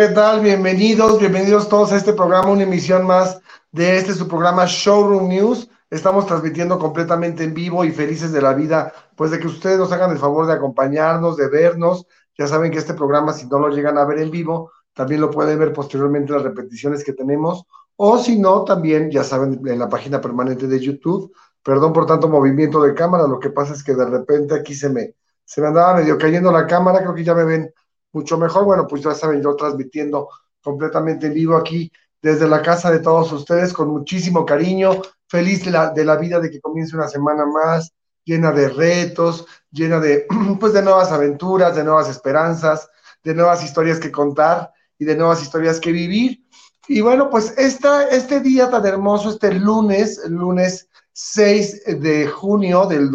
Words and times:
¿qué 0.00 0.08
tal? 0.08 0.40
Bienvenidos, 0.40 1.18
bienvenidos 1.18 1.68
todos 1.68 1.92
a 1.92 1.96
este 1.96 2.14
programa, 2.14 2.48
una 2.48 2.62
emisión 2.62 3.06
más 3.06 3.38
de 3.70 3.98
este 3.98 4.14
su 4.14 4.26
programa 4.26 4.64
Showroom 4.66 5.28
News. 5.28 5.68
Estamos 5.90 6.24
transmitiendo 6.24 6.78
completamente 6.78 7.44
en 7.44 7.52
vivo 7.52 7.84
y 7.84 7.92
felices 7.92 8.32
de 8.32 8.40
la 8.40 8.54
vida, 8.54 8.94
pues 9.14 9.30
de 9.30 9.38
que 9.38 9.46
ustedes 9.46 9.78
nos 9.78 9.92
hagan 9.92 10.10
el 10.10 10.16
favor 10.16 10.46
de 10.46 10.54
acompañarnos, 10.54 11.36
de 11.36 11.50
vernos. 11.50 12.06
Ya 12.38 12.46
saben 12.46 12.72
que 12.72 12.78
este 12.78 12.94
programa, 12.94 13.34
si 13.34 13.46
no 13.46 13.58
lo 13.58 13.68
llegan 13.68 13.98
a 13.98 14.06
ver 14.06 14.20
en 14.20 14.30
vivo, 14.30 14.72
también 14.94 15.20
lo 15.20 15.30
pueden 15.30 15.58
ver 15.58 15.74
posteriormente 15.74 16.32
las 16.32 16.44
repeticiones 16.44 17.04
que 17.04 17.12
tenemos, 17.12 17.66
o 17.96 18.16
si 18.16 18.38
no, 18.38 18.64
también, 18.64 19.10
ya 19.10 19.22
saben, 19.22 19.60
en 19.66 19.78
la 19.78 19.90
página 19.90 20.18
permanente 20.18 20.66
de 20.66 20.80
YouTube. 20.80 21.30
Perdón 21.62 21.92
por 21.92 22.06
tanto 22.06 22.26
movimiento 22.26 22.80
de 22.80 22.94
cámara, 22.94 23.26
lo 23.26 23.38
que 23.38 23.50
pasa 23.50 23.74
es 23.74 23.84
que 23.84 23.94
de 23.94 24.06
repente 24.06 24.54
aquí 24.54 24.74
se 24.74 24.88
me, 24.88 25.14
se 25.44 25.60
me 25.60 25.66
andaba 25.66 25.96
medio 25.96 26.16
cayendo 26.16 26.50
la 26.50 26.66
cámara, 26.66 27.00
creo 27.00 27.14
que 27.14 27.22
ya 27.22 27.34
me 27.34 27.44
ven 27.44 27.74
mucho 28.12 28.38
mejor. 28.38 28.64
Bueno, 28.64 28.86
pues 28.86 29.02
ya 29.02 29.14
saben, 29.14 29.42
yo 29.42 29.54
transmitiendo 29.56 30.28
completamente 30.62 31.26
en 31.26 31.34
vivo 31.34 31.56
aquí 31.56 31.90
desde 32.22 32.48
la 32.48 32.62
casa 32.62 32.90
de 32.90 33.00
todos 33.00 33.32
ustedes 33.32 33.72
con 33.72 33.88
muchísimo 33.88 34.44
cariño, 34.44 35.00
feliz 35.26 35.64
de 35.64 35.70
la, 35.70 35.90
de 35.90 36.04
la 36.04 36.16
vida 36.16 36.38
de 36.40 36.50
que 36.50 36.60
comience 36.60 36.94
una 36.94 37.08
semana 37.08 37.46
más, 37.46 37.92
llena 38.24 38.52
de 38.52 38.68
retos, 38.68 39.46
llena 39.70 40.00
de, 40.00 40.26
pues, 40.60 40.72
de 40.72 40.82
nuevas 40.82 41.12
aventuras, 41.12 41.74
de 41.74 41.84
nuevas 41.84 42.08
esperanzas, 42.08 42.88
de 43.22 43.34
nuevas 43.34 43.64
historias 43.64 43.98
que 43.98 44.10
contar 44.10 44.70
y 44.98 45.04
de 45.04 45.16
nuevas 45.16 45.42
historias 45.42 45.80
que 45.80 45.92
vivir. 45.92 46.44
Y 46.88 47.00
bueno, 47.00 47.30
pues 47.30 47.54
esta, 47.56 48.08
este 48.08 48.40
día 48.40 48.68
tan 48.70 48.84
hermoso, 48.84 49.30
este 49.30 49.54
lunes, 49.54 50.20
lunes 50.28 50.88
6 51.12 52.00
de 52.00 52.26
junio 52.26 52.86
del 52.86 53.10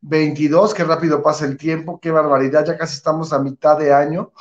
2022, 0.00 0.74
qué 0.74 0.84
rápido 0.84 1.22
pasa 1.22 1.44
el 1.44 1.56
tiempo, 1.56 1.98
qué 2.00 2.10
barbaridad, 2.10 2.64
ya 2.64 2.78
casi 2.78 2.94
estamos 2.96 3.32
a 3.32 3.38
mitad 3.38 3.78
de 3.78 3.92
año. 3.92 4.32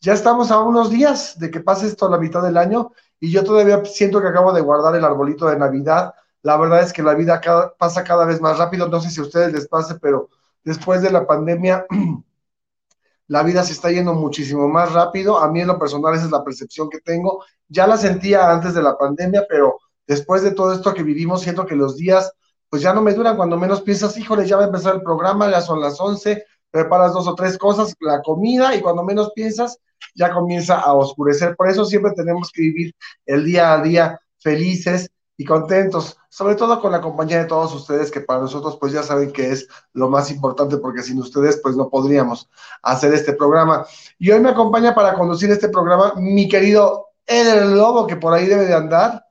Ya 0.00 0.12
estamos 0.12 0.50
a 0.50 0.60
unos 0.60 0.90
días 0.90 1.38
de 1.38 1.50
que 1.50 1.60
pase 1.60 1.86
esto 1.86 2.06
a 2.06 2.10
la 2.10 2.18
mitad 2.18 2.42
del 2.42 2.58
año 2.58 2.92
y 3.20 3.30
yo 3.30 3.42
todavía 3.42 3.82
siento 3.86 4.20
que 4.20 4.28
acabo 4.28 4.52
de 4.52 4.60
guardar 4.60 4.94
el 4.96 5.04
arbolito 5.04 5.46
de 5.46 5.56
Navidad. 5.58 6.12
La 6.42 6.58
verdad 6.58 6.82
es 6.82 6.92
que 6.92 7.02
la 7.02 7.14
vida 7.14 7.40
pasa 7.78 8.04
cada 8.04 8.26
vez 8.26 8.40
más 8.40 8.58
rápido. 8.58 8.88
No 8.88 9.00
sé 9.00 9.10
si 9.10 9.20
a 9.20 9.22
ustedes 9.22 9.52
les 9.52 9.66
pase, 9.66 9.94
pero 10.00 10.28
después 10.62 11.00
de 11.00 11.10
la 11.10 11.26
pandemia, 11.26 11.86
la 13.28 13.42
vida 13.42 13.62
se 13.64 13.72
está 13.72 13.90
yendo 13.90 14.12
muchísimo 14.12 14.68
más 14.68 14.92
rápido. 14.92 15.38
A 15.38 15.50
mí 15.50 15.62
en 15.62 15.68
lo 15.68 15.78
personal 15.78 16.14
esa 16.14 16.26
es 16.26 16.30
la 16.30 16.44
percepción 16.44 16.90
que 16.90 17.00
tengo. 17.00 17.42
Ya 17.68 17.86
la 17.86 17.96
sentía 17.96 18.50
antes 18.50 18.74
de 18.74 18.82
la 18.82 18.98
pandemia, 18.98 19.46
pero 19.48 19.78
después 20.06 20.42
de 20.42 20.50
todo 20.50 20.74
esto 20.74 20.92
que 20.92 21.02
vivimos, 21.02 21.40
siento 21.40 21.64
que 21.64 21.76
los 21.76 21.96
días 21.96 22.30
pues 22.68 22.82
ya 22.82 22.92
no 22.92 23.02
me 23.02 23.14
duran. 23.14 23.36
Cuando 23.36 23.56
menos 23.56 23.82
piensas, 23.82 24.16
híjole, 24.16 24.46
ya 24.46 24.56
va 24.56 24.64
a 24.64 24.66
empezar 24.66 24.94
el 24.94 25.02
programa, 25.02 25.50
ya 25.50 25.60
son 25.60 25.80
las 25.80 26.00
11, 26.00 26.44
preparas 26.70 27.12
dos 27.12 27.28
o 27.28 27.34
tres 27.34 27.56
cosas, 27.56 27.94
la 28.00 28.20
comida, 28.22 28.74
y 28.74 28.80
cuando 28.80 29.04
menos 29.04 29.32
piensas, 29.34 29.78
ya 30.14 30.32
comienza 30.32 30.80
a 30.80 30.92
oscurecer. 30.92 31.56
Por 31.56 31.68
eso 31.68 31.84
siempre 31.84 32.12
tenemos 32.12 32.50
que 32.52 32.62
vivir 32.62 32.94
el 33.26 33.44
día 33.44 33.72
a 33.72 33.82
día 33.82 34.20
felices 34.38 35.10
y 35.36 35.44
contentos, 35.44 36.16
sobre 36.28 36.54
todo 36.54 36.80
con 36.80 36.92
la 36.92 37.00
compañía 37.00 37.38
de 37.38 37.46
todos 37.46 37.74
ustedes, 37.74 38.10
que 38.10 38.20
para 38.20 38.40
nosotros 38.40 38.76
pues 38.80 38.92
ya 38.92 39.02
saben 39.02 39.32
que 39.32 39.50
es 39.50 39.66
lo 39.92 40.08
más 40.08 40.30
importante, 40.30 40.76
porque 40.78 41.02
sin 41.02 41.18
ustedes 41.18 41.60
pues 41.62 41.76
no 41.76 41.88
podríamos 41.88 42.48
hacer 42.82 43.12
este 43.14 43.32
programa. 43.32 43.84
Y 44.18 44.30
hoy 44.30 44.40
me 44.40 44.50
acompaña 44.50 44.94
para 44.94 45.14
conducir 45.14 45.50
este 45.50 45.68
programa 45.68 46.14
mi 46.16 46.48
querido 46.48 47.08
Eder 47.26 47.66
Lobo, 47.66 48.06
que 48.06 48.16
por 48.16 48.32
ahí 48.32 48.46
debe 48.46 48.66
de 48.66 48.74
andar. 48.74 49.23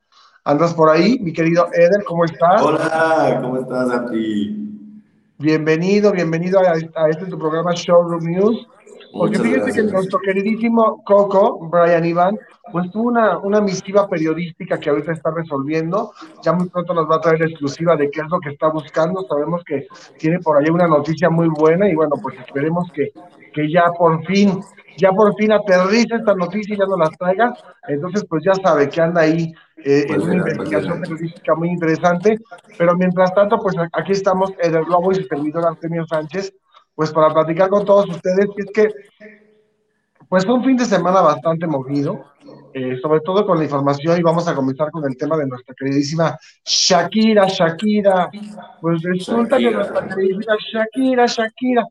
¿Andas 0.45 0.73
por 0.73 0.89
ahí, 0.89 1.19
mi 1.19 1.31
querido 1.31 1.67
Eder? 1.71 2.03
¿Cómo 2.05 2.25
estás? 2.25 2.61
Hola, 2.61 3.39
¿cómo 3.41 3.59
estás, 3.59 3.89
Andy? 3.89 4.91
Bienvenido, 5.37 6.11
bienvenido 6.11 6.59
a, 6.59 6.73
a 6.73 7.09
este 7.09 7.27
tu 7.27 7.39
programa 7.39 7.71
Showroom 7.73 8.25
News. 8.25 8.67
Porque 9.13 9.39
fíjense 9.39 9.71
que 9.71 9.83
nuestro 9.83 10.19
queridísimo 10.19 11.01
Coco, 11.05 11.69
Brian 11.69 12.03
Iván, 12.03 12.37
pues 12.71 12.89
tuvo 12.91 13.09
una, 13.09 13.37
una 13.37 13.61
misiva 13.61 14.09
periodística 14.09 14.77
que 14.79 14.89
ahorita 14.89 15.13
está 15.13 15.31
resolviendo. 15.31 16.11
Ya 16.41 16.51
muy 16.51 16.67
pronto 16.67 16.93
nos 16.93 17.09
va 17.09 17.17
a 17.17 17.21
traer 17.21 17.39
la 17.39 17.45
exclusiva 17.45 17.95
de 17.95 18.09
qué 18.09 18.21
es 18.21 18.27
lo 18.29 18.39
que 18.39 18.49
está 18.49 18.69
buscando. 18.69 19.25
Sabemos 19.29 19.63
que 19.63 19.87
tiene 20.17 20.39
por 20.39 20.57
ahí 20.57 20.69
una 20.69 20.87
noticia 20.87 21.29
muy 21.29 21.47
buena 21.47 21.87
y 21.87 21.95
bueno, 21.95 22.15
pues 22.21 22.37
esperemos 22.39 22.91
que, 22.91 23.11
que 23.53 23.71
ya 23.71 23.85
por 23.97 24.25
fin, 24.25 24.59
ya 24.97 25.11
por 25.11 25.35
fin 25.35 25.51
aterrice 25.51 26.15
esta 26.15 26.33
noticia 26.33 26.73
y 26.73 26.77
ya 26.79 26.85
nos 26.85 26.99
la 26.99 27.09
traiga. 27.11 27.53
Entonces, 27.87 28.25
pues 28.27 28.43
ya 28.43 28.55
sabe 28.55 28.89
que 28.89 28.99
anda 28.99 29.21
ahí 29.21 29.53
eh, 29.85 30.05
en 30.09 30.21
una 30.21 30.35
investigación 30.35 31.01
periodística 31.01 31.55
muy 31.55 31.69
interesante. 31.69 32.39
Pero 32.77 32.95
mientras 32.95 33.33
tanto, 33.33 33.59
pues 33.59 33.75
aquí 33.91 34.11
estamos, 34.11 34.51
el 34.59 34.83
Globo 34.85 35.11
y 35.11 35.15
su 35.15 35.23
servidor 35.23 35.65
Artemio 35.65 36.05
Sánchez 36.05 36.53
pues 36.95 37.11
para 37.11 37.33
platicar 37.33 37.69
con 37.69 37.85
todos 37.85 38.09
ustedes, 38.09 38.47
es 38.57 38.65
que 38.73 38.87
pues 40.29 40.45
fue 40.45 40.55
un 40.55 40.63
fin 40.63 40.77
de 40.77 40.85
semana 40.85 41.21
bastante 41.21 41.67
movido, 41.67 42.25
eh, 42.73 42.97
sobre 43.01 43.19
todo 43.21 43.45
con 43.45 43.57
la 43.57 43.65
información, 43.65 44.17
y 44.17 44.23
vamos 44.23 44.47
a 44.47 44.55
comenzar 44.55 44.89
con 44.89 45.05
el 45.05 45.15
tema 45.15 45.37
de 45.37 45.45
nuestra 45.45 45.75
queridísima 45.75 46.37
Shakira, 46.65 47.45
Shakira, 47.47 48.29
pues 48.81 49.01
resulta 49.03 49.57
que 49.57 49.71
nuestra 49.71 50.07
queridísima 50.07 50.55
Shakira, 50.71 51.25
Shakira, 51.27 51.85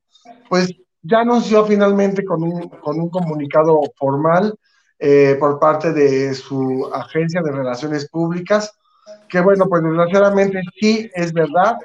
pues 0.49 0.75
ya 1.03 1.21
anunció 1.21 1.65
finalmente 1.65 2.25
con 2.25 2.43
un, 2.43 2.69
con 2.69 2.99
un 2.99 3.11
comunicado 3.11 3.81
formal 3.97 4.55
eh, 5.05 5.37
por 5.41 5.59
parte 5.59 5.93
de 5.93 6.33
su 6.33 6.89
agencia 6.95 7.43
de 7.43 7.51
relaciones 7.51 8.09
públicas, 8.09 8.79
que 9.29 9.41
bueno, 9.41 9.67
pues 9.69 9.83
desgraciadamente 9.83 10.61
sí 10.79 11.11
es 11.13 11.33
verdad, 11.33 11.77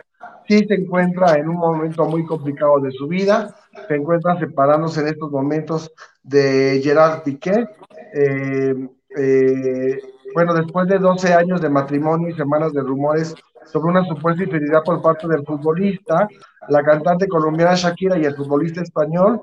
sí 0.47 0.63
se 0.67 0.75
encuentra 0.75 1.33
en 1.33 1.49
un 1.49 1.55
momento 1.55 2.05
muy 2.05 2.23
complicado 2.27 2.79
de 2.79 2.91
su 2.91 3.07
vida, 3.07 3.55
se 3.87 3.95
encuentra 3.95 4.37
separándose 4.37 5.01
en 5.01 5.07
estos 5.07 5.31
momentos 5.31 5.91
de 6.21 6.79
Gerard 6.83 7.23
Piqué. 7.23 7.67
Eh, 8.13 8.87
eh, 9.17 9.99
bueno, 10.35 10.53
después 10.53 10.87
de 10.87 10.99
12 10.99 11.33
años 11.33 11.59
de 11.59 11.69
matrimonio 11.69 12.29
y 12.29 12.35
semanas 12.35 12.71
de 12.71 12.81
rumores 12.81 13.33
sobre 13.65 13.93
una 13.93 14.05
supuesta 14.05 14.43
infidelidad 14.43 14.83
por 14.83 15.01
parte 15.01 15.27
del 15.27 15.43
futbolista, 15.43 16.27
la 16.69 16.83
cantante 16.83 17.27
colombiana 17.27 17.73
Shakira 17.73 18.19
y 18.19 18.25
el 18.25 18.35
futbolista 18.35 18.83
español 18.83 19.41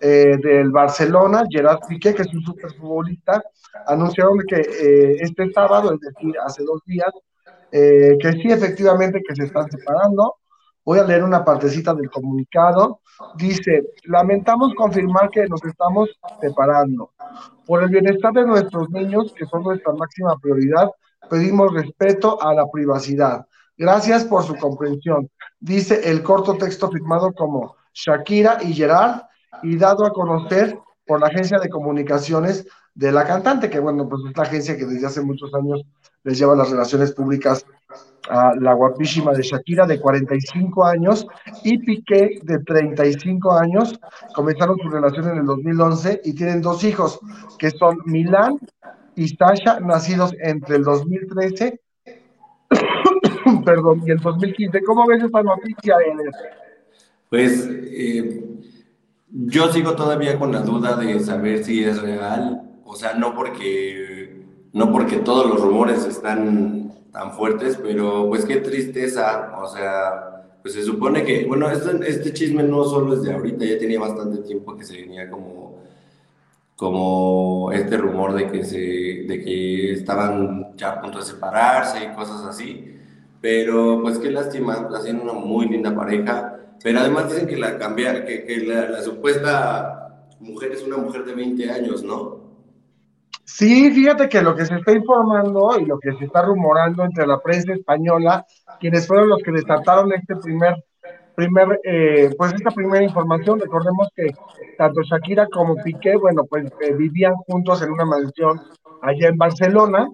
eh, 0.00 0.36
del 0.42 0.70
Barcelona, 0.70 1.44
Gerard 1.48 1.80
Piqué, 1.88 2.14
que 2.14 2.22
es 2.22 2.34
un 2.34 2.42
superfutbolista, 2.42 3.42
anunciaron 3.86 4.38
que 4.48 5.16
este 5.20 5.50
sábado, 5.52 5.94
es 5.94 6.00
decir, 6.00 6.34
hace 6.44 6.64
dos 6.64 6.82
días, 6.86 7.10
que 7.70 8.32
sí, 8.40 8.50
efectivamente, 8.50 9.22
que 9.26 9.34
se 9.34 9.44
están 9.44 9.70
separando, 9.70 10.36
Voy 10.86 11.00
a 11.00 11.04
leer 11.04 11.24
una 11.24 11.44
partecita 11.44 11.92
del 11.94 12.08
comunicado. 12.08 13.00
Dice, 13.34 13.82
lamentamos 14.04 14.72
confirmar 14.76 15.30
que 15.30 15.44
nos 15.48 15.64
estamos 15.64 16.08
separando. 16.40 17.10
Por 17.66 17.82
el 17.82 17.88
bienestar 17.88 18.32
de 18.32 18.46
nuestros 18.46 18.88
niños, 18.90 19.34
que 19.36 19.46
son 19.46 19.64
nuestra 19.64 19.92
máxima 19.94 20.38
prioridad, 20.40 20.88
pedimos 21.28 21.74
respeto 21.74 22.40
a 22.40 22.54
la 22.54 22.70
privacidad. 22.70 23.44
Gracias 23.76 24.24
por 24.26 24.44
su 24.44 24.54
comprensión. 24.54 25.28
Dice 25.58 26.08
el 26.08 26.22
corto 26.22 26.54
texto 26.54 26.88
firmado 26.88 27.32
como 27.32 27.74
Shakira 27.92 28.58
y 28.62 28.72
Gerard 28.72 29.22
y 29.62 29.76
dado 29.76 30.04
a 30.04 30.12
conocer 30.12 30.78
por 31.06 31.20
la 31.20 31.28
agencia 31.28 31.58
de 31.58 31.68
comunicaciones 31.68 32.66
de 32.94 33.12
la 33.12 33.26
cantante, 33.26 33.70
que 33.70 33.78
bueno, 33.78 34.08
pues 34.08 34.22
es 34.28 34.36
la 34.36 34.42
agencia 34.42 34.76
que 34.76 34.86
desde 34.86 35.06
hace 35.06 35.20
muchos 35.20 35.54
años 35.54 35.84
les 36.24 36.38
lleva 36.38 36.56
las 36.56 36.70
relaciones 36.70 37.12
públicas 37.12 37.64
a 38.28 38.54
la 38.56 38.72
guapísima 38.72 39.32
de 39.32 39.42
Shakira 39.42 39.86
de 39.86 40.00
45 40.00 40.84
años 40.84 41.26
y 41.62 41.78
Piqué 41.78 42.40
de 42.42 42.58
35 42.60 43.52
años. 43.52 44.00
Comenzaron 44.34 44.76
su 44.78 44.88
relación 44.88 45.30
en 45.30 45.38
el 45.38 45.46
2011 45.46 46.22
y 46.24 46.34
tienen 46.34 46.60
dos 46.62 46.82
hijos 46.82 47.20
que 47.58 47.70
son 47.70 47.98
Milán 48.06 48.58
y 49.14 49.28
Sasha, 49.28 49.78
nacidos 49.80 50.34
entre 50.40 50.76
el 50.76 50.84
2013 50.84 51.80
perdón, 53.64 54.02
y 54.06 54.10
el 54.10 54.18
2015. 54.18 54.82
¿Cómo 54.82 55.06
ves 55.06 55.22
esta 55.22 55.42
noticia, 55.42 55.96
Pues 57.30 57.68
eh, 57.70 58.42
yo 59.28 59.72
sigo 59.72 59.94
todavía 59.94 60.38
con 60.38 60.52
la 60.52 60.60
duda 60.60 60.96
de 60.96 61.20
saber 61.20 61.64
si 61.64 61.84
es 61.84 62.00
real, 62.00 62.62
o 62.84 62.94
sea, 62.94 63.14
no 63.14 63.34
porque 63.34 64.26
no 64.76 64.92
porque 64.92 65.16
todos 65.16 65.46
los 65.48 65.60
rumores 65.60 66.04
están 66.04 66.92
tan 67.10 67.32
fuertes, 67.32 67.78
pero 67.82 68.28
pues 68.28 68.44
qué 68.44 68.56
tristeza, 68.56 69.54
o 69.58 69.66
sea, 69.66 70.58
pues 70.60 70.74
se 70.74 70.82
supone 70.82 71.24
que, 71.24 71.46
bueno, 71.46 71.70
este, 71.70 71.98
este 72.06 72.34
chisme 72.34 72.62
no 72.62 72.84
solo 72.84 73.14
es 73.14 73.22
de 73.22 73.32
ahorita, 73.32 73.64
ya 73.64 73.78
tenía 73.78 73.98
bastante 73.98 74.42
tiempo 74.42 74.76
que 74.76 74.84
se 74.84 75.00
venía 75.00 75.30
como, 75.30 75.78
como 76.76 77.72
este 77.72 77.96
rumor 77.96 78.34
de 78.34 78.50
que, 78.50 78.64
se, 78.64 78.76
de 78.76 79.42
que 79.42 79.92
estaban 79.92 80.76
ya 80.76 80.90
a 80.90 81.00
punto 81.00 81.20
de 81.20 81.24
separarse 81.24 82.04
y 82.04 82.14
cosas 82.14 82.44
así, 82.44 82.98
pero 83.40 84.02
pues 84.02 84.18
qué 84.18 84.30
lástima, 84.30 84.74
hacen 84.94 85.20
una 85.20 85.32
muy 85.32 85.70
linda 85.70 85.94
pareja, 85.94 86.55
pero 86.82 87.00
además 87.00 87.30
dicen 87.30 87.46
que 87.46 87.56
la 87.56 87.78
cambiar, 87.78 88.24
que, 88.24 88.44
que 88.44 88.58
la, 88.66 88.88
la 88.88 89.02
supuesta 89.02 90.24
mujer 90.40 90.72
es 90.72 90.82
una 90.82 90.96
mujer 90.96 91.24
de 91.24 91.34
20 91.34 91.70
años, 91.70 92.02
¿no? 92.02 92.46
Sí, 93.44 93.90
fíjate 93.90 94.28
que 94.28 94.42
lo 94.42 94.54
que 94.54 94.66
se 94.66 94.74
está 94.74 94.92
informando 94.92 95.78
y 95.80 95.86
lo 95.86 95.98
que 95.98 96.12
se 96.14 96.24
está 96.24 96.42
rumorando 96.42 97.04
entre 97.04 97.26
la 97.26 97.38
prensa 97.38 97.72
española, 97.72 98.44
quienes 98.80 99.06
fueron 99.06 99.28
los 99.28 99.42
que 99.42 99.52
desataron 99.52 100.12
este 100.12 100.36
primer 100.36 100.74
primer, 101.36 101.80
eh, 101.84 102.34
pues 102.36 102.54
esta 102.54 102.70
primera 102.70 103.04
información, 103.04 103.60
recordemos 103.60 104.08
que 104.16 104.34
tanto 104.76 105.02
Shakira 105.02 105.46
como 105.46 105.76
Piqué, 105.76 106.16
bueno, 106.16 106.44
pues 106.48 106.64
eh, 106.80 106.94
vivían 106.94 107.34
juntos 107.46 107.82
en 107.82 107.92
una 107.92 108.06
mansión 108.06 108.60
allá 109.02 109.28
en 109.28 109.36
Barcelona. 109.36 110.08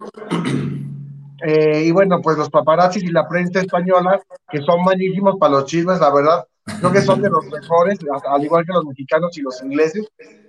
Eh, 1.45 1.85
y 1.87 1.91
bueno, 1.93 2.21
pues 2.21 2.37
los 2.37 2.51
paparazzis 2.51 3.05
y 3.05 3.13
la 3.13 3.27
prensa 3.27 3.61
española, 3.61 4.21
que 4.51 4.61
son 4.63 4.85
malísimos 4.85 5.37
para 5.39 5.53
los 5.53 5.65
chismes, 5.65 6.01
la 6.01 6.13
verdad, 6.13 6.45
creo 6.65 6.93
que 6.93 7.01
son 7.01 7.23
de 7.23 7.31
los 7.31 7.45
mejores, 7.47 7.99
al 8.29 8.45
igual 8.45 8.65
que 8.65 8.73
los 8.73 8.85
mexicanos 8.85 9.37
y 9.37 9.43
los 9.43 9.63
ingleses, 9.63 10.07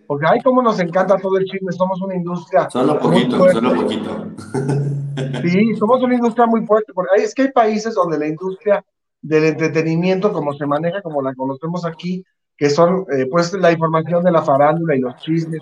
porque 0.07 0.25
ay, 0.27 0.39
cómo 0.44 0.62
nos 0.62 0.80
encanta 0.80 1.18
todo 1.18 1.38
el 1.38 1.45
chisme, 1.45 1.71
somos 1.71 2.01
una 2.01 2.15
industria. 2.15 2.69
Solo 2.69 3.00
poquito, 3.00 3.50
solo 3.51 3.75
poquito. 3.75 4.27
Sí, 5.42 5.75
somos 5.75 6.01
una 6.01 6.15
industria 6.15 6.45
muy 6.45 6.65
fuerte, 6.65 6.94
porque 6.94 7.24
es 7.24 7.33
que 7.33 7.44
hay 7.44 7.51
países 7.51 7.95
donde 7.95 8.18
la 8.18 8.27
industria 8.27 8.83
del 9.21 9.45
entretenimiento, 9.45 10.33
como 10.33 10.54
se 10.54 10.65
maneja, 10.65 11.01
como 11.01 11.21
la 11.21 11.33
conocemos 11.33 11.86
aquí, 11.86 12.24
que 12.57 12.69
son 12.69 13.06
eh, 13.12 13.27
pues 13.30 13.54
la 13.54 13.71
información 13.71 14.24
de 14.24 14.31
la 14.31 14.42
farándula 14.42 14.95
y 14.95 15.00
los 15.00 15.15
chismes 15.18 15.62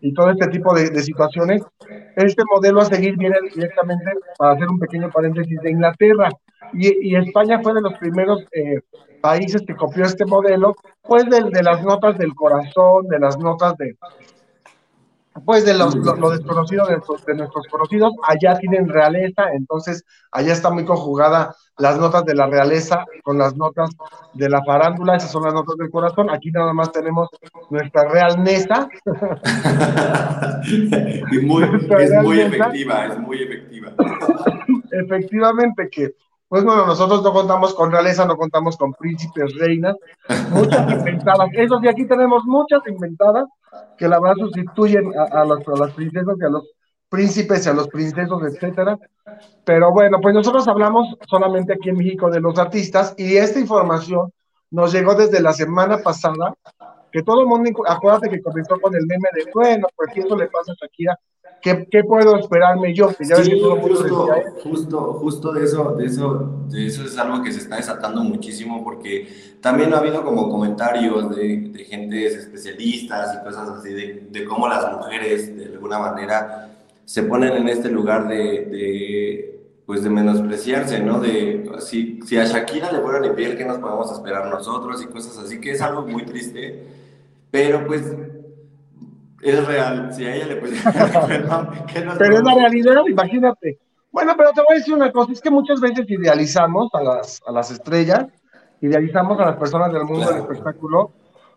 y 0.00 0.14
todo 0.14 0.30
este 0.30 0.48
tipo 0.48 0.74
de, 0.74 0.86
situaciones. 1.02 1.62
Este 2.16 2.42
modelo 2.50 2.80
a 2.80 2.84
seguir 2.84 3.16
viene 3.16 3.36
directamente, 3.54 4.04
para 4.38 4.52
hacer 4.52 4.68
un 4.68 4.78
pequeño 4.78 5.10
paréntesis, 5.10 5.60
de 5.60 5.70
Inglaterra. 5.70 6.30
Y, 6.72 7.16
España 7.16 7.60
fue 7.62 7.74
de 7.74 7.80
los 7.80 7.94
primeros 7.94 8.44
eh, 8.52 8.80
países 9.20 9.62
que 9.66 9.76
copió 9.76 10.04
este 10.04 10.24
modelo, 10.24 10.76
pues 11.02 11.24
de, 11.26 11.42
de 11.42 11.62
las 11.62 11.82
notas 11.82 12.18
del 12.18 12.34
corazón, 12.34 13.08
de 13.08 13.18
las 13.18 13.38
notas 13.38 13.76
de, 13.76 13.96
pues 15.44 15.64
de 15.64 15.74
los, 15.74 15.94
lo, 15.94 16.30
desconocido 16.30 16.86
de, 16.86 16.96
de, 17.26 17.34
nuestros 17.34 17.66
conocidos, 17.68 18.12
allá 18.26 18.58
tienen 18.58 18.88
realeza, 18.88 19.52
entonces 19.52 20.04
allá 20.32 20.52
está 20.52 20.70
muy 20.70 20.84
conjugada 20.84 21.54
las 21.78 21.98
notas 21.98 22.24
de 22.24 22.34
la 22.34 22.46
realeza 22.46 23.04
con 23.22 23.38
las 23.38 23.56
notas 23.56 23.90
de 24.34 24.48
la 24.48 24.64
farándula, 24.64 25.16
esas 25.16 25.30
son 25.30 25.44
las 25.44 25.54
notas 25.54 25.76
del 25.76 25.90
corazón, 25.90 26.30
aquí 26.30 26.50
nada 26.50 26.72
más 26.72 26.90
tenemos 26.92 27.28
nuestra 27.70 28.08
realnesa. 28.08 28.88
muy, 31.42 31.62
es 31.62 32.22
muy 32.22 32.40
efectiva, 32.40 33.06
es 33.06 33.18
muy 33.18 33.42
efectiva. 33.42 33.92
Efectivamente 34.90 35.88
que 35.90 36.14
pues 36.48 36.64
bueno, 36.64 36.86
nosotros 36.86 37.22
no 37.22 37.32
contamos 37.32 37.74
con 37.74 37.92
realeza, 37.92 38.24
no 38.24 38.36
contamos 38.36 38.76
con 38.76 38.92
príncipes, 38.94 39.54
reinas, 39.54 39.96
muchas 40.50 40.90
inventadas. 40.90 41.50
Eso 41.52 41.78
sí, 41.80 41.88
aquí 41.88 42.06
tenemos 42.06 42.42
muchas 42.46 42.80
inventadas 42.86 43.46
que 43.98 44.08
la 44.08 44.18
verdad 44.18 44.36
sustituyen 44.38 45.12
a, 45.16 45.44
las 45.44 45.92
princesas 45.94 46.36
y 46.40 46.44
a 46.44 46.48
los 46.48 46.64
príncipes 47.10 47.66
y 47.66 47.68
a 47.68 47.74
los 47.74 47.88
princesos, 47.88 48.42
etcétera. 48.42 48.98
Pero 49.64 49.92
bueno, 49.92 50.20
pues 50.22 50.34
nosotros 50.34 50.66
hablamos 50.68 51.16
solamente 51.28 51.74
aquí 51.74 51.90
en 51.90 51.98
México 51.98 52.30
de 52.30 52.40
los 52.40 52.58
artistas 52.58 53.14
y 53.18 53.36
esta 53.36 53.60
información 53.60 54.32
nos 54.70 54.92
llegó 54.92 55.14
desde 55.14 55.40
la 55.40 55.52
semana 55.52 55.98
pasada, 55.98 56.54
que 57.12 57.22
todo 57.22 57.42
el 57.42 57.46
mundo, 57.46 57.70
acuérdate 57.86 58.30
que 58.30 58.42
comenzó 58.42 58.80
con 58.80 58.94
el 58.94 59.06
meme 59.06 59.28
de, 59.34 59.50
bueno, 59.52 59.86
pues 59.96 60.10
eso 60.14 60.36
le 60.36 60.46
pasa 60.46 60.72
a 60.72 60.74
Shakira, 60.80 61.18
¿Qué, 61.62 62.04
puedo 62.04 62.36
esperarme 62.36 62.94
yo? 62.94 63.08
Que 63.08 63.24
ya 63.24 63.36
sí, 63.36 63.60
justo, 63.60 64.26
justo, 64.62 65.12
justo 65.14 65.52
de 65.52 65.64
eso, 65.64 65.94
de 65.96 66.06
eso, 66.06 66.50
de 66.68 66.86
eso 66.86 67.04
es 67.04 67.18
algo 67.18 67.42
que 67.42 67.52
se 67.52 67.60
está 67.60 67.76
desatando 67.76 68.22
muchísimo 68.22 68.84
porque 68.84 69.28
también 69.60 69.92
ha 69.94 69.98
habido 69.98 70.24
como 70.24 70.48
comentarios 70.48 71.34
de, 71.34 71.70
de 71.72 71.84
gentes 71.84 72.36
especialistas 72.36 73.34
y 73.34 73.44
cosas 73.44 73.68
así 73.70 73.92
de, 73.92 74.28
de, 74.30 74.44
cómo 74.44 74.68
las 74.68 74.90
mujeres 74.92 75.56
de 75.56 75.66
alguna 75.66 75.98
manera 75.98 76.70
se 77.04 77.22
ponen 77.22 77.54
en 77.54 77.68
este 77.68 77.90
lugar 77.90 78.28
de, 78.28 78.36
de 78.36 79.58
pues 79.86 80.02
de 80.02 80.10
menospreciarse, 80.10 81.00
¿no? 81.00 81.18
De 81.18 81.70
si, 81.80 82.20
si 82.26 82.36
a 82.36 82.44
Shakira 82.44 82.92
le 82.92 83.00
fueran 83.00 83.24
infiel, 83.24 83.56
¿qué 83.56 83.64
nos 83.64 83.78
podemos 83.78 84.12
esperar 84.12 84.46
nosotros? 84.50 85.02
Y 85.02 85.06
cosas 85.06 85.38
así, 85.38 85.60
que 85.60 85.70
es 85.70 85.80
algo 85.80 86.02
muy 86.02 86.26
triste, 86.26 86.84
pero 87.50 87.86
pues 87.86 88.04
es 89.42 89.66
real, 89.66 90.12
si 90.12 90.24
a 90.24 90.34
ella 90.34 90.46
le 90.46 90.56
puede 90.56 90.76
Pero 92.18 92.36
es 92.36 92.42
la 92.42 92.54
realidad, 92.54 93.02
imagínate. 93.08 93.78
Bueno, 94.10 94.34
pero 94.36 94.50
te 94.52 94.60
voy 94.60 94.74
a 94.74 94.78
decir 94.78 94.94
una 94.94 95.12
cosa, 95.12 95.32
es 95.32 95.40
que 95.40 95.50
muchas 95.50 95.80
veces 95.80 96.06
idealizamos 96.08 96.88
a 96.94 97.02
las, 97.02 97.40
a 97.46 97.52
las 97.52 97.70
estrellas, 97.70 98.26
idealizamos 98.80 99.38
a 99.38 99.46
las 99.46 99.56
personas 99.56 99.92
del 99.92 100.04
mundo 100.04 100.28
del 100.28 100.38
espectáculo, 100.38 101.12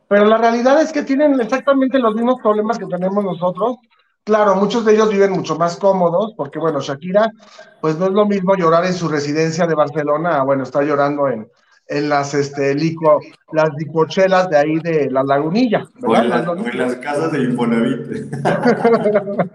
pero 0.08 0.26
la 0.26 0.38
realidad 0.38 0.82
es 0.82 0.92
que 0.92 1.04
tienen 1.04 1.40
exactamente 1.40 1.98
los 1.98 2.14
mismos 2.14 2.36
problemas 2.42 2.78
que 2.78 2.86
tenemos 2.86 3.24
nosotros. 3.24 3.78
Claro, 4.24 4.56
muchos 4.56 4.86
de 4.86 4.94
ellos 4.94 5.10
viven 5.10 5.32
mucho 5.32 5.58
más 5.58 5.78
cómodos, 5.78 6.34
porque 6.36 6.60
bueno, 6.60 6.82
Shakira, 6.82 7.32
pues 7.80 7.98
no 7.98 8.06
es 8.08 8.12
lo 8.12 8.26
mismo 8.26 8.56
llorar 8.56 8.86
en 8.86 8.94
su 8.94 9.08
residencia 9.08 9.66
de 9.66 9.74
Barcelona, 9.74 10.44
bueno, 10.44 10.64
está 10.64 10.84
llorando 10.84 11.30
en, 11.30 11.48
en 11.92 12.08
las 12.08 12.34
este, 12.34 12.74
lico, 12.74 13.20
las 13.52 13.70
licuochelas 13.78 14.50
de 14.50 14.58
ahí 14.58 14.80
de 14.80 15.12
la 15.12 15.24
lagunilla. 15.24 15.86
O 16.02 16.16
en, 16.16 16.30
las 16.30 16.96
casas 16.96 17.34
de 17.34 17.44
Infonavit. 17.44 18.00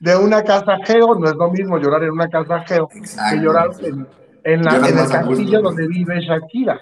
de 0.00 0.16
una 0.16 0.42
casa 0.42 0.78
geo, 0.84 1.14
no 1.16 1.28
es 1.28 1.36
lo 1.36 1.50
mismo 1.50 1.76
llorar 1.78 2.04
en 2.04 2.12
una 2.12 2.28
casa 2.28 2.60
geo 2.60 2.88
que 2.88 3.38
llorar 3.38 3.70
en, 3.80 4.06
en, 4.44 4.64
la, 4.64 4.76
en 4.76 4.98
el 4.98 5.08
castillo 5.08 5.60
donde 5.60 5.86
vive 5.86 6.18
Shakira. 6.22 6.80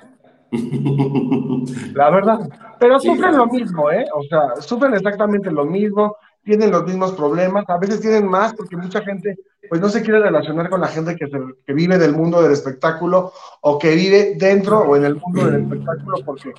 la 1.94 2.10
verdad. 2.10 2.48
Pero 2.78 3.00
sufren 3.00 3.36
lo 3.36 3.46
mismo, 3.46 3.90
¿eh? 3.90 4.04
O 4.14 4.22
sea, 4.22 4.62
sufren 4.62 4.94
exactamente 4.94 5.50
lo 5.50 5.64
mismo, 5.64 6.16
tienen 6.48 6.70
los 6.70 6.86
mismos 6.86 7.12
problemas, 7.12 7.66
a 7.68 7.76
veces 7.76 8.00
tienen 8.00 8.26
más 8.26 8.54
porque 8.54 8.74
mucha 8.74 9.02
gente 9.02 9.36
pues 9.68 9.82
no 9.82 9.90
se 9.90 10.00
quiere 10.00 10.20
relacionar 10.20 10.70
con 10.70 10.80
la 10.80 10.88
gente 10.88 11.14
que, 11.14 11.26
que 11.66 11.72
vive 11.74 11.98
del 11.98 12.14
mundo 12.14 12.40
del 12.40 12.52
espectáculo 12.52 13.32
o 13.60 13.78
que 13.78 13.94
vive 13.94 14.34
dentro 14.36 14.78
o 14.78 14.96
en 14.96 15.04
el 15.04 15.16
mundo 15.16 15.44
del 15.44 15.62
espectáculo 15.62 16.16
porque 16.24 16.54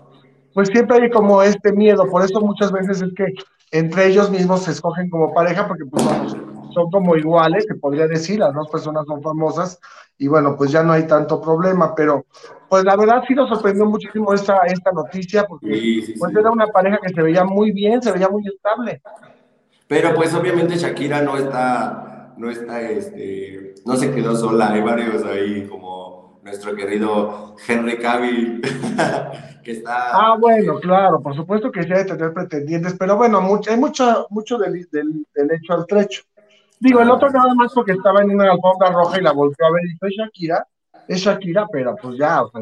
pues 0.53 0.69
siempre 0.69 1.01
hay 1.01 1.09
como 1.09 1.41
este 1.41 1.71
miedo, 1.71 2.07
por 2.07 2.23
eso 2.23 2.39
muchas 2.39 2.71
veces 2.71 3.01
es 3.01 3.11
que 3.15 3.33
entre 3.71 4.05
ellos 4.05 4.29
mismos 4.29 4.61
se 4.61 4.71
escogen 4.71 5.09
como 5.09 5.33
pareja 5.33 5.67
porque 5.67 5.85
pues 5.85 6.03
son 6.71 6.91
como 6.91 7.15
iguales, 7.15 7.65
se 7.67 7.73
podría 7.73 8.07
decir, 8.07 8.39
las 8.39 8.53
dos 8.53 8.69
personas 8.69 9.05
son 9.07 9.23
famosas 9.23 9.79
y 10.19 10.27
bueno, 10.27 10.55
pues 10.55 10.71
ya 10.71 10.83
no 10.83 10.93
hay 10.93 11.07
tanto 11.07 11.41
problema, 11.41 11.95
pero 11.95 12.25
pues 12.69 12.83
la 12.83 12.95
verdad 12.95 13.23
sí 13.27 13.33
nos 13.33 13.49
sorprendió 13.49 13.87
muchísimo 13.87 14.33
esta, 14.33 14.57
esta 14.67 14.91
noticia 14.91 15.45
porque 15.47 16.03
pues 16.19 16.35
era 16.35 16.51
una 16.51 16.67
pareja 16.67 16.99
que 17.01 17.09
se 17.11 17.21
veía 17.23 17.43
muy 17.43 17.71
bien, 17.71 18.03
se 18.03 18.11
veía 18.11 18.29
muy 18.29 18.45
estable. 18.45 19.01
Pero 19.89 20.13
pues 20.13 20.33
obviamente 20.35 20.77
Shakira 20.77 21.21
no 21.21 21.35
está 21.35 22.09
no 22.39 22.49
está, 22.49 22.81
este, 22.89 23.75
no 23.85 23.97
se 23.97 24.13
quedó 24.13 24.33
sola, 24.35 24.71
hay 24.71 24.81
varios 24.81 25.25
ahí 25.25 25.67
como 25.67 26.39
nuestro 26.41 26.73
querido 26.73 27.57
Henry 27.67 27.97
Cavill, 27.97 28.61
que 29.63 29.71
está... 29.71 30.11
Ah, 30.13 30.37
bueno, 30.39 30.79
claro, 30.79 31.21
por 31.21 31.35
supuesto 31.35 31.69
que 31.69 31.83
sí 31.83 31.91
hay 31.91 32.05
de 32.05 32.15
tener 32.15 32.33
pretendientes, 32.33 32.95
pero 32.97 33.17
bueno, 33.17 33.41
mucho, 33.41 33.71
hay 33.71 33.77
mucho, 33.77 34.25
mucho 34.29 34.57
del, 34.57 34.87
del, 34.89 35.51
hecho 35.51 35.73
al 35.73 35.85
trecho. 35.85 36.23
Digo, 36.79 37.01
el 37.01 37.09
otro 37.09 37.29
nada 37.29 37.53
más 37.55 37.73
porque 37.73 37.91
estaba 37.91 38.21
en 38.21 38.31
una 38.31 38.53
alfombra 38.53 38.89
roja 38.89 39.19
y 39.19 39.23
la 39.23 39.33
volvió 39.33 39.65
a 39.65 39.71
ver 39.71 39.83
y 39.85 39.97
fue 39.97 40.09
Shakira, 40.09 40.65
es 41.09 41.19
Shakira, 41.19 41.67
pero 41.69 41.97
pues 42.01 42.17
ya, 42.17 42.41
o 42.43 42.49
sea, 42.49 42.61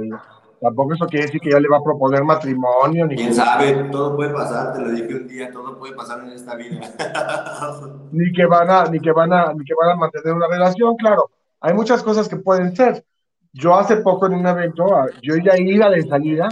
Tampoco 0.59 0.95
eso 0.95 1.05
quiere 1.05 1.27
decir 1.27 1.39
que 1.39 1.51
ya 1.51 1.59
le 1.59 1.69
va 1.69 1.77
a 1.77 1.83
proponer 1.83 2.23
matrimonio. 2.23 3.05
Ni 3.05 3.15
¿Quién 3.15 3.33
sabe? 3.33 3.73
Todo 3.91 4.15
puede 4.15 4.33
pasar, 4.33 4.73
te 4.73 4.81
lo 4.81 4.91
dije 4.91 5.13
un 5.13 5.27
día, 5.27 5.51
todo 5.51 5.77
puede 5.77 5.93
pasar 5.93 6.21
en 6.21 6.31
esta 6.31 6.55
vida. 6.55 6.81
ni 8.11 8.31
que 8.33 8.45
van 8.45 8.69
a, 8.69 8.85
ni 8.85 8.99
que 8.99 9.11
van 9.11 9.33
a, 9.33 9.53
ni 9.53 9.63
que 9.63 9.73
van 9.79 9.91
a 9.91 9.95
mantener 9.95 10.33
una 10.33 10.47
relación, 10.47 10.95
claro. 10.95 11.29
Hay 11.61 11.73
muchas 11.73 12.01
cosas 12.01 12.27
que 12.27 12.37
pueden 12.37 12.75
ser. 12.75 13.03
Yo 13.53 13.75
hace 13.75 13.97
poco 13.97 14.27
en 14.27 14.33
un 14.33 14.45
evento, 14.45 14.85
yo 15.21 15.35
ya 15.37 15.57
iba 15.57 15.89
de 15.89 16.03
salida, 16.03 16.47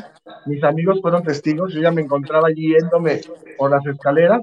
mis 0.45 0.63
amigos 0.63 1.01
fueron 1.01 1.23
testigos, 1.23 1.73
yo 1.73 1.81
ya 1.81 1.91
me 1.91 2.01
encontraba 2.01 2.49
yéndome 2.49 3.21
por 3.57 3.69
las 3.69 3.85
escaleras 3.85 4.41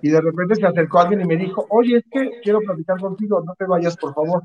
y 0.00 0.08
de 0.10 0.20
repente 0.20 0.54
se 0.54 0.66
acercó 0.66 1.00
alguien 1.00 1.20
y 1.20 1.24
me 1.24 1.36
dijo, 1.36 1.66
oye, 1.70 1.98
es 1.98 2.04
que 2.10 2.40
quiero 2.42 2.60
platicar 2.60 2.98
contigo, 2.98 3.42
no 3.44 3.54
te 3.58 3.66
vayas, 3.66 3.96
por 3.96 4.14
favor. 4.14 4.42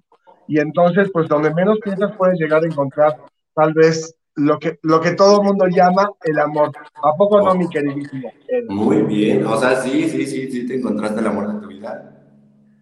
Y 0.48 0.60
entonces, 0.60 1.10
pues 1.14 1.30
donde 1.30 1.54
menos 1.54 1.80
piensas 1.80 2.12
puedes 2.18 2.38
llegar 2.38 2.64
a 2.64 2.68
encontrar 2.68 3.18
tal 3.54 3.74
vez 3.74 4.14
lo 4.36 4.60
que, 4.60 4.80
lo 4.82 5.00
que 5.02 5.12
todo 5.12 5.42
el 5.42 5.48
mundo 5.48 5.68
llama 5.68 6.10
el 6.24 6.40
amor. 6.40 6.72
¿A 7.04 7.16
poco 7.16 7.42
no, 7.42 7.56
mi 7.56 7.70
queridísimo? 7.70 8.32
Muy 8.70 9.02
bien, 9.04 9.46
o 9.46 9.58
sea, 9.58 9.76
sí, 9.76 10.10
sí, 10.10 10.26
sí, 10.26 10.52
sí, 10.52 10.68
te 10.68 10.76
encontraste 10.76 11.20
el 11.20 11.28
amor 11.28 11.54
de 11.54 11.62
tu 11.62 11.68
vida. 11.68 12.10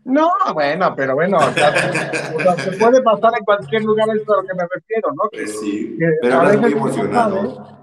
No, 0.03 0.31
bueno, 0.53 0.93
pero 0.95 1.13
bueno, 1.13 1.37
o 1.37 1.51
sea, 1.51 1.73
se 2.57 2.71
puede 2.71 3.01
pasar 3.03 3.33
en 3.37 3.45
cualquier 3.45 3.83
lugar, 3.83 4.07
es 4.09 4.27
a 4.27 4.41
lo 4.41 4.47
que 4.47 4.53
me 4.55 4.63
refiero, 4.73 5.11
¿no? 5.13 5.29
Pues 5.31 5.59
sí, 5.59 5.95
pero 6.21 6.35
ahora 6.35 6.53
estoy 6.53 6.71
emocionado. 6.73 7.81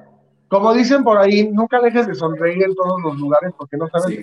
Como 0.49 0.73
dicen 0.73 1.05
por 1.05 1.19
ahí, 1.19 1.49
nunca 1.53 1.79
dejes 1.79 2.07
de 2.07 2.15
sonreír 2.15 2.65
en 2.65 2.75
todos 2.75 3.01
los 3.03 3.19
lugares 3.19 3.53
porque 3.57 3.77
no 3.77 3.87
sabes 3.89 4.19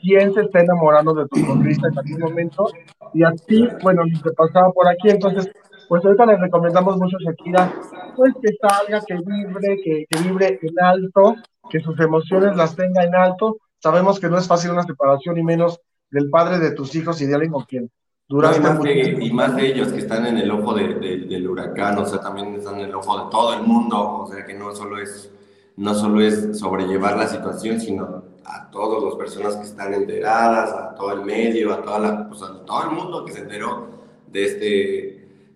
quién 0.00 0.34
se 0.34 0.42
está 0.42 0.60
enamorando 0.60 1.14
de 1.14 1.26
tu 1.28 1.40
sonrisa 1.40 1.88
en 1.88 1.98
algún 1.98 2.20
momento. 2.20 2.68
Y 3.14 3.24
así, 3.24 3.66
bueno, 3.82 4.04
ni 4.04 4.20
te 4.20 4.30
pasaba 4.32 4.70
por 4.70 4.86
aquí, 4.86 5.08
entonces 5.08 5.50
pues 5.92 6.02
ahorita 6.06 6.24
les 6.24 6.40
recomendamos 6.40 6.96
mucho 6.96 7.18
a 7.18 7.22
Shakira, 7.22 7.70
pues 8.16 8.32
que 8.40 8.48
salga, 8.58 9.02
que 9.06 9.14
vibre, 9.14 9.76
que, 9.84 10.06
que 10.08 10.22
vibre 10.22 10.58
en 10.62 10.82
alto, 10.82 11.36
que 11.68 11.80
sus 11.80 12.00
emociones 12.00 12.56
las 12.56 12.74
tenga 12.74 13.04
en 13.04 13.14
alto. 13.14 13.58
Sabemos 13.78 14.18
que 14.18 14.30
no 14.30 14.38
es 14.38 14.48
fácil 14.48 14.70
una 14.70 14.84
separación 14.84 15.36
y 15.36 15.42
menos 15.42 15.78
del 16.10 16.30
padre 16.30 16.60
de 16.60 16.70
tus 16.70 16.94
hijos 16.94 17.20
y 17.20 17.26
de 17.26 17.34
alguien 17.34 17.52
con 17.52 17.64
quien 17.64 17.90
Duraste 18.26 18.58
y, 18.58 18.62
más 18.62 18.82
de, 18.82 19.18
y, 19.20 19.32
más 19.34 19.54
de, 19.54 19.66
ellos 19.66 19.92
que 19.92 19.98
están 19.98 20.24
en 20.24 20.38
el 20.38 20.50
ojo 20.50 20.72
del 20.72 21.46
huracán, 21.46 21.98
o 21.98 22.06
sea, 22.06 22.20
también 22.20 22.54
están 22.54 22.80
en 22.80 22.86
el 22.86 22.94
ojo 22.94 23.24
de 23.24 23.30
todo 23.30 23.52
el 23.52 23.62
mundo, 23.62 24.20
o 24.20 24.26
sea, 24.26 24.46
que 24.46 24.54
no 24.54 24.74
solo 24.74 24.98
es, 24.98 25.30
no 25.76 25.92
solo 25.92 26.22
es 26.22 26.58
sobrellevar 26.58 27.18
la 27.18 27.28
situación, 27.28 27.78
sino 27.78 28.24
a 28.46 28.70
todas 28.70 29.04
las 29.04 29.16
personas 29.16 29.56
que 29.56 29.64
están 29.64 29.92
enteradas, 29.92 30.72
a 30.72 30.94
todo 30.94 31.12
el 31.12 31.20
medio, 31.20 31.74
a, 31.74 31.82
toda 31.82 31.98
la, 31.98 32.28
pues, 32.30 32.40
a 32.40 32.64
todo 32.64 32.82
el 32.84 32.92
mundo 32.92 33.26
que 33.26 33.32
se 33.32 33.40
enteró 33.40 33.88
de 34.26 34.44
este, 34.44 35.11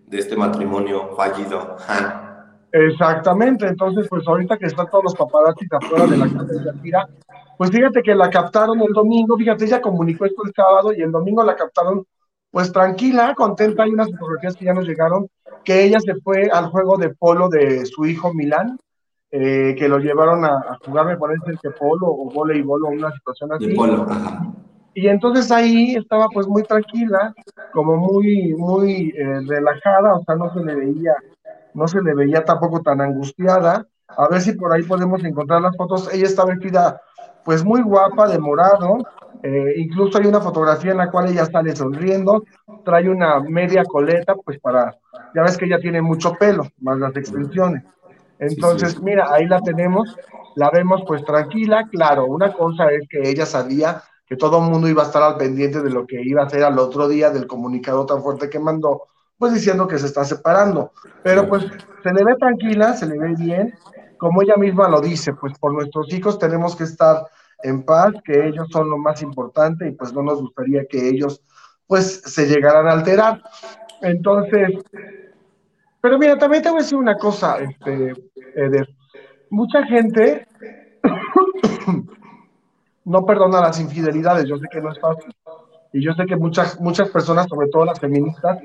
de 0.07 0.19
este 0.19 0.35
matrimonio 0.35 1.09
fallido. 1.15 1.77
Exactamente, 2.71 3.67
entonces 3.67 4.07
pues 4.09 4.27
ahorita 4.27 4.57
que 4.57 4.65
están 4.65 4.89
todos 4.89 5.03
los 5.03 5.15
paparazzis 5.15 5.71
afuera 5.71 6.07
de 6.07 6.17
la 6.17 6.25
casa 6.25 6.43
de 6.43 6.63
Shakira, 6.63 7.07
pues 7.57 7.71
fíjate 7.71 8.01
que 8.01 8.15
la 8.15 8.29
captaron 8.29 8.79
el 8.81 8.93
domingo, 8.93 9.37
fíjate, 9.37 9.65
ella 9.65 9.81
comunicó 9.81 10.25
esto 10.25 10.43
el 10.45 10.53
sábado 10.53 10.93
y 10.93 11.01
el 11.01 11.11
domingo 11.11 11.43
la 11.43 11.55
captaron 11.55 12.05
pues 12.51 12.71
tranquila, 12.71 13.35
contenta, 13.35 13.83
hay 13.83 13.91
unas 13.91 14.09
fotografías 14.11 14.55
que 14.55 14.65
ya 14.65 14.73
nos 14.73 14.87
llegaron, 14.87 15.27
que 15.63 15.83
ella 15.83 15.99
se 15.99 16.15
fue 16.15 16.49
al 16.51 16.67
juego 16.67 16.97
de 16.97 17.09
polo 17.09 17.49
de 17.49 17.85
su 17.85 18.05
hijo 18.05 18.33
Milán, 18.33 18.77
eh, 19.31 19.75
que 19.77 19.89
lo 19.89 19.99
llevaron 19.99 20.45
a, 20.45 20.77
jugar, 20.85 21.05
me 21.05 21.17
parece 21.17 21.57
que 21.61 21.71
polo 21.71 22.07
o 22.07 22.31
voleibol 22.31 22.85
o 22.85 22.87
una 22.87 23.11
situación 23.11 23.51
así. 23.51 23.73
polo, 23.73 24.07
Y 24.97 25.07
entonces 25.09 25.51
ahí 25.51 25.93
estaba 25.95 26.27
pues 26.27 26.47
muy 26.47 26.63
tranquila, 26.63 27.31
como 27.71 27.97
muy, 27.97 28.55
muy 28.55 29.13
eh, 29.15 29.41
relajada, 29.47 30.15
o 30.15 30.23
sea, 30.23 30.35
no 30.35 30.51
se 30.51 30.59
le 30.65 30.73
veía 30.73 31.13
no 31.75 31.87
se 31.87 32.01
le 32.01 32.15
veía 32.15 32.43
tampoco 32.43 32.81
tan 32.81 32.99
angustiada. 33.01 33.85
A 34.07 34.27
ver 34.27 34.41
si 34.41 34.53
por 34.53 34.73
ahí 34.73 34.81
podemos 34.81 35.23
encontrar 35.23 35.61
las 35.61 35.77
fotos. 35.77 36.11
Ella 36.11 36.25
está 36.25 36.45
vestida 36.45 36.99
pues 37.45 37.63
muy 37.63 37.83
guapa, 37.83 38.27
de 38.27 38.39
morado. 38.39 38.97
Eh, 39.43 39.75
incluso 39.77 40.17
hay 40.17 40.25
una 40.25 40.41
fotografía 40.41 40.93
en 40.93 40.97
la 40.97 41.11
cual 41.11 41.29
ella 41.29 41.45
sale 41.45 41.75
sonriendo, 41.75 42.43
trae 42.83 43.07
una 43.07 43.39
media 43.41 43.83
coleta, 43.85 44.33
pues 44.33 44.59
para, 44.59 44.97
ya 45.35 45.43
ves 45.43 45.57
que 45.57 45.65
ella 45.65 45.79
tiene 45.79 46.01
mucho 46.01 46.33
pelo, 46.33 46.63
más 46.81 46.97
las 46.97 47.15
extensiones. 47.15 47.83
Entonces, 48.39 48.99
mira, 48.99 49.31
ahí 49.31 49.45
la 49.45 49.61
tenemos, 49.61 50.17
la 50.55 50.71
vemos 50.71 51.03
pues 51.05 51.23
tranquila, 51.23 51.87
claro, 51.91 52.25
una 52.25 52.51
cosa 52.51 52.89
es 52.89 53.07
que 53.07 53.29
ella 53.29 53.45
sabía 53.45 54.01
que 54.27 54.35
todo 54.35 54.63
el 54.63 54.69
mundo 54.69 54.89
iba 54.89 55.03
a 55.03 55.05
estar 55.05 55.23
al 55.23 55.37
pendiente 55.37 55.81
de 55.81 55.89
lo 55.89 56.05
que 56.05 56.21
iba 56.21 56.43
a 56.43 56.45
hacer 56.45 56.63
al 56.63 56.77
otro 56.77 57.07
día 57.07 57.29
del 57.29 57.47
comunicado 57.47 58.05
tan 58.05 58.21
fuerte 58.21 58.49
que 58.49 58.59
mandó, 58.59 59.03
pues 59.37 59.53
diciendo 59.53 59.87
que 59.87 59.97
se 59.97 60.05
está 60.05 60.25
separando. 60.25 60.91
Pero 61.23 61.47
pues 61.47 61.65
se 62.03 62.13
le 62.13 62.23
ve 62.23 62.35
tranquila, 62.35 62.93
se 62.93 63.05
le 63.05 63.17
ve 63.17 63.35
bien, 63.37 63.73
como 64.17 64.41
ella 64.41 64.57
misma 64.57 64.89
lo 64.89 64.99
dice, 64.99 65.33
pues 65.33 65.57
por 65.57 65.73
nuestros 65.73 66.13
hijos 66.13 66.37
tenemos 66.37 66.75
que 66.75 66.83
estar 66.83 67.25
en 67.63 67.83
paz, 67.83 68.13
que 68.25 68.47
ellos 68.47 68.67
son 68.71 68.89
lo 68.89 68.97
más 68.97 69.21
importante 69.21 69.87
y 69.87 69.91
pues 69.91 70.13
no 70.13 70.21
nos 70.21 70.41
gustaría 70.41 70.85
que 70.85 71.07
ellos 71.07 71.41
pues 71.87 72.21
se 72.25 72.47
llegaran 72.47 72.87
a 72.87 72.91
alterar. 72.91 73.41
Entonces, 74.01 74.71
pero 76.01 76.17
mira, 76.19 76.37
también 76.37 76.61
te 76.61 76.69
voy 76.69 76.79
a 76.79 76.81
decir 76.81 76.97
una 76.97 77.17
cosa, 77.17 77.59
este, 77.59 78.13
mucha 79.49 79.83
gente 79.85 80.45
no 83.07 83.25
perdona 83.25 83.61
las 83.61 83.79
infidelidades, 83.79 84.45
yo 84.45 84.57
sé 84.57 84.65
que 84.69 84.81
no 84.81 84.91
es 84.91 84.99
fácil. 84.99 85.33
Y 85.93 86.03
yo 86.03 86.13
sé 86.13 86.25
que 86.25 86.35
muchas, 86.35 86.79
muchas 86.81 87.09
personas, 87.09 87.47
sobre 87.47 87.69
todo 87.69 87.85
las 87.85 87.99
feministas, 87.99 88.59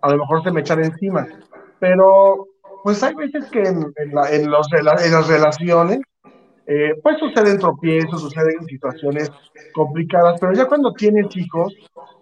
a 0.00 0.10
lo 0.10 0.18
mejor 0.18 0.44
se 0.44 0.52
me 0.52 0.60
echan 0.60 0.84
encima. 0.84 1.26
Pero, 1.80 2.46
pues 2.84 3.02
hay 3.02 3.14
veces 3.14 3.50
que 3.50 3.62
en, 3.62 3.80
los, 4.50 4.72
en 4.72 4.84
las 4.84 5.26
relaciones, 5.26 5.98
eh, 6.66 6.94
pues 7.02 7.18
suceden 7.18 7.58
tropiezos, 7.58 8.20
suceden 8.20 8.64
situaciones 8.66 9.32
complicadas, 9.74 10.38
pero 10.40 10.52
ya 10.52 10.66
cuando 10.66 10.92
tienes 10.92 11.26
hijos, 11.36 11.74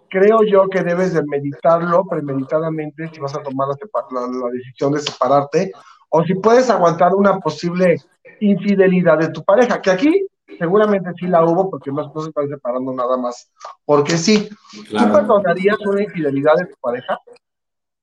creo 0.09 0.39
yo 0.43 0.67
que 0.69 0.81
debes 0.81 1.13
de 1.13 1.21
meditarlo 1.23 2.03
premeditadamente 2.05 3.09
si 3.13 3.19
vas 3.19 3.35
a 3.35 3.43
tomar 3.43 3.67
la, 3.67 4.21
la, 4.21 4.49
decisión 4.51 4.93
de 4.93 5.01
separarte 5.01 5.71
o 6.09 6.23
si 6.23 6.33
puedes 6.33 6.67
aguantar 6.71 7.13
una 7.13 7.37
posible 7.37 7.97
infidelidad 8.39 9.19
de 9.19 9.29
tu 9.29 9.43
pareja, 9.43 9.79
que 9.79 9.91
aquí 9.91 10.28
seguramente 10.59 11.09
sí 11.17 11.25
la 11.25 11.43
hubo 11.43 11.69
porque 11.71 11.91
no, 11.91 12.03
se 12.21 12.29
están 12.29 12.49
separando 12.49 12.93
nada 12.93 13.17
más, 13.17 13.49
porque 13.85 14.17
sí. 14.17 14.49
¿Tú 14.71 15.11
perdonarías 15.11 15.79
una 15.85 16.03
infidelidad 16.03 16.55
de 16.57 16.65
tu 16.65 16.75
pareja? 16.79 17.17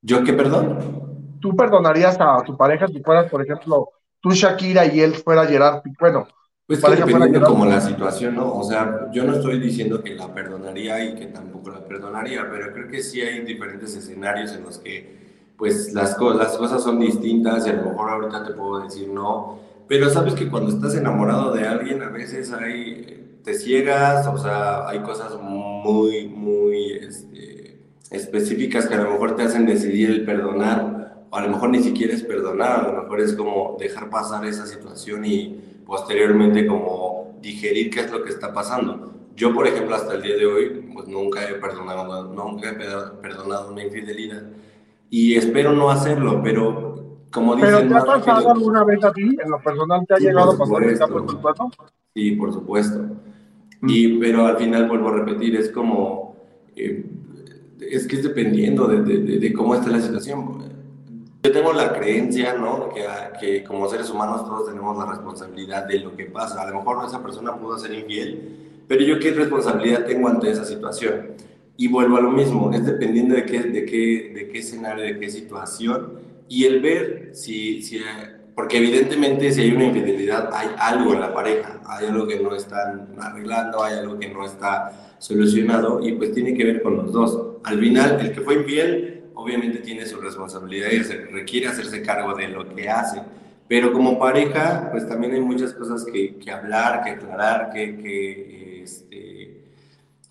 ¿Yo 0.01 0.23
qué 0.23 0.33
perdón? 0.33 1.37
¿Tú 1.39 1.55
perdonarías 1.55 2.17
a 2.19 2.43
tu 2.43 2.57
pareja 2.57 2.87
si 2.87 3.01
fueras, 3.01 3.29
por 3.29 3.41
ejemplo, 3.41 3.91
tú 4.19 4.31
Shakira 4.31 4.85
y 4.85 4.99
él 4.99 5.13
fuera 5.13 5.45
Gerard 5.45 5.83
Bueno, 5.99 6.27
pues 6.65 6.83
que 6.83 6.95
dependiendo 6.95 7.47
como 7.47 7.65
la 7.65 7.79
situación, 7.79 8.35
¿no? 8.35 8.53
O 8.53 8.63
sea, 8.63 9.09
yo 9.13 9.23
no 9.23 9.35
estoy 9.35 9.59
diciendo 9.59 10.03
que 10.03 10.15
la 10.15 10.33
perdonaría 10.33 11.01
y 11.05 11.15
que 11.15 11.27
tampoco 11.27 11.69
la 11.69 11.87
perdonaría, 11.87 12.49
pero 12.51 12.73
creo 12.73 12.89
que 12.89 13.01
sí 13.01 13.21
hay 13.21 13.39
diferentes 13.41 13.95
escenarios 13.95 14.51
en 14.53 14.63
los 14.63 14.79
que 14.79 15.15
pues 15.57 15.93
las, 15.93 16.15
cosas, 16.15 16.37
las 16.37 16.57
cosas 16.57 16.83
son 16.83 16.99
distintas 16.99 17.65
y 17.65 17.69
a 17.69 17.73
lo 17.73 17.89
mejor 17.89 18.09
ahorita 18.09 18.43
te 18.43 18.53
puedo 18.53 18.81
decir 18.81 19.07
no, 19.07 19.59
pero 19.87 20.09
sabes 20.09 20.33
que 20.33 20.49
cuando 20.49 20.69
estás 20.69 20.95
enamorado 20.95 21.53
de 21.53 21.67
alguien 21.67 22.01
a 22.01 22.09
veces 22.09 22.51
hay, 22.51 23.39
te 23.43 23.53
ciegas, 23.53 24.27
o 24.27 24.37
sea, 24.37 24.87
hay 24.87 24.99
cosas 24.99 25.37
muy, 25.41 26.27
muy, 26.27 26.93
este, 26.93 27.79
específicas 28.11 28.87
que 28.87 28.95
a 28.95 29.03
lo 29.03 29.11
mejor 29.11 29.35
te 29.35 29.43
hacen 29.43 29.65
decidir 29.65 30.09
el 30.09 30.25
perdonar, 30.25 31.25
o 31.29 31.35
a 31.35 31.41
lo 31.41 31.49
mejor 31.49 31.69
ni 31.69 31.81
siquiera 31.81 32.13
es 32.13 32.23
perdonar, 32.23 32.85
a 32.85 32.91
lo 32.91 33.03
mejor 33.03 33.21
es 33.21 33.33
como 33.33 33.77
dejar 33.79 34.09
pasar 34.09 34.45
esa 34.45 34.65
situación 34.65 35.25
y 35.25 35.61
posteriormente 35.85 36.67
como 36.67 37.37
digerir 37.41 37.89
qué 37.89 38.01
es 38.01 38.11
lo 38.11 38.23
que 38.23 38.29
está 38.29 38.53
pasando. 38.53 39.13
Yo, 39.35 39.53
por 39.53 39.67
ejemplo, 39.67 39.95
hasta 39.95 40.15
el 40.15 40.23
día 40.23 40.35
de 40.35 40.45
hoy, 40.45 40.89
pues 40.93 41.07
nunca 41.07 41.47
he 41.47 41.53
perdonado, 41.53 42.33
nunca 42.33 42.71
he 42.71 42.73
perdonado 42.73 43.71
una 43.71 43.83
infidelidad 43.83 44.43
y 45.09 45.35
espero 45.35 45.73
no 45.73 45.89
hacerlo, 45.89 46.41
pero 46.43 46.96
como 47.37 47.55
dicen... 47.55 47.69
¿Pero 47.69 47.87
te 47.87 47.95
ha 47.95 48.03
pasado 48.03 48.49
alguna 48.49 48.83
vez 48.83 49.03
a 49.03 49.13
ti, 49.13 49.37
en 49.43 49.51
lo 49.51 49.59
personal, 49.59 50.05
te 50.07 50.15
ha 50.15 50.17
llegado 50.17 50.53
a 50.53 50.57
pasar 50.57 50.83
el 50.83 50.97
Sí, 52.15 52.31
por 52.31 52.51
supuesto. 52.51 53.05
Y, 53.83 54.07
mm. 54.07 54.19
pero 54.19 54.47
al 54.47 54.57
final 54.57 54.87
vuelvo 54.87 55.09
a 55.09 55.13
repetir, 55.13 55.55
es 55.55 55.69
como... 55.69 56.35
Eh, 56.75 57.05
es 57.79 58.07
que 58.07 58.15
es 58.15 58.23
dependiendo 58.23 58.87
de, 58.87 59.03
de, 59.03 59.37
de, 59.37 59.53
cómo 59.53 59.75
esté 59.75 59.91
la 59.91 60.01
situación. 60.01 60.63
Yo 61.43 61.51
tengo 61.51 61.71
la 61.73 61.93
creencia, 61.93 62.55
¿no? 62.55 62.89
Que, 62.89 63.05
que, 63.39 63.63
como 63.63 63.87
seres 63.87 64.09
humanos 64.09 64.43
todos 64.45 64.67
tenemos 64.67 64.97
la 64.97 65.05
responsabilidad 65.05 65.85
de 65.85 65.99
lo 65.99 66.15
que 66.15 66.25
pasa. 66.25 66.63
A 66.63 66.71
lo 66.71 66.79
mejor 66.79 67.05
esa 67.05 67.21
persona 67.21 67.55
pudo 67.55 67.77
ser 67.77 67.93
infiel, 67.93 68.83
pero 68.87 69.03
yo 69.03 69.19
qué 69.19 69.31
responsabilidad 69.31 70.05
tengo 70.05 70.27
ante 70.27 70.49
esa 70.49 70.65
situación. 70.65 71.33
Y 71.77 71.87
vuelvo 71.87 72.17
a 72.17 72.21
lo 72.21 72.31
mismo, 72.31 72.73
es 72.73 72.83
dependiendo 72.83 73.35
de 73.35 73.45
qué, 73.45 73.61
de 73.61 73.85
qué, 73.85 74.31
de 74.33 74.49
qué 74.49 74.57
escenario, 74.57 75.03
de 75.03 75.19
qué 75.19 75.29
situación, 75.29 76.26
y 76.49 76.65
el 76.65 76.81
ver 76.81 77.31
si, 77.33 77.81
si, 77.81 78.01
porque 78.55 78.77
evidentemente 78.77 79.51
si 79.51 79.61
hay 79.61 79.71
una 79.71 79.85
infidelidad, 79.85 80.49
hay 80.53 80.69
algo 80.77 81.13
en 81.13 81.21
la 81.21 81.33
pareja, 81.33 81.81
hay 81.85 82.07
algo 82.07 82.27
que 82.27 82.39
no 82.39 82.55
están 82.55 83.15
arreglando, 83.19 83.83
hay 83.83 83.99
algo 83.99 84.17
que 84.17 84.29
no 84.29 84.45
está 84.45 85.15
solucionado, 85.19 85.99
y 86.01 86.13
pues 86.13 86.33
tiene 86.33 86.53
que 86.53 86.63
ver 86.63 86.81
con 86.81 86.97
los 86.97 87.11
dos 87.11 87.47
al 87.63 87.79
final, 87.79 88.19
el 88.21 88.31
que 88.31 88.41
fue 88.41 88.55
infiel, 88.55 89.23
obviamente 89.33 89.79
tiene 89.79 90.05
su 90.05 90.21
responsabilidad 90.21 90.89
y 90.89 90.99
requiere 91.33 91.67
hacerse 91.67 92.01
cargo 92.01 92.33
de 92.33 92.47
lo 92.47 92.73
que 92.73 92.89
hace. 92.89 93.21
Pero 93.67 93.91
como 93.91 94.17
pareja, 94.17 94.87
pues 94.91 95.07
también 95.07 95.33
hay 95.33 95.41
muchas 95.41 95.73
cosas 95.73 96.05
que, 96.05 96.37
que 96.37 96.49
hablar, 96.49 97.03
que 97.03 97.11
aclarar, 97.11 97.69
que, 97.71 97.97
que, 97.97 98.83
este, 98.83 99.65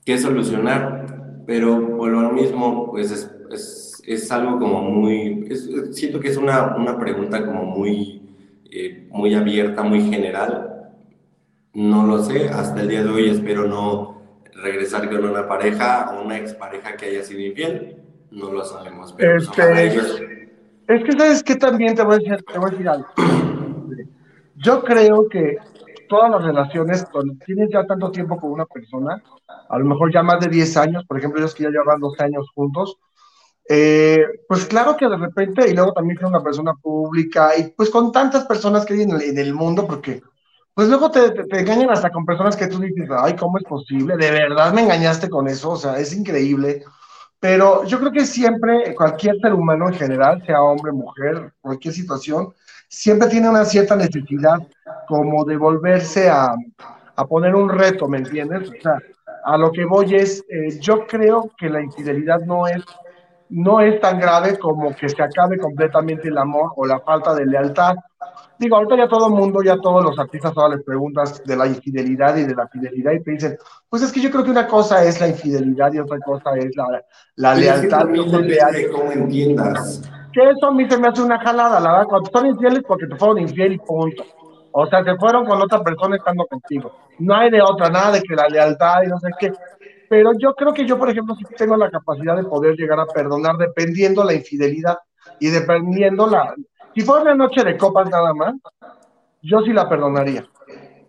que 0.04 0.18
solucionar. 0.18 1.42
Pero 1.46 1.96
por 1.96 2.08
lo 2.08 2.32
mismo, 2.32 2.90
pues 2.90 3.10
es, 3.10 3.30
es, 3.50 3.85
es 4.06 4.30
algo 4.30 4.58
como 4.58 4.82
muy, 4.82 5.48
siento 5.92 6.20
que 6.20 6.28
es 6.28 6.36
una, 6.36 6.76
una 6.76 6.98
pregunta 6.98 7.44
como 7.44 7.64
muy, 7.64 8.22
eh, 8.70 9.08
muy 9.10 9.34
abierta, 9.34 9.82
muy 9.82 10.02
general. 10.08 10.92
No 11.74 12.06
lo 12.06 12.22
sé, 12.22 12.48
hasta 12.48 12.80
el 12.80 12.88
día 12.88 13.02
de 13.02 13.10
hoy 13.10 13.28
espero 13.28 13.66
no, 13.66 14.22
regresar 14.62 15.10
con 15.10 15.24
una 15.24 15.46
pareja 15.46 16.14
o 16.14 16.24
una 16.24 16.38
expareja 16.38 16.96
que 16.96 17.06
haya 17.06 17.22
sido 17.22 17.40
infiel, 17.40 17.96
no 18.30 18.52
lo 18.52 18.64
sabemos. 18.64 19.12
Pero 19.12 19.38
este, 19.38 20.50
Es 20.86 21.04
que 21.04 21.12
sabes 21.12 21.42
que 21.42 21.56
también 21.56 21.94
te 21.94 22.02
voy, 22.02 22.14
a 22.14 22.18
decir, 22.18 22.44
te 22.44 22.58
voy 22.58 22.68
a 22.68 22.70
decir 22.70 22.88
algo. 22.88 23.08
Yo 24.54 24.82
creo 24.84 25.28
que 25.28 25.58
todas 26.08 26.30
las 26.30 26.44
relaciones, 26.44 27.04
cuando 27.10 27.34
tienes 27.44 27.70
ya 27.70 27.84
tanto 27.84 28.10
tiempo 28.10 28.38
con 28.38 28.52
una 28.52 28.66
persona, 28.66 29.22
a 29.68 29.78
lo 29.78 29.84
mejor 29.84 30.12
ya 30.12 30.22
más 30.22 30.40
de 30.40 30.48
10 30.48 30.76
años, 30.76 31.04
por 31.06 31.18
ejemplo, 31.18 31.40
ellos 31.40 31.54
que 31.54 31.64
ya 31.64 31.70
llevan 31.70 32.00
12 32.00 32.22
años 32.22 32.48
juntos, 32.54 32.98
eh, 33.68 34.24
pues 34.48 34.66
claro 34.66 34.96
que 34.96 35.08
de 35.08 35.16
repente, 35.16 35.68
y 35.68 35.74
luego 35.74 35.92
también 35.92 36.18
que 36.18 36.24
una 36.24 36.42
persona 36.42 36.74
pública, 36.74 37.56
y 37.56 37.68
pues 37.70 37.90
con 37.90 38.12
tantas 38.12 38.44
personas 38.44 38.84
que 38.84 38.94
hay 38.94 39.02
en 39.02 39.10
el, 39.12 39.22
en 39.22 39.38
el 39.38 39.54
mundo, 39.54 39.86
porque 39.86 40.22
pues 40.74 40.88
luego 40.88 41.10
te, 41.10 41.30
te, 41.30 41.60
engañan 41.60 41.90
hasta 41.90 42.10
con 42.10 42.26
personas 42.26 42.56
que 42.56 42.66
tú 42.66 42.78
dices, 42.80 43.08
ay, 43.10 43.34
¿cómo 43.34 43.58
es 43.58 43.64
posible? 43.64 44.16
De 44.16 44.30
verdad 44.30 44.72
me 44.72 44.82
engañaste 44.82 45.28
con 45.30 45.48
eso, 45.48 45.70
o 45.70 45.76
sea, 45.76 45.98
es 45.98 46.14
increíble. 46.14 46.84
Pero 47.40 47.84
yo 47.84 47.98
creo 47.98 48.12
que 48.12 48.26
siempre, 48.26 48.94
cualquier 48.94 49.38
ser 49.40 49.54
humano 49.54 49.88
en 49.88 49.94
general, 49.94 50.42
sea 50.46 50.62
hombre, 50.62 50.92
mujer, 50.92 51.52
cualquier 51.60 51.94
situación, 51.94 52.52
siempre 52.88 53.28
tiene 53.28 53.48
una 53.48 53.64
cierta 53.64 53.96
necesidad 53.96 54.58
como 55.08 55.44
de 55.44 55.56
volverse 55.56 56.28
a, 56.28 56.54
a 57.16 57.26
poner 57.26 57.54
un 57.54 57.68
reto, 57.68 58.08
¿me 58.08 58.18
entiendes? 58.18 58.68
O 58.68 58.82
sea, 58.82 58.98
a 59.44 59.56
lo 59.56 59.72
que 59.72 59.84
voy 59.84 60.14
es, 60.14 60.44
eh, 60.48 60.78
yo 60.80 61.06
creo 61.06 61.50
que 61.56 61.68
la 61.68 61.80
infidelidad 61.80 62.40
no 62.40 62.66
es, 62.66 62.82
no 63.48 63.80
es 63.80 64.00
tan 64.00 64.18
grave 64.18 64.58
como 64.58 64.94
que 64.94 65.08
se 65.08 65.22
acabe 65.22 65.58
completamente 65.58 66.28
el 66.28 66.38
amor 66.38 66.72
o 66.76 66.86
la 66.86 67.00
falta 67.00 67.34
de 67.34 67.46
lealtad. 67.46 67.96
Digo, 68.58 68.76
ahorita 68.76 68.96
ya 68.96 69.08
todo 69.08 69.28
el 69.28 69.34
mundo, 69.34 69.62
ya 69.62 69.76
todos 69.78 70.02
los 70.02 70.18
artistas 70.18 70.52
ahora 70.56 70.76
les 70.76 70.84
preguntas 70.84 71.42
de 71.44 71.56
la 71.56 71.66
infidelidad 71.66 72.36
y 72.36 72.44
de 72.44 72.54
la 72.54 72.66
fidelidad 72.68 73.12
y 73.12 73.22
te 73.22 73.30
dicen, 73.32 73.58
pues 73.88 74.02
es 74.02 74.12
que 74.12 74.20
yo 74.20 74.30
creo 74.30 74.44
que 74.44 74.50
una 74.50 74.66
cosa 74.66 75.04
es 75.04 75.20
la 75.20 75.28
infidelidad 75.28 75.92
y 75.92 75.98
otra 75.98 76.18
cosa 76.20 76.56
es 76.56 76.74
la, 76.76 77.02
la 77.36 77.54
lealtad. 77.54 78.08
Es 78.14 78.72
que 78.72 78.78
de 78.78 78.90
cómo 78.90 79.12
entiendas. 79.12 80.02
Que 80.32 80.50
eso 80.50 80.66
a 80.66 80.72
mí 80.72 80.88
se 80.88 80.98
me 80.98 81.08
hace 81.08 81.22
una 81.22 81.38
jalada, 81.38 81.80
la 81.80 81.92
verdad, 81.92 82.06
cuando 82.08 82.30
son 82.30 82.46
infieles 82.46 82.82
porque 82.86 83.06
te 83.06 83.16
fueron 83.16 83.38
infiel 83.38 83.74
y 83.74 83.78
punto. 83.78 84.24
O 84.72 84.86
sea, 84.86 85.02
se 85.02 85.16
fueron 85.16 85.46
con 85.46 85.60
otra 85.62 85.82
persona 85.82 86.16
estando 86.16 86.44
contigo. 86.46 86.92
No 87.18 87.34
hay 87.34 87.50
de 87.50 87.62
otra, 87.62 87.88
nada 87.88 88.12
de 88.12 88.22
que 88.22 88.34
la 88.34 88.46
lealtad 88.46 89.02
y 89.04 89.08
no 89.08 89.18
sé 89.18 89.28
qué. 89.38 89.52
Pero 90.08 90.32
yo 90.38 90.54
creo 90.54 90.72
que 90.72 90.86
yo, 90.86 90.98
por 90.98 91.10
ejemplo, 91.10 91.34
sí 91.34 91.44
tengo 91.56 91.76
la 91.76 91.90
capacidad 91.90 92.36
de 92.36 92.44
poder 92.44 92.76
llegar 92.76 93.00
a 93.00 93.06
perdonar 93.06 93.56
dependiendo 93.56 94.24
la 94.24 94.34
infidelidad 94.34 94.98
y 95.40 95.48
dependiendo 95.48 96.26
la... 96.26 96.54
Si 96.94 97.02
fuera 97.02 97.22
una 97.22 97.34
noche 97.34 97.62
de 97.62 97.76
copas 97.76 98.08
nada 98.08 98.32
más, 98.32 98.54
yo 99.42 99.60
sí 99.62 99.72
la 99.72 99.88
perdonaría. 99.88 100.48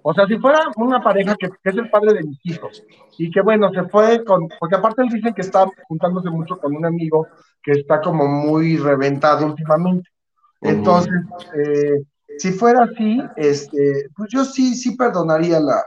O 0.02 0.14
sea, 0.14 0.26
si 0.26 0.38
fuera 0.38 0.60
una 0.78 1.02
pareja 1.02 1.36
que, 1.36 1.48
es 1.48 1.76
el 1.76 1.90
padre 1.90 2.14
de 2.14 2.24
mis 2.24 2.40
hijos 2.46 2.84
y 3.18 3.30
que, 3.30 3.42
bueno, 3.42 3.72
se 3.72 3.84
fue 3.90 4.24
con... 4.24 4.48
Porque 4.60 4.76
aparte 4.76 5.02
él 5.02 5.10
dicen 5.10 5.34
que 5.34 5.42
está 5.42 5.68
juntándose 5.88 6.30
mucho 6.30 6.58
con 6.58 6.76
un 6.76 6.86
amigo 6.86 7.28
que 7.62 7.74
está 7.74 8.02
como 8.02 8.26
muy 8.26 8.78
reventado 8.78 9.46
últimamente. 9.46 10.10
Entonces, 10.62 11.14
eh, 11.56 12.04
si 12.38 12.52
fuera 12.52 12.86
así, 12.86 13.22
este, 13.36 14.10
pues 14.16 14.30
yo 14.32 14.46
sí, 14.46 14.76
sí 14.76 14.96
perdonaría 14.96 15.60
la, 15.60 15.84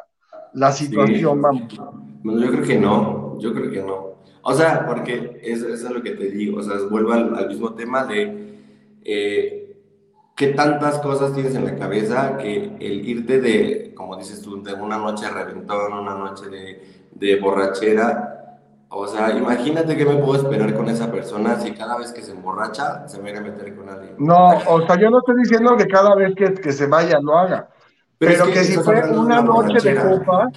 la 0.53 0.73
situación, 0.73 1.41
vamos. 1.41 1.81
Bueno, 2.23 2.41
yo 2.41 2.51
creo 2.51 2.65
que 2.65 2.79
no, 2.79 3.39
yo 3.39 3.55
creo 3.55 3.71
que 3.71 3.83
no. 3.83 4.11
O 4.43 4.55
sea, 4.55 4.87
porque 4.87 5.41
eso, 5.43 5.69
es 5.69 5.83
lo 5.83 6.03
que 6.03 6.13
te 6.13 6.31
digo, 6.31 6.61
o 6.61 6.63
sea, 6.63 6.77
vuelvo 6.91 7.13
al, 7.13 7.49
mismo 7.49 7.75
tema 7.75 8.05
de 8.05 8.59
eh, 9.05 9.77
qué 10.37 10.49
tantas 10.49 10.99
cosas 10.99 11.35
tienes 11.35 11.55
en 11.55 11.65
la 11.65 11.77
cabeza 11.77 12.39
que 12.39 12.77
el 12.81 13.09
irte 13.09 13.41
de, 13.41 13.93
como 13.95 14.17
dices 14.17 14.41
tú, 14.41 14.63
de 14.63 14.75
una 14.75 14.99
noche 14.99 15.27
de 15.27 15.33
reventón, 15.33 15.93
una 15.93 16.15
noche 16.15 16.49
de, 16.49 16.83
de 17.13 17.37
borrachera, 17.41 18.41
o 18.93 19.07
sea, 19.07 19.31
imagínate 19.31 19.97
que 19.97 20.05
me 20.05 20.17
puedo 20.17 20.43
esperar 20.43 20.75
con 20.75 20.89
esa 20.89 21.13
persona 21.13 21.61
si 21.61 21.71
cada 21.73 21.97
vez 21.97 22.13
que 22.13 22.23
se 22.23 22.33
emborracha 22.33 23.07
se 23.07 23.23
me 23.23 23.31
a 23.31 23.41
meter 23.41 23.77
con 23.77 23.89
alguien. 23.89 24.17
No, 24.19 24.59
o 24.67 24.85
sea, 24.85 24.99
yo 24.99 25.11
no 25.11 25.19
estoy 25.19 25.37
diciendo 25.37 25.77
que 25.77 25.87
cada 25.87 26.17
vez 26.17 26.35
que, 26.35 26.55
que 26.55 26.73
se 26.73 26.87
vaya 26.87 27.21
lo 27.21 27.39
haga. 27.39 27.69
Pero, 28.19 28.47
que, 28.47 28.65
si 28.65 28.77
fue 28.79 29.01
una, 29.13 29.43
noche 29.43 29.81
de 29.81 29.97
copa. 29.97 30.51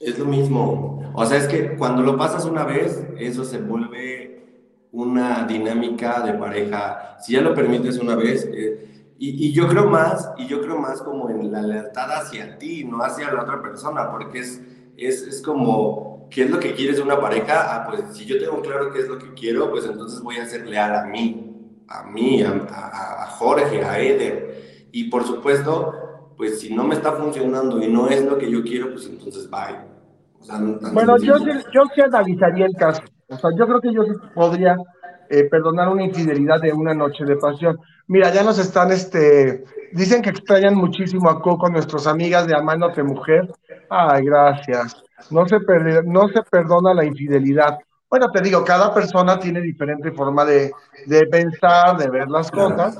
Es 0.00 0.18
lo 0.18 0.24
mismo. 0.24 1.12
O 1.14 1.24
sea, 1.24 1.38
es 1.38 1.46
que 1.46 1.76
cuando 1.76 2.02
lo 2.02 2.16
pasas 2.16 2.44
una 2.44 2.64
vez, 2.64 3.02
eso 3.18 3.44
se 3.44 3.58
vuelve 3.58 4.44
una 4.92 5.46
dinámica 5.46 6.20
de 6.20 6.34
pareja. 6.34 7.16
Si 7.20 7.32
ya 7.32 7.40
lo 7.40 7.54
permites 7.54 7.98
una 7.98 8.16
vez. 8.16 8.48
Eh, 8.52 8.82
y, 9.18 9.52
yo 9.52 9.66
creo 9.66 9.86
más, 9.86 10.30
y 10.36 10.46
yo 10.46 10.60
creo 10.60 10.78
más 10.78 11.00
como 11.00 11.30
en 11.30 11.50
la 11.50 11.62
lealtad 11.62 12.12
hacia 12.12 12.58
ti, 12.58 12.84
no 12.84 13.02
hacia 13.02 13.32
la 13.32 13.42
otra 13.42 13.62
persona, 13.62 14.10
porque 14.10 14.40
es, 14.40 14.60
es, 14.98 15.22
es 15.22 15.40
como 15.40 16.16
¿qué 16.30 16.44
es 16.44 16.50
lo 16.50 16.58
que 16.58 16.74
quieres 16.74 16.96
de 16.96 17.02
una 17.02 17.20
pareja? 17.20 17.74
Ah, 17.74 17.86
pues 17.88 18.16
si 18.16 18.24
yo 18.24 18.38
tengo 18.38 18.60
claro 18.60 18.92
qué 18.92 19.00
es 19.00 19.08
lo 19.08 19.18
que 19.18 19.32
quiero, 19.34 19.70
pues 19.70 19.84
entonces 19.84 20.20
voy 20.20 20.36
a 20.36 20.46
ser 20.46 20.66
leal 20.66 20.94
a 20.94 21.04
mí, 21.04 21.82
a 21.88 22.04
mí, 22.04 22.42
a, 22.42 23.26
Jorge, 23.38 23.84
a 23.84 24.00
Eder. 24.00 24.88
Y 24.92 25.04
por 25.04 25.24
supuesto, 25.24 26.05
pues 26.36 26.60
si 26.60 26.74
no 26.74 26.84
me 26.84 26.94
está 26.94 27.12
funcionando 27.12 27.82
y 27.82 27.88
no 27.88 28.08
es 28.08 28.24
lo 28.24 28.36
que 28.38 28.50
yo 28.50 28.62
quiero, 28.62 28.92
pues 28.92 29.06
entonces 29.06 29.48
bye. 29.50 29.76
bueno, 30.92 31.16
yo, 31.18 31.38
yo 31.38 31.82
sí 31.94 32.00
analizaría 32.00 32.66
el 32.66 32.74
caso. 32.74 33.02
O 33.28 33.36
sea, 33.36 33.50
yo 33.56 33.66
creo 33.66 33.80
que 33.80 33.92
yo 33.92 34.04
sí 34.04 34.12
podría 34.34 34.76
eh, 35.28 35.44
perdonar 35.44 35.88
una 35.88 36.04
infidelidad 36.04 36.60
de 36.60 36.72
una 36.72 36.94
noche 36.94 37.24
de 37.24 37.36
pasión. 37.36 37.78
Mira, 38.06 38.32
ya 38.32 38.44
nos 38.44 38.58
están, 38.58 38.92
este, 38.92 39.64
dicen 39.92 40.22
que 40.22 40.30
extrañan 40.30 40.76
muchísimo 40.76 41.28
a 41.28 41.40
Coco, 41.40 41.68
nuestras 41.68 42.06
amigas 42.06 42.46
de 42.46 42.54
Amándote 42.54 43.02
Mujer. 43.02 43.50
Ay, 43.90 44.24
gracias. 44.24 45.02
No 45.30 45.48
se, 45.48 45.58
no 46.04 46.28
se 46.28 46.42
perdona 46.42 46.94
la 46.94 47.04
infidelidad. 47.04 47.78
Bueno, 48.08 48.30
te 48.30 48.40
digo, 48.40 48.64
cada 48.64 48.94
persona 48.94 49.38
tiene 49.38 49.60
diferente 49.60 50.12
forma 50.12 50.44
de, 50.44 50.72
de, 51.06 51.26
pensar, 51.26 51.96
de 51.96 52.08
ver 52.08 52.28
las 52.28 52.50
cosas. 52.50 52.96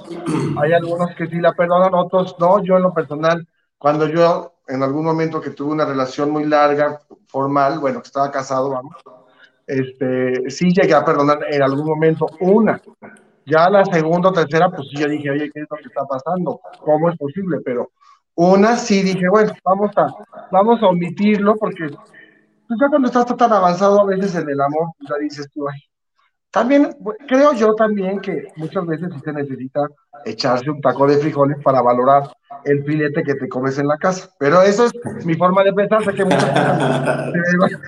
Hay 0.60 0.72
algunos 0.72 1.14
que 1.14 1.28
sí 1.28 1.40
la 1.40 1.52
perdonan, 1.52 1.94
otros 1.94 2.36
no. 2.40 2.62
Yo 2.64 2.76
en 2.76 2.82
lo 2.82 2.92
personal, 2.92 3.46
cuando 3.78 4.08
yo 4.08 4.54
en 4.66 4.82
algún 4.82 5.04
momento 5.04 5.40
que 5.40 5.50
tuve 5.50 5.72
una 5.72 5.84
relación 5.84 6.30
muy 6.30 6.44
larga, 6.44 7.00
formal, 7.28 7.78
bueno, 7.78 8.00
que 8.02 8.08
estaba 8.08 8.32
casado, 8.32 8.70
vamos, 8.70 8.96
este, 9.66 10.50
sí 10.50 10.72
llegué 10.72 10.94
a 10.94 11.04
perdonar 11.04 11.38
en 11.50 11.62
algún 11.62 11.86
momento 11.86 12.26
una. 12.40 12.80
Ya 13.44 13.70
la 13.70 13.84
segunda 13.84 14.30
o 14.30 14.32
tercera, 14.32 14.70
pues 14.70 14.88
sí, 14.88 14.96
yo 14.96 15.06
dije, 15.06 15.30
oye, 15.30 15.50
¿qué 15.52 15.60
es 15.60 15.66
lo 15.70 15.76
que 15.76 15.84
está 15.84 16.04
pasando? 16.04 16.60
¿Cómo 16.80 17.10
es 17.10 17.16
posible? 17.16 17.58
Pero 17.64 17.90
una 18.34 18.76
sí 18.76 19.02
dije, 19.02 19.28
bueno, 19.28 19.52
vamos 19.64 19.90
a, 19.96 20.08
vamos 20.50 20.82
a 20.82 20.86
omitirlo 20.86 21.54
porque 21.56 21.90
pues 22.66 22.80
ya 22.80 22.88
cuando 22.88 23.08
estás 23.08 23.26
tan 23.36 23.52
avanzado 23.52 24.00
a 24.00 24.04
veces 24.04 24.34
en 24.34 24.48
el 24.48 24.60
amor, 24.60 24.88
pues 24.98 25.08
ya 25.08 25.16
dices 25.18 25.48
tú, 25.52 25.68
ay. 25.68 25.80
También, 26.50 26.96
creo 27.28 27.52
yo 27.52 27.74
también 27.74 28.18
que 28.20 28.48
muchas 28.56 28.86
veces 28.86 29.10
sí 29.12 29.20
se 29.22 29.32
necesita 29.32 29.88
echarse 30.24 30.70
un 30.70 30.80
taco 30.80 31.06
de 31.06 31.18
frijoles 31.18 31.58
para 31.62 31.82
valorar 31.82 32.30
el 32.64 32.82
filete 32.82 33.22
que 33.22 33.34
te 33.34 33.48
comes 33.48 33.78
en 33.78 33.88
la 33.88 33.98
casa. 33.98 34.30
Pero 34.38 34.62
eso 34.62 34.86
es 34.86 35.26
mi 35.26 35.34
forma 35.34 35.62
de 35.64 35.72
pensar, 35.74 36.02
sé 36.02 36.14
que 36.14 36.24
muchas 36.24 37.32
veces 37.32 37.78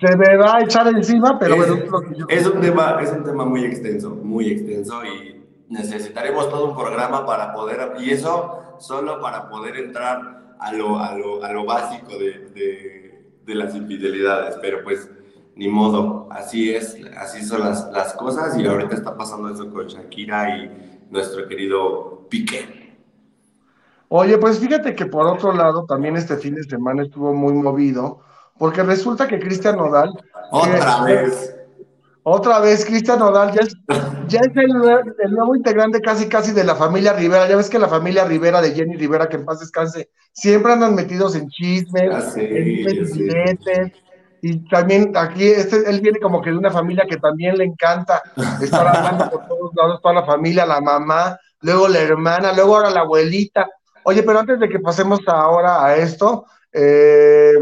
se 0.00 0.16
me 0.16 0.36
va 0.36 0.56
a 0.56 0.60
echar 0.62 0.88
encima, 0.88 1.38
pero 1.38 1.54
es, 1.54 1.68
bueno, 1.68 2.26
es, 2.28 2.46
un 2.46 2.60
tema, 2.60 2.98
es 3.00 3.12
un 3.12 3.24
tema 3.24 3.44
muy 3.44 3.64
extenso, 3.64 4.10
muy 4.10 4.50
extenso 4.50 5.04
y 5.04 5.44
necesitaremos 5.68 6.48
todo 6.50 6.70
un 6.70 6.76
programa 6.76 7.24
para 7.26 7.52
poder, 7.52 7.94
y 7.98 8.10
eso 8.10 8.76
solo 8.78 9.20
para 9.20 9.48
poder 9.48 9.76
entrar 9.76 10.56
a 10.58 10.72
lo, 10.72 10.98
a 10.98 11.16
lo, 11.16 11.44
a 11.44 11.52
lo 11.52 11.64
básico 11.64 12.18
de, 12.18 12.50
de, 12.54 13.03
de, 13.44 13.54
las 13.54 13.74
infidelidades, 13.74 14.56
pero 14.60 14.82
pues 14.82 15.10
ni 15.56 15.68
modo, 15.68 16.28
así 16.30 16.74
es, 16.74 16.96
así 17.16 17.44
son 17.44 17.60
las, 17.60 17.90
las 17.92 18.12
cosas 18.14 18.58
y 18.58 18.66
ahorita 18.66 18.94
está 18.94 19.16
pasando 19.16 19.48
eso 19.50 19.70
con 19.70 19.86
Shakira 19.86 20.58
y 20.58 21.06
nuestro 21.10 21.46
querido 21.46 22.26
Piqué. 22.28 22.96
Oye, 24.08 24.38
pues 24.38 24.58
fíjate 24.58 24.94
que 24.94 25.06
por 25.06 25.26
otro 25.26 25.52
lado 25.52 25.84
también 25.86 26.16
este 26.16 26.36
fin 26.36 26.54
de 26.54 26.64
semana 26.64 27.02
estuvo 27.02 27.32
muy 27.32 27.52
movido, 27.52 28.20
porque 28.58 28.82
resulta 28.82 29.28
que 29.28 29.38
Cristian 29.38 29.76
Nodal... 29.76 30.10
Otra 30.50 31.02
vez 31.04 31.54
otra 32.26 32.58
vez, 32.58 32.86
Cristian 32.86 33.18
Nodal 33.18 33.52
ya 33.52 33.60
es, 33.60 33.76
ya 34.28 34.40
es 34.40 34.56
el, 34.56 35.32
nuevo 35.32 35.56
integrante 35.56 36.00
casi 36.00 36.28
casi 36.28 36.52
de 36.52 36.64
la 36.64 36.74
familia 36.74 37.12
Rivera. 37.12 37.48
Ya 37.48 37.56
ves 37.56 37.70
que 37.70 37.78
la 37.78 37.88
familia 37.88 38.24
Rivera 38.24 38.60
de 38.60 38.72
Jenny 38.72 38.96
Rivera, 38.96 39.28
que 39.28 39.36
en 39.36 39.44
paz 39.44 39.60
descanse, 39.60 40.10
siempre 40.32 40.72
andan 40.72 40.94
metidos 40.94 41.34
en 41.36 41.48
chismes, 41.48 42.36
en 42.36 43.92
Y 44.42 44.68
también 44.68 45.12
aquí, 45.16 45.46
este, 45.46 45.88
él 45.88 46.00
viene 46.00 46.18
como 46.20 46.42
que 46.42 46.50
de 46.50 46.58
una 46.58 46.70
familia 46.70 47.06
que 47.08 47.16
también 47.16 47.56
le 47.56 47.64
encanta 47.64 48.22
estar 48.60 48.86
hablando 48.86 49.30
por 49.30 49.46
todos 49.46 49.70
lados, 49.74 50.00
toda 50.02 50.14
la 50.14 50.26
familia, 50.26 50.66
la 50.66 50.80
mamá, 50.80 51.38
luego 51.60 51.88
la 51.88 52.00
hermana, 52.00 52.52
luego 52.52 52.76
ahora 52.76 52.90
la 52.90 53.00
abuelita. 53.00 53.68
Oye, 54.04 54.22
pero 54.22 54.40
antes 54.40 54.60
de 54.60 54.68
que 54.68 54.80
pasemos 54.80 55.20
ahora 55.26 55.84
a 55.84 55.96
esto, 55.96 56.44
eh, 56.72 57.54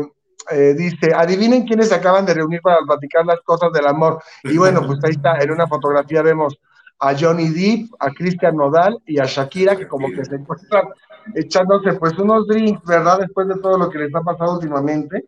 eh, 0.50 0.74
dice, 0.76 1.12
adivinen 1.14 1.66
quiénes 1.66 1.88
se 1.88 1.94
acaban 1.94 2.26
de 2.26 2.34
reunir 2.34 2.60
para 2.60 2.78
platicar 2.86 3.24
las 3.24 3.40
cosas 3.40 3.72
del 3.72 3.86
amor. 3.86 4.22
Y 4.44 4.56
bueno, 4.56 4.86
pues 4.86 4.98
ahí 5.04 5.12
está, 5.12 5.38
en 5.38 5.50
una 5.50 5.66
fotografía 5.66 6.22
vemos 6.22 6.58
a 7.00 7.14
Johnny 7.18 7.48
Depp, 7.48 7.92
a 7.98 8.10
Cristian 8.10 8.56
Nodal 8.56 8.98
y 9.06 9.18
a 9.18 9.24
Shakira, 9.24 9.76
que 9.76 9.88
como 9.88 10.08
que 10.08 10.24
se 10.24 10.36
encuentran 10.36 10.88
echándose 11.34 11.92
pues 11.94 12.16
unos 12.18 12.46
drinks, 12.46 12.84
¿verdad? 12.84 13.20
Después 13.20 13.48
de 13.48 13.56
todo 13.56 13.78
lo 13.78 13.90
que 13.90 13.98
les 13.98 14.14
ha 14.14 14.20
pasado 14.22 14.54
últimamente. 14.54 15.24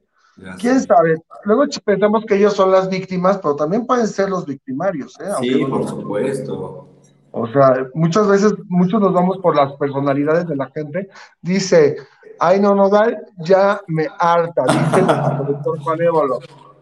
¿Quién 0.59 0.81
sabe? 0.81 1.17
Luego 1.45 1.65
pensamos 1.85 2.25
que 2.27 2.37
ellos 2.37 2.55
son 2.55 2.73
las 2.73 2.89
víctimas, 2.89 3.39
pero 3.39 3.55
también 3.55 3.87
pueden 3.87 4.07
ser 4.09 4.31
los 4.31 4.45
victimarios, 4.47 5.15
¿eh? 5.21 5.31
sí, 5.41 5.65
por 5.65 5.89
supuesto. 5.89 6.89
O 7.37 7.49
sea, 7.49 7.89
muchas 7.95 8.29
veces, 8.29 8.55
muchos 8.69 9.01
nos 9.01 9.13
vamos 9.13 9.39
por 9.39 9.57
las 9.57 9.73
personalidades 9.73 10.47
de 10.47 10.55
la 10.55 10.71
gente. 10.71 11.09
Dice, 11.43 11.97
Ay, 12.39 12.61
no, 12.61 12.75
no, 12.75 12.91
ya 13.39 13.81
me 13.87 14.07
harta, 14.19 14.65
dice 14.65 15.01
el 15.01 15.47
doctor 15.47 15.81
Juan 15.81 15.99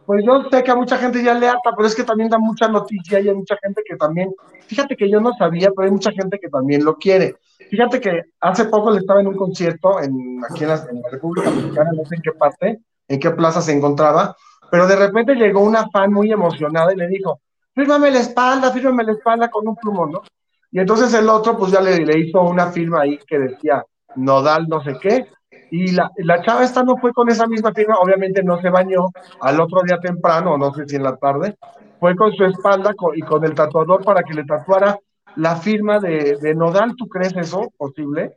Pues 0.07 0.25
yo 0.25 0.43
sé 0.51 0.63
que 0.63 0.71
a 0.71 0.77
mucha 0.77 0.97
gente 0.99 1.23
ya 1.23 1.35
le 1.35 1.49
harta, 1.49 1.73
pero 1.77 1.87
es 1.87 1.95
que 1.95 2.05
también 2.05 2.31
da 2.31 2.39
mucha 2.39 2.69
noticia 2.69 3.21
y 3.21 3.29
hay 3.29 3.35
mucha 3.35 3.57
gente 3.63 3.83
que 3.87 3.97
también, 3.97 4.35
fíjate 4.67 4.97
que 4.97 5.11
yo 5.11 5.21
no 5.21 5.33
sabía, 5.35 5.71
pero 5.71 5.87
hay 5.87 5.93
mucha 5.93 6.11
gente 6.13 6.39
que 6.39 6.49
también 6.49 6.85
lo 6.85 6.97
quiere. 6.97 7.37
Fíjate 7.71 8.01
que 8.01 8.23
hace 8.41 8.67
poco 8.67 8.91
le 8.91 9.01
estaba 9.01 9.21
en 9.21 9.29
un 9.29 9.37
concierto 9.37 10.01
en, 10.01 10.43
aquí 10.49 10.65
en 10.65 10.71
la, 10.71 10.85
República 11.11 11.51
Mexicana, 11.51 11.91
no 11.95 12.05
sé 12.05 12.17
en 12.17 12.23
qué 12.23 12.33
parte, 12.33 12.81
en 13.09 13.21
qué 13.21 13.31
plaza 13.31 13.61
se 13.61 13.73
encontraba, 13.73 14.37
pero 14.71 14.87
de 14.87 14.97
repente 14.97 15.35
llegó 15.35 15.61
una 15.61 15.89
fan 15.91 16.13
muy 16.13 16.33
emocionada 16.33 16.93
y 16.93 16.97
le 16.97 17.09
dijo, 17.09 17.41
fírmame 17.75 18.11
la 18.11 18.21
espalda, 18.21 18.73
fírmame 18.73 19.05
la 19.05 19.13
espalda 19.13 19.51
con 19.51 19.69
un 19.69 19.77
plumón, 19.77 20.13
¿no? 20.13 20.23
Y 20.71 20.81
entonces 20.81 21.13
el 21.13 21.29
otro 21.29 21.57
pues 21.59 21.71
ya 21.71 21.83
le 21.83 22.19
hizo 22.19 22.41
una 22.41 22.69
firma 22.73 23.03
ahí 23.03 23.19
que 23.27 23.39
decía, 23.39 23.85
nodal 24.17 24.69
no 24.69 24.83
sé 24.83 24.97
qué, 25.01 25.27
Y 25.73 25.91
la, 25.93 26.11
la 26.19 26.43
chava 26.43 26.65
esta 26.65 26.83
no 26.83 26.99
fue 26.99 27.15
con 27.15 27.31
esa 27.31 27.47
misma 27.47 27.73
firma, 27.73 27.97
obviamente 27.99 28.43
no 28.43 28.61
se 28.61 28.69
bañó 28.69 29.09
al 29.41 29.59
otro 29.59 29.81
día 29.83 29.99
temprano, 29.99 30.59
no 30.59 30.75
sé 30.75 30.87
si 30.87 30.97
en 30.97 31.03
la 31.03 31.17
tarde, 31.17 31.57
fue 31.99 32.15
con 32.15 32.31
su 32.35 32.45
espalda 32.45 32.93
y 33.15 33.23
con 33.23 33.43
el 33.43 33.55
tatuador 33.55 34.05
para 34.05 34.23
que 34.23 34.35
le 34.35 34.45
tatuara 34.45 34.99
la 35.37 35.57
firma 35.57 35.99
de, 35.99 36.37
de 36.43 36.55
Nodal. 36.55 36.95
¿Tú 36.95 37.09
crees 37.09 37.35
eso 37.35 37.73
posible? 37.79 38.37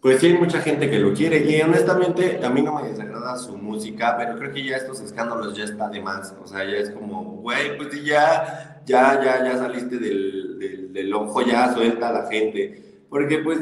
Pues 0.00 0.18
sí, 0.18 0.26
hay 0.26 0.38
mucha 0.38 0.60
gente 0.60 0.90
que 0.90 0.98
lo 0.98 1.14
quiere 1.14 1.38
y 1.38 1.62
honestamente 1.62 2.40
a 2.44 2.50
mí 2.50 2.62
no 2.62 2.74
me 2.74 2.88
desagrada 2.88 3.36
su 3.36 3.56
música, 3.56 4.16
pero 4.18 4.36
creo 4.36 4.52
que 4.52 4.64
ya 4.64 4.76
estos 4.76 5.00
escándalos 5.02 5.56
ya 5.56 5.62
está 5.62 5.88
de 5.88 6.00
más. 6.00 6.34
O 6.42 6.48
sea, 6.48 6.64
ya 6.64 6.78
es 6.78 6.90
como, 6.90 7.22
güey, 7.42 7.76
pues 7.76 7.90
ya, 8.02 8.82
ya, 8.84 9.22
ya, 9.22 9.44
ya 9.44 9.56
saliste 9.56 9.98
del, 9.98 10.92
del, 10.92 11.14
ojo, 11.14 11.42
ya 11.42 11.72
suelta 11.72 12.08
a 12.08 12.12
la 12.12 12.26
gente. 12.26 13.04
Porque 13.08 13.38
pues 13.38 13.60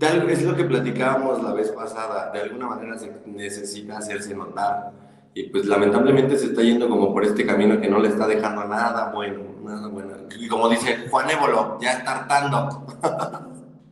es 0.00 0.44
lo 0.44 0.54
que 0.54 0.64
platicábamos 0.64 1.42
la 1.42 1.52
vez 1.52 1.70
pasada, 1.72 2.30
de 2.32 2.40
alguna 2.40 2.68
manera 2.68 2.98
se 2.98 3.12
necesita 3.26 3.98
hacerse 3.98 4.34
notar. 4.34 4.92
Y 5.34 5.44
pues 5.50 5.66
lamentablemente 5.66 6.36
se 6.36 6.46
está 6.46 6.62
yendo 6.62 6.88
como 6.88 7.12
por 7.12 7.24
este 7.24 7.46
camino 7.46 7.80
que 7.80 7.88
no 7.88 7.98
le 7.98 8.08
está 8.08 8.26
dejando 8.26 8.64
nada 8.64 9.10
bueno, 9.12 9.42
nada 9.62 9.88
bueno. 9.88 10.14
Y 10.38 10.48
como 10.48 10.68
dice 10.68 11.08
Juan 11.10 11.30
Évolo, 11.30 11.78
ya 11.80 11.92
está 11.92 12.20
hartando. 12.20 12.86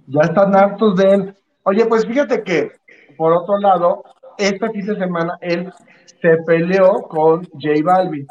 ya 0.07 0.21
están 0.23 0.57
hartos 0.57 0.97
de 0.97 1.15
él. 1.15 1.35
Oye, 1.65 1.85
pues 1.87 2.07
fíjate 2.07 2.43
que, 2.43 2.73
por 3.17 3.33
otro 3.33 3.59
lado, 3.59 4.05
este 4.39 4.71
fin 4.71 4.87
de 4.87 4.97
semana 4.97 5.37
él 5.41 5.73
se 6.21 6.37
peleó 6.47 7.03
con 7.03 7.45
J 7.53 7.83
Balvin, 7.85 8.27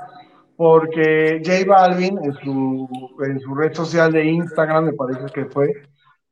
porque 0.56 1.42
J 1.44 1.66
Balvin 1.68 2.18
en 2.24 2.34
su, 2.36 2.88
en 3.26 3.40
su 3.40 3.54
red 3.56 3.74
social 3.74 4.12
de 4.12 4.26
Instagram, 4.26 4.86
me 4.86 4.94
parece 4.94 5.26
que 5.34 5.46
fue, 5.46 5.74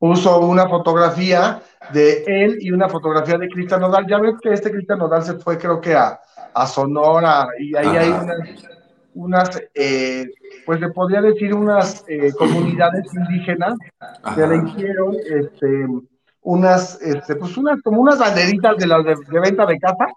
puso 0.03 0.37
una 0.41 0.67
fotografía 0.67 1.61
de 1.93 2.25
él 2.27 2.57
y 2.59 2.71
una 2.71 2.89
fotografía 2.89 3.37
de 3.37 3.47
Cristian 3.47 3.79
Nodal. 3.79 4.05
Ya 4.05 4.19
ves 4.19 4.35
que 4.41 4.51
este 4.51 4.69
Cristian 4.69 4.99
Nodal 4.99 5.23
se 5.23 5.35
fue, 5.35 5.57
creo 5.57 5.79
que 5.79 5.95
a, 5.95 6.19
a 6.53 6.67
Sonora, 6.67 7.47
y 7.57 7.73
ahí 7.73 7.87
hay 7.95 8.09
unas, 8.09 8.37
unas 9.13 9.63
eh, 9.73 10.25
pues 10.65 10.81
se 10.81 10.89
podría 10.89 11.21
decir, 11.21 11.53
unas 11.53 12.03
eh, 12.09 12.33
comunidades 12.37 13.05
indígenas 13.13 13.75
que 14.35 14.45
le 14.45 14.57
hicieron 14.67 15.15
este 15.15 15.87
unas, 16.41 17.01
este, 17.01 17.37
pues 17.37 17.55
unas, 17.55 17.81
como 17.81 18.01
unas 18.01 18.19
banderitas 18.19 18.75
de 18.75 18.87
las 18.87 19.05
de, 19.05 19.39
venta 19.39 19.65
de 19.65 19.79
casa. 19.79 20.07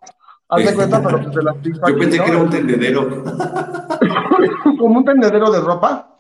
Haz 0.49 0.64
de 0.64 0.75
cuenta, 0.75 1.01
pero 1.01 1.22
pues 1.22 1.33
de 1.37 1.42
las 1.44 1.62
Yo 1.62 1.96
pensé 1.96 2.18
que 2.18 2.29
era 2.29 2.38
un 2.38 2.51
tendedero. 2.51 3.22
como 4.81 4.99
un 4.99 5.05
tendedero 5.05 5.49
de 5.53 5.61
ropa. 5.61 6.18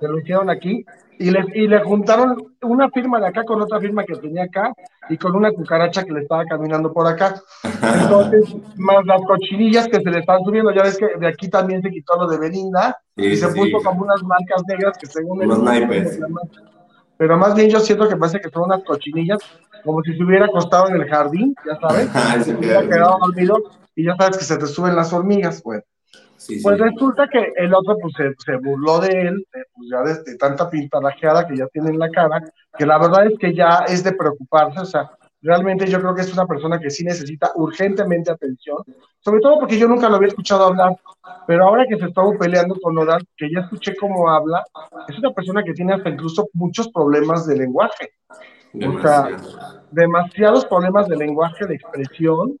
Se 0.00 0.08
lo 0.08 0.18
hicieron 0.18 0.48
aquí. 0.48 0.82
Y 1.18 1.30
le, 1.30 1.44
y 1.54 1.66
le 1.66 1.80
juntaron 1.80 2.36
una 2.62 2.90
firma 2.90 3.18
de 3.18 3.28
acá 3.28 3.44
con 3.44 3.60
otra 3.62 3.80
firma 3.80 4.04
que 4.04 4.16
tenía 4.16 4.44
acá 4.44 4.72
y 5.08 5.16
con 5.16 5.34
una 5.34 5.50
cucaracha 5.50 6.04
que 6.04 6.12
le 6.12 6.20
estaba 6.20 6.44
caminando 6.44 6.92
por 6.92 7.06
acá. 7.06 7.40
Entonces, 7.64 8.54
más 8.76 9.04
las 9.06 9.22
cochinillas 9.22 9.88
que 9.88 10.00
se 10.00 10.10
le 10.10 10.18
están 10.18 10.44
subiendo. 10.44 10.72
Ya 10.72 10.82
ves 10.82 10.98
que 10.98 11.18
de 11.18 11.26
aquí 11.26 11.48
también 11.48 11.80
se 11.82 11.90
quitó 11.90 12.16
lo 12.16 12.26
de 12.26 12.38
Belinda 12.38 12.98
y 13.16 13.36
se 13.36 13.48
puso 13.48 13.78
como 13.82 14.02
unas 14.02 14.22
marcas 14.22 14.62
negras 14.66 14.98
que 14.98 15.06
según 15.06 15.42
Unos 15.42 15.62
naipes 15.62 16.20
pero 17.16 17.38
más 17.38 17.54
bien 17.54 17.70
yo 17.70 17.80
siento 17.80 18.08
que 18.08 18.16
parece 18.16 18.40
que 18.40 18.50
son 18.50 18.64
unas 18.64 18.84
cochinillas, 18.84 19.38
como 19.84 20.02
si 20.02 20.14
se 20.16 20.22
hubiera 20.22 20.46
acostado 20.46 20.88
en 20.88 20.96
el 20.96 21.08
jardín, 21.08 21.54
ya 21.64 21.78
sabes, 21.80 22.10
se 22.44 22.54
hubiera 22.54 22.82
quedado 22.82 23.18
dormido 23.20 23.56
y 23.94 24.04
ya 24.04 24.16
sabes 24.16 24.38
que 24.38 24.44
se 24.44 24.58
te 24.58 24.66
suben 24.66 24.96
las 24.96 25.12
hormigas, 25.12 25.62
pues. 25.62 25.82
Pues 26.62 26.78
resulta 26.78 27.28
que 27.28 27.52
el 27.56 27.74
otro 27.74 27.96
pues 28.00 28.14
se, 28.44 28.56
burló 28.56 29.00
de 29.00 29.08
él, 29.08 29.46
pues 29.50 29.88
ya 29.90 30.02
de, 30.02 30.36
tanta 30.36 30.68
pintarajeada 30.70 31.46
que 31.46 31.56
ya 31.56 31.66
tiene 31.68 31.90
en 31.90 31.98
la 31.98 32.10
cara, 32.10 32.42
que 32.76 32.86
la 32.86 32.98
verdad 32.98 33.26
es 33.26 33.38
que 33.38 33.54
ya 33.54 33.84
es 33.88 34.04
de 34.04 34.12
preocuparse, 34.12 34.80
o 34.80 34.84
sea, 34.84 35.10
realmente 35.42 35.86
yo 35.86 36.00
creo 36.00 36.14
que 36.14 36.22
es 36.22 36.32
una 36.32 36.46
persona 36.46 36.78
que 36.78 36.90
sí 36.90 37.04
necesita 37.04 37.52
urgentemente 37.54 38.30
atención, 38.30 38.78
sobre 39.20 39.40
todo 39.40 39.60
porque 39.60 39.78
yo 39.78 39.88
nunca 39.88 40.08
lo 40.08 40.16
había 40.16 40.28
escuchado 40.28 40.66
hablar, 40.66 40.96
pero 41.46 41.64
ahora 41.64 41.86
que 41.88 41.98
se 41.98 42.06
estuvo 42.06 42.38
peleando 42.38 42.76
con 42.80 42.94
Nodal, 42.94 43.26
que 43.36 43.50
ya 43.52 43.60
escuché 43.60 43.96
cómo 43.96 44.30
habla, 44.30 44.64
es 45.08 45.18
una 45.18 45.32
persona 45.32 45.62
que 45.62 45.72
tiene 45.72 45.94
hasta 45.94 46.10
incluso 46.10 46.48
muchos 46.52 46.88
problemas 46.90 47.46
de 47.46 47.56
lenguaje. 47.56 48.10
O 48.74 49.00
sea, 49.00 49.28
demasiados 49.90 50.66
problemas 50.66 51.08
de 51.08 51.16
lenguaje, 51.16 51.66
de 51.66 51.76
expresión. 51.76 52.58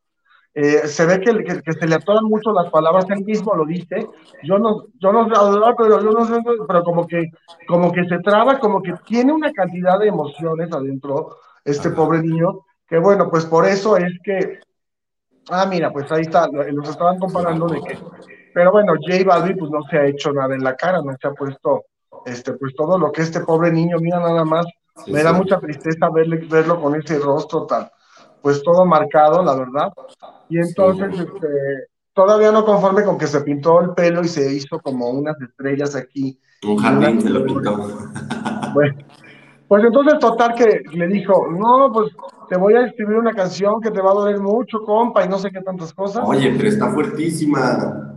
Eh, 0.58 0.88
se 0.88 1.04
ve 1.04 1.20
que, 1.20 1.44
que, 1.44 1.72
se 1.74 1.86
le 1.86 1.96
atoran 1.96 2.24
mucho 2.24 2.50
las 2.50 2.70
palabras, 2.70 3.04
él 3.10 3.22
mismo 3.24 3.54
lo 3.54 3.66
dice. 3.66 4.08
Yo 4.42 4.58
no, 4.58 4.86
yo 4.98 5.12
no 5.12 5.28
pero 5.76 6.02
yo 6.02 6.10
no 6.10 6.24
sé, 6.24 6.40
pero 6.66 6.82
como 6.82 7.06
que, 7.06 7.30
como 7.68 7.92
que 7.92 8.04
se 8.04 8.18
traba, 8.20 8.58
como 8.58 8.80
que 8.80 8.94
tiene 9.04 9.34
una 9.34 9.52
cantidad 9.52 9.98
de 9.98 10.08
emociones 10.08 10.72
adentro, 10.72 11.36
este 11.62 11.90
pobre 11.90 12.22
niño, 12.22 12.60
que 12.88 12.98
bueno, 12.98 13.28
pues 13.28 13.44
por 13.44 13.66
eso 13.66 13.98
es 13.98 14.12
que 14.24 14.60
Ah, 15.48 15.64
mira, 15.66 15.92
pues 15.92 16.10
ahí 16.10 16.22
está, 16.22 16.48
los 16.48 16.88
estaban 16.88 17.18
comparando 17.20 17.68
de 17.68 17.80
que, 17.80 17.98
pero 18.52 18.72
bueno, 18.72 18.94
J 18.94 19.22
Balvin 19.24 19.56
pues 19.56 19.70
no 19.70 19.80
se 19.88 19.96
ha 19.96 20.06
hecho 20.06 20.32
nada 20.32 20.54
en 20.54 20.64
la 20.64 20.74
cara, 20.74 21.00
no 21.02 21.16
se 21.20 21.28
ha 21.28 21.32
puesto, 21.32 21.84
este, 22.24 22.54
pues 22.54 22.74
todo 22.74 22.98
lo 22.98 23.12
que 23.12 23.22
este 23.22 23.40
pobre 23.40 23.70
niño, 23.70 23.98
mira 24.00 24.18
nada 24.18 24.44
más, 24.44 24.66
me 25.06 25.22
da 25.22 25.32
mucha 25.32 25.60
tristeza 25.60 26.10
verle, 26.10 26.38
verlo 26.50 26.80
con 26.80 26.96
ese 26.96 27.20
rostro 27.20 27.64
tan, 27.64 27.88
pues 28.42 28.60
todo 28.64 28.84
marcado, 28.84 29.44
la 29.44 29.54
verdad, 29.54 29.92
y 30.48 30.58
entonces, 30.58 31.18
este, 31.18 31.48
todavía 32.12 32.50
no 32.52 32.64
conforme 32.64 33.04
con 33.04 33.18
que 33.18 33.26
se 33.26 33.40
pintó 33.42 33.80
el 33.80 33.90
pelo 33.90 34.22
y 34.22 34.28
se 34.28 34.52
hizo 34.52 34.78
como 34.80 35.10
unas 35.10 35.40
estrellas 35.40 35.94
aquí. 35.94 36.40
Un 36.66 36.78
jardín 36.78 37.20
se 37.20 37.30
lo 37.30 37.44
pintó. 37.44 37.76
Bueno, 38.74 38.94
pues 39.68 39.84
entonces 39.84 40.18
total 40.18 40.54
que 40.54 40.82
le 40.92 41.06
dijo, 41.06 41.46
no, 41.50 41.90
pues 41.90 42.12
te 42.48 42.58
voy 42.58 42.74
a 42.74 42.86
escribir 42.86 43.16
una 43.16 43.32
canción 43.32 43.80
que 43.80 43.90
te 43.90 44.02
va 44.02 44.10
a 44.10 44.14
doler 44.14 44.38
mucho, 44.38 44.82
compa, 44.84 45.24
y 45.24 45.28
no 45.30 45.38
sé 45.38 45.50
qué 45.50 45.62
tantas 45.62 45.94
cosas. 45.94 46.22
Oye, 46.26 46.54
pero 46.54 46.68
está 46.68 46.90
fuertísima. 46.90 48.12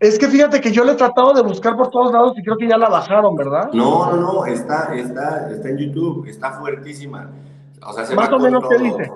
Es 0.00 0.18
que 0.18 0.28
fíjate 0.28 0.60
que 0.60 0.72
yo 0.72 0.82
le 0.82 0.92
he 0.92 0.96
tratado 0.96 1.34
de 1.34 1.42
buscar 1.42 1.76
por 1.76 1.90
todos 1.90 2.12
lados 2.12 2.32
y 2.36 2.42
creo 2.42 2.56
que 2.56 2.66
ya 2.66 2.76
la 2.76 2.88
bajaron, 2.88 3.36
¿verdad? 3.36 3.70
No, 3.72 4.10
no, 4.10 4.16
no, 4.16 4.46
está, 4.46 4.94
está, 4.96 5.50
está 5.50 5.68
en 5.68 5.78
YouTube, 5.78 6.26
está 6.26 6.52
fuertísima. 6.52 7.30
O 7.86 7.92
sea, 7.92 8.04
se 8.04 8.16
Más 8.16 8.32
o 8.32 8.38
menos, 8.38 8.64
¿qué 8.68 8.78
dice? 8.78 9.12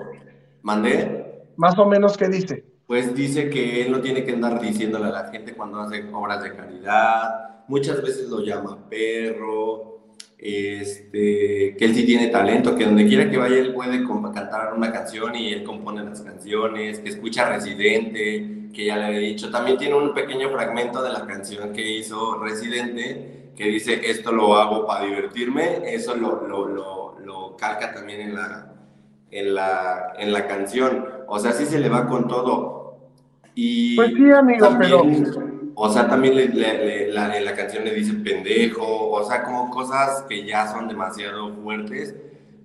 ¿Mandé? 0.61 1.26
Más 1.57 1.77
o 1.77 1.85
menos, 1.85 2.15
¿qué 2.17 2.29
dice? 2.29 2.63
Pues 2.85 3.13
dice 3.13 3.49
que 3.49 3.81
él 3.81 3.91
no 3.91 3.99
tiene 3.99 4.23
que 4.23 4.31
andar 4.31 4.61
diciéndole 4.61 5.07
a 5.07 5.11
la 5.11 5.29
gente 5.29 5.53
cuando 5.53 5.81
hace 5.81 6.05
obras 6.13 6.41
de 6.43 6.55
caridad. 6.55 7.65
Muchas 7.67 8.01
veces 8.01 8.29
lo 8.29 8.41
llama 8.41 8.87
perro, 8.89 10.13
este, 10.37 11.75
que 11.77 11.85
él 11.85 11.95
sí 11.95 12.05
tiene 12.05 12.27
talento, 12.27 12.75
que 12.75 12.85
donde 12.85 13.07
quiera 13.07 13.29
que 13.29 13.37
vaya 13.37 13.57
él 13.57 13.73
puede 13.73 14.05
cantar 14.33 14.73
una 14.73 14.91
canción 14.93 15.35
y 15.35 15.51
él 15.51 15.63
compone 15.63 16.03
las 16.03 16.21
canciones, 16.21 16.99
que 16.99 17.09
escucha 17.09 17.49
Residente, 17.49 18.69
que 18.73 18.85
ya 18.85 18.97
le 18.97 19.17
he 19.17 19.19
dicho. 19.19 19.49
También 19.49 19.77
tiene 19.77 19.95
un 19.95 20.13
pequeño 20.13 20.49
fragmento 20.49 21.01
de 21.01 21.11
la 21.11 21.25
canción 21.25 21.73
que 21.73 21.81
hizo 21.81 22.37
Residente, 22.39 23.51
que 23.55 23.65
dice, 23.65 23.99
esto 24.09 24.31
lo 24.31 24.55
hago 24.55 24.85
para 24.85 25.05
divertirme, 25.05 25.93
eso 25.93 26.15
lo, 26.15 26.47
lo, 26.47 26.67
lo, 26.67 27.19
lo 27.19 27.57
calca 27.57 27.93
también 27.93 28.21
en 28.21 28.35
la, 28.35 28.73
en, 29.31 29.55
la, 29.55 30.13
en 30.17 30.31
la 30.31 30.47
canción. 30.47 31.16
O 31.27 31.39
sea, 31.39 31.51
sí 31.51 31.65
se 31.65 31.79
le 31.79 31.89
va 31.89 32.07
con 32.07 32.27
todo. 32.27 32.97
Y 33.55 33.95
pues 33.95 34.13
sí, 34.13 34.31
amigo, 34.31 34.69
pero 34.77 35.03
o 35.79 35.89
sea, 35.93 36.09
también 36.09 36.35
le, 36.35 37.11
la, 37.13 37.37
en 37.37 37.45
la 37.45 37.55
canción 37.55 37.85
le 37.85 37.93
dice 37.93 38.13
pendejo, 38.13 39.11
o 39.11 39.23
sea, 39.23 39.43
como 39.43 39.69
cosas 39.69 40.23
que 40.27 40.43
ya 40.43 40.67
son 40.67 40.87
demasiado 40.87 41.53
fuertes. 41.53 42.15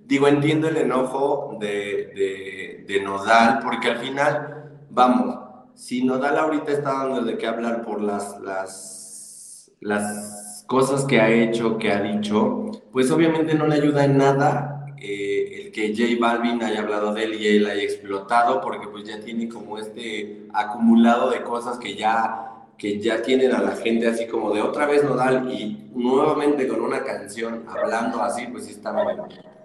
Digo, 0.07 0.27
entiendo 0.27 0.67
el 0.67 0.77
enojo 0.77 1.55
de, 1.59 2.83
de, 2.87 3.01
Nodal, 3.01 3.59
porque 3.63 3.89
al 3.89 3.97
final, 3.99 4.71
vamos, 4.89 5.37
si 5.75 6.03
Nodal 6.03 6.37
ahorita 6.39 6.71
está 6.71 6.91
dando 6.93 7.21
de 7.21 7.37
qué 7.37 7.45
hablar 7.45 7.83
por 7.83 8.01
las, 8.01 8.39
las, 8.41 9.71
las 9.79 10.65
cosas 10.67 11.05
que 11.05 11.21
ha 11.21 11.29
hecho, 11.29 11.77
que 11.77 11.91
ha 11.91 12.01
dicho, 12.01 12.71
pues 12.91 13.11
obviamente 13.11 13.53
no 13.53 13.67
le 13.67 13.75
ayuda 13.75 14.05
en 14.05 14.17
nada 14.17 14.87
eh, 14.97 15.32
el 15.51 15.71
que 15.71 15.95
J 15.95 16.19
Balvin 16.19 16.61
haya 16.63 16.81
hablado 16.81 17.13
de 17.13 17.23
él 17.23 17.35
y 17.35 17.47
él 17.47 17.65
haya 17.67 17.83
explotado, 17.83 18.61
porque 18.61 18.87
pues 18.87 19.03
ya 19.03 19.19
tiene 19.19 19.47
como 19.49 19.77
este 19.77 20.47
acumulado 20.53 21.29
de 21.31 21.41
cosas 21.41 21.77
que 21.77 21.95
ya 21.95 22.49
que 22.77 22.99
ya 22.99 23.21
tienen 23.21 23.53
a 23.53 23.61
la 23.61 23.75
gente 23.75 24.07
así 24.07 24.27
como 24.27 24.53
de 24.53 24.61
otra 24.61 24.85
vez 24.85 25.03
Nodal 25.03 25.49
y 25.51 25.89
nuevamente 25.93 26.67
con 26.67 26.81
una 26.81 27.03
canción 27.03 27.63
hablando 27.67 28.21
así, 28.21 28.47
pues 28.47 28.65
sí 28.65 28.71
está 28.71 28.91
muy 28.91 29.15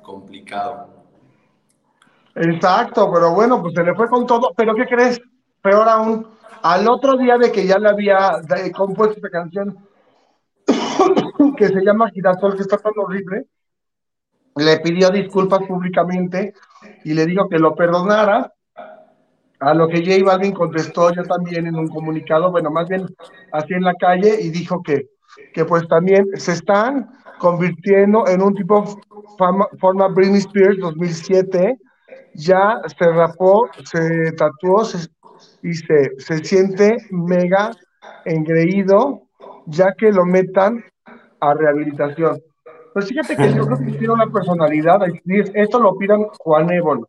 complicado. 0.03 0.89
Exacto, 2.35 3.11
pero 3.13 3.35
bueno, 3.35 3.61
pues 3.61 3.75
se 3.75 3.83
le 3.83 3.95
fue 3.95 4.09
con 4.09 4.27
todo. 4.27 4.53
Pero 4.57 4.75
¿qué 4.75 4.87
crees? 4.87 5.21
Peor 5.63 5.89
aún, 5.89 6.29
al 6.63 6.89
otro 6.89 7.17
día 7.17 7.37
de 7.39 7.51
que 7.51 7.67
ya 7.67 7.79
le 7.79 7.89
había 7.89 8.41
compuesto 8.73 9.17
esta 9.17 9.31
canción 9.31 9.77
que 11.57 11.69
se 11.69 11.85
llama 11.85 12.11
Girasol, 12.11 12.55
que 12.55 12.63
está 12.63 12.79
tan 12.79 12.93
horrible, 12.97 13.47
le 14.59 14.79
pidió 14.81 15.11
disculpas 15.11 15.61
públicamente 15.67 16.55
y 17.05 17.15
le 17.15 17.27
dijo 17.27 17.49
que 17.49 17.59
lo 17.59 17.75
perdonara 17.75 18.53
a 19.61 19.75
lo 19.75 19.89
que 19.89 20.05
J 20.05 20.25
Balvin 20.25 20.53
contestó 20.53 21.13
yo 21.13 21.23
también 21.25 21.67
en 21.67 21.75
un 21.75 21.89
comunicado, 21.89 22.51
bueno, 22.51 22.71
más 22.71 22.89
bien 22.89 23.07
así 23.53 23.75
en 23.75 23.83
la 23.83 23.95
calle, 23.95 24.41
y 24.41 24.51
dijo 24.51 24.83
que, 24.83 25.09
que 25.53 25.65
pues 25.65 25.87
también 25.89 26.27
se 26.35 26.53
están 26.53 27.09
convirtiendo 27.39 28.27
en 28.29 28.43
un 28.43 28.55
tipo 28.55 29.01
forma 29.79 30.09
Britney 30.09 30.39
Spears 30.39 30.79
2007, 30.79 31.77
ya 32.35 32.81
se 32.97 33.05
rapó, 33.11 33.69
se 33.85 34.33
tatuó 34.33 34.83
y 35.63 35.75
se, 35.75 36.13
se 36.19 36.45
siente 36.45 36.97
mega 37.11 37.73
engreído 38.25 39.23
ya 39.67 39.93
que 39.97 40.11
lo 40.13 40.25
metan 40.25 40.85
a 41.41 41.55
rehabilitación. 41.55 42.41
Pues 42.93 43.09
fíjate 43.09 43.37
que 43.37 43.55
yo 43.55 43.67
creo 43.67 43.79
que 43.79 43.93
tiene 43.99 44.13
una 44.13 44.27
personalidad, 44.27 45.01
esto 45.55 45.79
lo 45.79 45.97
pidan 45.97 46.25
Juan 46.39 46.71
Évolo. 46.71 47.09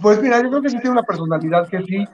Pues 0.00 0.20
mira, 0.20 0.42
yo 0.42 0.48
creo 0.50 0.62
que 0.62 0.70
sí 0.70 0.76
tiene 0.78 0.90
una 0.90 1.02
personalidad 1.02 1.68
que 1.68 1.82
sí 1.82 2.04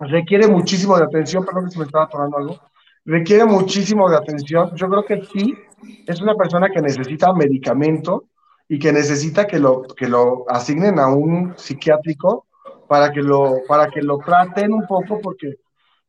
requiere 0.00 0.48
muchísimo 0.48 0.96
de 0.96 1.04
atención, 1.04 1.44
perdón 1.44 1.70
que 1.70 1.78
me 1.78 1.84
estaba 1.84 2.08
tomando 2.08 2.38
algo, 2.38 2.60
requiere 3.04 3.44
muchísimo 3.44 4.08
de 4.08 4.16
atención. 4.16 4.74
Yo 4.74 4.88
creo 4.88 5.04
que 5.04 5.24
sí 5.26 5.56
es 6.06 6.20
una 6.20 6.34
persona 6.34 6.70
que 6.70 6.80
necesita 6.80 7.32
medicamento 7.32 8.24
y 8.68 8.78
que 8.78 8.92
necesita 8.92 9.46
que 9.46 9.58
lo, 9.58 9.82
que 9.82 10.08
lo 10.08 10.44
asignen 10.48 10.98
a 10.98 11.08
un 11.08 11.54
psiquiátrico 11.56 12.46
para 12.86 13.12
que 13.12 13.22
lo, 13.22 13.62
para 13.66 13.88
que 13.88 14.02
lo 14.02 14.18
traten 14.18 14.72
un 14.72 14.86
poco, 14.86 15.20
porque, 15.20 15.56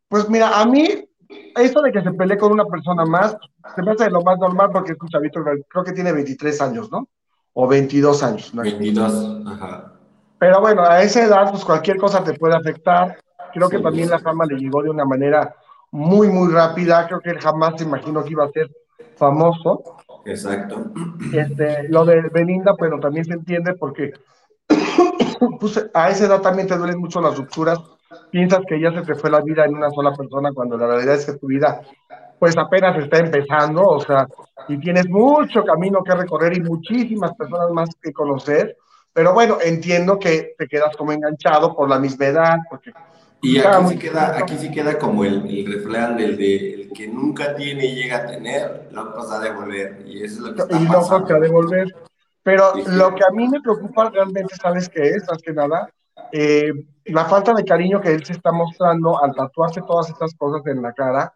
pues 0.07 0.29
mira, 0.29 0.59
a 0.59 0.65
mí 0.65 1.08
esto 1.29 1.81
de 1.81 1.91
que 1.91 2.01
se 2.01 2.11
pelee 2.11 2.37
con 2.37 2.51
una 2.51 2.65
persona 2.65 3.05
más, 3.05 3.37
se 3.75 3.83
me 3.83 3.91
hace 3.91 4.09
lo 4.09 4.21
más 4.23 4.39
normal 4.39 4.69
porque 4.71 4.93
es 4.93 4.97
un 5.01 5.09
chavito, 5.09 5.43
creo 5.43 5.83
que 5.83 5.91
tiene 5.91 6.11
23 6.11 6.61
años, 6.61 6.91
¿no? 6.91 7.07
O 7.53 7.67
22 7.67 8.23
años. 8.23 8.53
¿no? 8.53 8.63
22, 8.63 9.43
ajá. 9.47 9.93
Pero 10.39 10.61
bueno, 10.61 10.83
a 10.83 11.01
esa 11.01 11.23
edad, 11.23 11.51
pues 11.51 11.65
cualquier 11.65 11.97
cosa 11.97 12.23
te 12.23 12.33
puede 12.33 12.55
afectar. 12.55 13.17
Creo 13.53 13.69
que 13.69 13.79
también 13.79 14.09
la 14.09 14.19
fama 14.19 14.45
le 14.45 14.55
llegó 14.55 14.81
de 14.81 14.89
una 14.89 15.03
manera 15.03 15.53
muy, 15.91 16.29
muy 16.29 16.51
rápida. 16.51 17.05
Creo 17.07 17.19
que 17.19 17.31
él 17.31 17.39
jamás 17.39 17.73
se 17.77 17.83
imaginó 17.83 18.23
que 18.23 18.31
iba 18.31 18.45
a 18.45 18.51
ser 18.51 18.71
famoso. 19.17 19.97
Exacto. 20.25 20.91
Este, 21.33 21.89
lo 21.89 22.05
de 22.05 22.21
Belinda, 22.29 22.73
bueno, 22.77 22.99
también 22.99 23.25
se 23.25 23.33
entiende 23.33 23.73
porque 23.73 24.13
pues, 25.59 25.89
a 25.93 26.09
esa 26.09 26.25
edad 26.25 26.41
también 26.41 26.67
te 26.67 26.77
duelen 26.77 26.99
mucho 26.99 27.19
las 27.19 27.37
rupturas. 27.37 27.79
Piensas 28.31 28.61
que 28.67 28.79
ya 28.79 28.91
se 28.91 29.01
te 29.01 29.15
fue 29.15 29.29
la 29.29 29.41
vida 29.41 29.65
en 29.65 29.75
una 29.75 29.89
sola 29.91 30.13
persona 30.13 30.51
cuando 30.53 30.77
la 30.77 30.87
realidad 30.87 31.15
es 31.15 31.25
que 31.25 31.37
tu 31.37 31.47
vida 31.47 31.81
pues 32.39 32.57
apenas 32.57 32.97
está 32.97 33.17
empezando, 33.17 33.83
o 33.83 33.99
sea, 33.99 34.25
y 34.69 34.79
tienes 34.79 35.09
mucho 35.09 35.63
camino 35.63 36.01
que 36.03 36.15
recorrer 36.15 36.55
y 36.55 36.61
muchísimas 36.61 37.35
personas 37.35 37.69
más 37.71 37.89
que 38.01 38.13
conocer. 38.13 38.77
Pero 39.11 39.33
bueno, 39.33 39.57
entiendo 39.61 40.17
que 40.17 40.55
te 40.57 40.67
quedas 40.67 40.95
como 40.95 41.11
enganchado 41.11 41.75
por 41.75 41.89
la 41.89 41.99
misma 41.99 42.27
edad, 42.27 42.57
porque 42.69 42.93
y 43.41 43.57
aquí 43.59 43.87
sí, 43.89 43.97
queda, 43.97 44.37
aquí 44.37 44.57
sí 44.57 44.71
queda 44.71 44.97
como 44.97 45.23
el, 45.23 45.45
el 45.49 45.73
refrán 45.73 46.17
del 46.17 46.37
de 46.37 46.73
el 46.73 46.89
que 46.93 47.07
nunca 47.07 47.55
tiene 47.55 47.85
y 47.85 47.95
llega 47.95 48.17
a 48.17 48.27
tener, 48.27 48.89
lo 48.91 49.13
pasa 49.13 49.37
a 49.37 49.39
devolver. 49.39 50.03
Y 50.05 50.23
eso 50.23 50.35
es 50.35 50.39
lo 50.39 50.55
que 50.55 50.61
está 50.61 50.77
Y 50.77 50.85
lo 50.85 50.93
pasa 50.93 51.35
a 51.35 51.39
devolver. 51.39 51.95
Pero 52.43 52.73
lo 52.87 53.15
que 53.15 53.23
a 53.23 53.31
mí 53.31 53.47
me 53.47 53.61
preocupa 53.61 54.09
realmente, 54.09 54.55
¿sabes 54.55 54.89
qué 54.89 55.09
es? 55.09 55.25
Más 55.29 55.41
que 55.41 55.53
nada, 55.53 55.89
eh, 56.31 56.71
la 57.09 57.25
falta 57.25 57.53
de 57.53 57.63
cariño 57.63 58.01
que 58.01 58.13
él 58.13 58.23
se 58.23 58.33
está 58.33 58.51
mostrando 58.51 59.23
al 59.23 59.35
tatuarse 59.35 59.81
todas 59.81 60.09
estas 60.09 60.33
cosas 60.35 60.65
en 60.67 60.81
la 60.81 60.93
cara. 60.93 61.33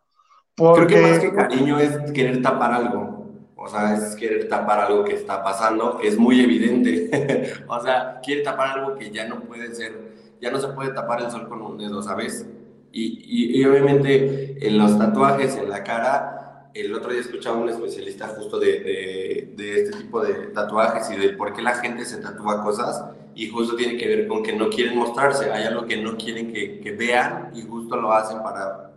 Porque... 0.55 0.86
Creo 0.86 1.03
que 1.03 1.09
más 1.09 1.19
que 1.19 1.33
cariño 1.33 1.79
es 1.79 2.12
querer 2.12 2.41
tapar 2.41 2.73
algo. 2.73 3.23
O 3.55 3.67
sea, 3.67 3.95
es 3.95 4.15
querer 4.15 4.49
tapar 4.49 4.79
algo 4.81 5.03
que 5.05 5.13
está 5.13 5.41
pasando, 5.41 5.99
es 6.03 6.17
muy 6.17 6.41
evidente. 6.41 7.53
o 7.67 7.79
sea, 7.79 8.19
quiere 8.21 8.41
tapar 8.41 8.77
algo 8.77 8.95
que 8.95 9.09
ya 9.09 9.27
no 9.27 9.39
puede 9.41 9.73
ser 9.73 10.13
ya 10.43 10.51
no 10.51 10.59
se 10.59 10.67
puede 10.67 10.91
tapar 10.91 11.21
el 11.21 11.31
sol 11.31 11.47
con 11.47 11.62
un 11.62 11.77
dedo, 11.77 12.03
¿sabes? 12.03 12.45
Y, 12.91 13.57
y, 13.57 13.65
obviamente 13.65 14.57
en 14.67 14.77
los 14.77 14.99
tatuajes, 14.99 15.55
en 15.55 15.69
la 15.69 15.83
cara, 15.83 16.69
el 16.75 16.93
otro 16.93 17.12
día 17.12 17.21
escuchaba 17.21 17.57
a 17.57 17.62
un 17.62 17.69
especialista 17.69 18.27
justo 18.27 18.59
de, 18.59 19.53
de, 19.55 19.81
este 19.81 19.97
tipo 19.97 20.21
de 20.21 20.33
tatuajes 20.47 21.09
y 21.12 21.15
de 21.15 21.29
por 21.29 21.53
qué 21.53 21.62
la 21.62 21.75
gente 21.75 22.05
se 22.05 22.17
tatúa 22.17 22.62
cosas 22.62 23.05
y 23.35 23.49
justo 23.49 23.75
tiene 23.75 23.97
que 23.97 24.07
ver 24.07 24.27
con 24.27 24.43
que 24.43 24.53
no 24.53 24.69
quieren 24.69 24.97
mostrarse, 24.97 25.51
hay 25.51 25.65
algo 25.65 25.85
que 25.85 25.97
no 25.97 26.15
quieren 26.17 26.53
que, 26.53 26.79
que 26.79 26.91
vean 26.91 27.51
y 27.53 27.61
justo 27.63 27.95
lo 27.95 28.11
hacen 28.11 28.41
para, 28.43 28.91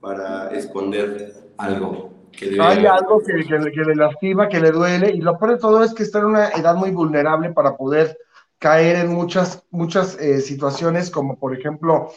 para 0.00 0.50
esconder 0.50 1.34
algo. 1.58 2.12
Que 2.32 2.60
hay 2.60 2.84
algo 2.84 3.20
que, 3.20 3.44
que, 3.44 3.80
le 3.84 3.94
lastima, 3.94 4.48
que 4.48 4.60
le 4.60 4.70
duele 4.70 5.10
y 5.10 5.20
lo 5.20 5.38
peor 5.38 5.52
de 5.52 5.58
todo 5.58 5.82
es 5.82 5.94
que 5.94 6.02
está 6.02 6.18
en 6.18 6.26
una 6.26 6.48
edad 6.50 6.74
muy 6.74 6.90
vulnerable 6.90 7.50
para 7.52 7.76
poder 7.76 8.18
caer 8.58 8.96
en 8.96 9.14
muchas, 9.14 9.62
muchas 9.70 10.20
eh, 10.20 10.40
situaciones, 10.40 11.10
como 11.10 11.38
por 11.38 11.58
ejemplo 11.58 12.10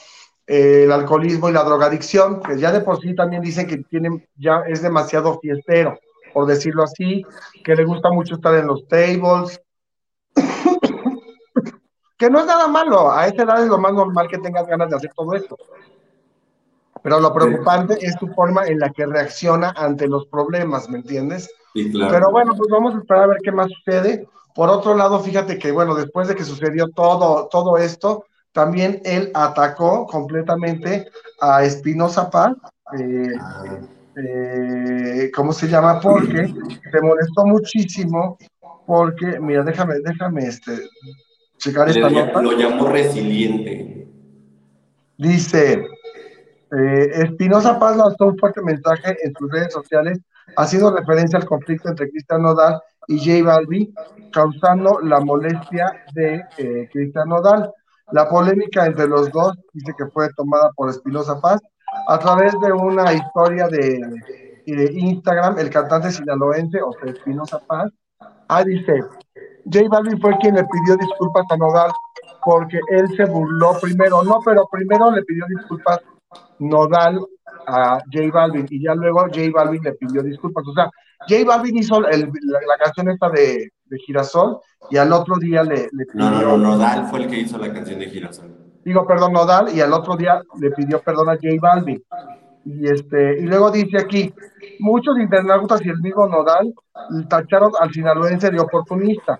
eh, 0.45 0.83
el 0.85 0.91
alcoholismo 0.91 1.49
y 1.49 1.53
la 1.53 1.63
drogadicción, 1.63 2.41
que 2.41 2.59
ya 2.59 2.71
de 2.71 2.81
por 2.81 2.99
sí 2.99 3.15
también 3.15 3.41
dicen 3.41 3.67
que 3.67 3.77
tienen, 3.77 4.27
ya 4.35 4.63
es 4.67 4.81
demasiado 4.81 5.39
fiestero, 5.39 5.99
por 6.33 6.47
decirlo 6.47 6.83
así, 6.83 7.23
que 7.63 7.75
le 7.75 7.85
gusta 7.85 8.09
mucho 8.12 8.35
estar 8.35 8.55
en 8.55 8.67
los 8.67 8.88
tables, 8.88 9.62
que 12.19 12.29
no 12.29 12.41
es 12.41 12.45
nada 12.45 12.67
malo, 12.67 13.10
a 13.10 13.27
esta 13.27 13.43
edad 13.43 13.63
es 13.63 13.69
lo 13.69 13.77
más 13.77 13.93
normal 13.93 14.27
que 14.27 14.38
tengas 14.38 14.67
ganas 14.67 14.89
de 14.89 14.97
hacer 14.97 15.12
todo 15.15 15.34
esto. 15.34 15.58
Pero 17.01 17.21
lo 17.21 17.34
preocupante 17.34 17.97
es 18.01 18.17
tu 18.17 18.27
forma 18.27 18.67
en 18.67 18.77
la 18.77 18.89
que 18.89 19.05
reacciona 19.05 19.73
ante 19.77 20.05
los 20.05 20.25
problemas, 20.27 20.89
¿me 20.89 20.97
entiendes? 20.97 21.49
Sí, 21.73 21.89
claro. 21.89 22.12
Pero 22.12 22.32
bueno, 22.32 22.53
pues 22.58 22.69
vamos 22.69 22.93
a 22.93 22.97
esperar 22.97 23.23
a 23.23 23.27
ver 23.27 23.38
qué 23.41 23.53
más 23.53 23.67
sucede. 23.71 24.27
Por 24.53 24.67
otro 24.67 24.95
lado, 24.95 25.21
fíjate 25.21 25.58
que, 25.58 25.71
bueno, 25.71 25.95
después 25.95 26.27
de 26.27 26.36
que 26.36 26.43
sucedió 26.43 26.89
todo, 26.89 27.47
todo 27.47 27.77
esto, 27.77 28.25
también 28.51 29.01
él 29.05 29.32
atacó 29.34 30.05
completamente 30.05 31.10
a 31.39 31.63
Espinosa 31.63 32.29
Paz, 32.29 32.51
eh, 32.99 33.34
eh, 34.17 35.32
¿cómo 35.34 35.53
se 35.53 35.69
llama? 35.69 36.01
Porque 36.01 36.53
se 36.91 37.01
molestó 37.01 37.45
muchísimo, 37.45 38.38
porque, 38.86 39.39
mira, 39.39 39.63
déjame, 39.63 39.99
déjame 40.03 40.47
este, 40.47 40.73
checar 41.60 41.89
esta 41.89 42.10
nota. 42.10 42.41
Lo 42.41 42.58
llamó 42.58 42.88
resiliente. 42.88 44.08
Dice, 45.17 45.86
eh, 46.72 47.10
Espinosa 47.13 47.78
Paz 47.78 47.98
lanzó 47.98 48.28
un 48.28 48.38
fuerte 48.38 48.62
mensaje 48.62 49.17
en 49.22 49.34
sus 49.38 49.52
redes 49.52 49.74
sociales 49.74 50.19
haciendo 50.56 50.95
referencia 50.95 51.38
al 51.38 51.45
conflicto 51.45 51.89
entre 51.89 52.10
Cristian 52.10 52.41
Nodal 52.41 52.80
y 53.08 53.17
J 53.19 53.43
Balvin, 53.43 53.93
causando 54.32 55.00
la 55.02 55.19
molestia 55.19 56.06
de 56.13 56.43
eh, 56.58 56.89
Cristian 56.91 57.30
Nodal. 57.30 57.72
La 58.12 58.28
polémica 58.28 58.86
entre 58.86 59.08
los 59.08 59.32
dos 59.32 59.56
dice 59.74 59.93
que 59.98 60.08
fue 60.08 60.30
tomada 60.36 60.72
por 60.76 60.89
Espinosa 60.89 61.39
Paz 61.39 61.60
a 62.08 62.17
través 62.17 62.54
de 62.60 62.72
una 62.72 63.13
historia 63.13 63.67
de, 63.67 64.00
Instagram, 64.65 65.58
el 65.58 65.69
cantante 65.72 66.12
sinaloense, 66.12 66.80
o 66.82 66.91
sea, 66.93 67.12
Espinosa 67.12 67.60
Paz, 67.65 67.91
ah, 68.48 68.63
dice, 68.63 69.04
J 69.71 69.88
Balvin 69.89 70.19
fue 70.19 70.38
quien 70.38 70.55
le 70.55 70.63
pidió 70.63 70.97
disculpas 70.97 71.45
a 71.49 71.58
Nodal 71.58 71.91
porque 72.43 72.79
él 72.89 73.08
se 73.15 73.25
burló 73.25 73.77
primero, 73.82 74.23
no, 74.23 74.39
pero 74.43 74.67
primero 74.71 75.12
le 75.12 75.23
pidió 75.23 75.45
disculpas 75.47 75.99
Nodal 76.60 77.19
a 77.67 77.99
J 78.12 78.32
Balvin 78.32 78.65
y 78.69 78.82
ya 78.84 78.95
luego 78.95 79.21
J 79.21 79.41
Balvin 79.53 79.84
le 79.84 79.93
pidió 79.93 80.23
disculpas. 80.23 80.65
O 80.67 80.73
sea, 80.73 80.89
J 81.27 81.45
Balvin 81.45 81.77
hizo 81.77 81.99
la, 82.01 82.10
canción 82.79 83.10
esta 83.10 83.29
de, 83.29 83.69
Girasol 84.05 84.60
y 84.89 84.97
al 84.97 85.12
otro 85.12 85.38
día 85.38 85.63
le, 85.63 85.89
pidió. 85.89 86.05
No, 86.13 86.32
no, 86.32 86.41
no, 86.41 86.58
Nodal 86.58 87.08
fue 87.08 87.23
el 87.23 87.27
que 87.27 87.39
hizo 87.39 87.58
la 87.58 87.71
canción 87.71 87.99
de 87.99 88.08
Girasol. 88.08 88.55
Digo, 88.84 89.05
perdón, 89.05 89.34
Nodal, 89.34 89.75
y 89.75 89.82
al 89.82 89.93
otro 89.93 90.15
día 90.15 90.41
le 90.60 90.71
pidió 90.71 91.01
perdón 91.01 91.29
a 91.29 91.34
J 91.34 91.47
Balvin. 91.62 92.01
Y, 92.65 92.88
este, 92.88 93.39
y 93.39 93.43
luego 93.43 93.72
dice 93.72 93.98
aquí, 93.98 94.34
muchos 94.80 95.17
internautas 95.19 95.84
y 95.86 95.89
el 95.89 96.00
mismo 96.00 96.28
Nodal 96.28 96.74
tacharon 97.30 97.72
al 97.80 97.91
sinaloense 97.91 98.52
de 98.52 98.60
oportunista 98.60 99.39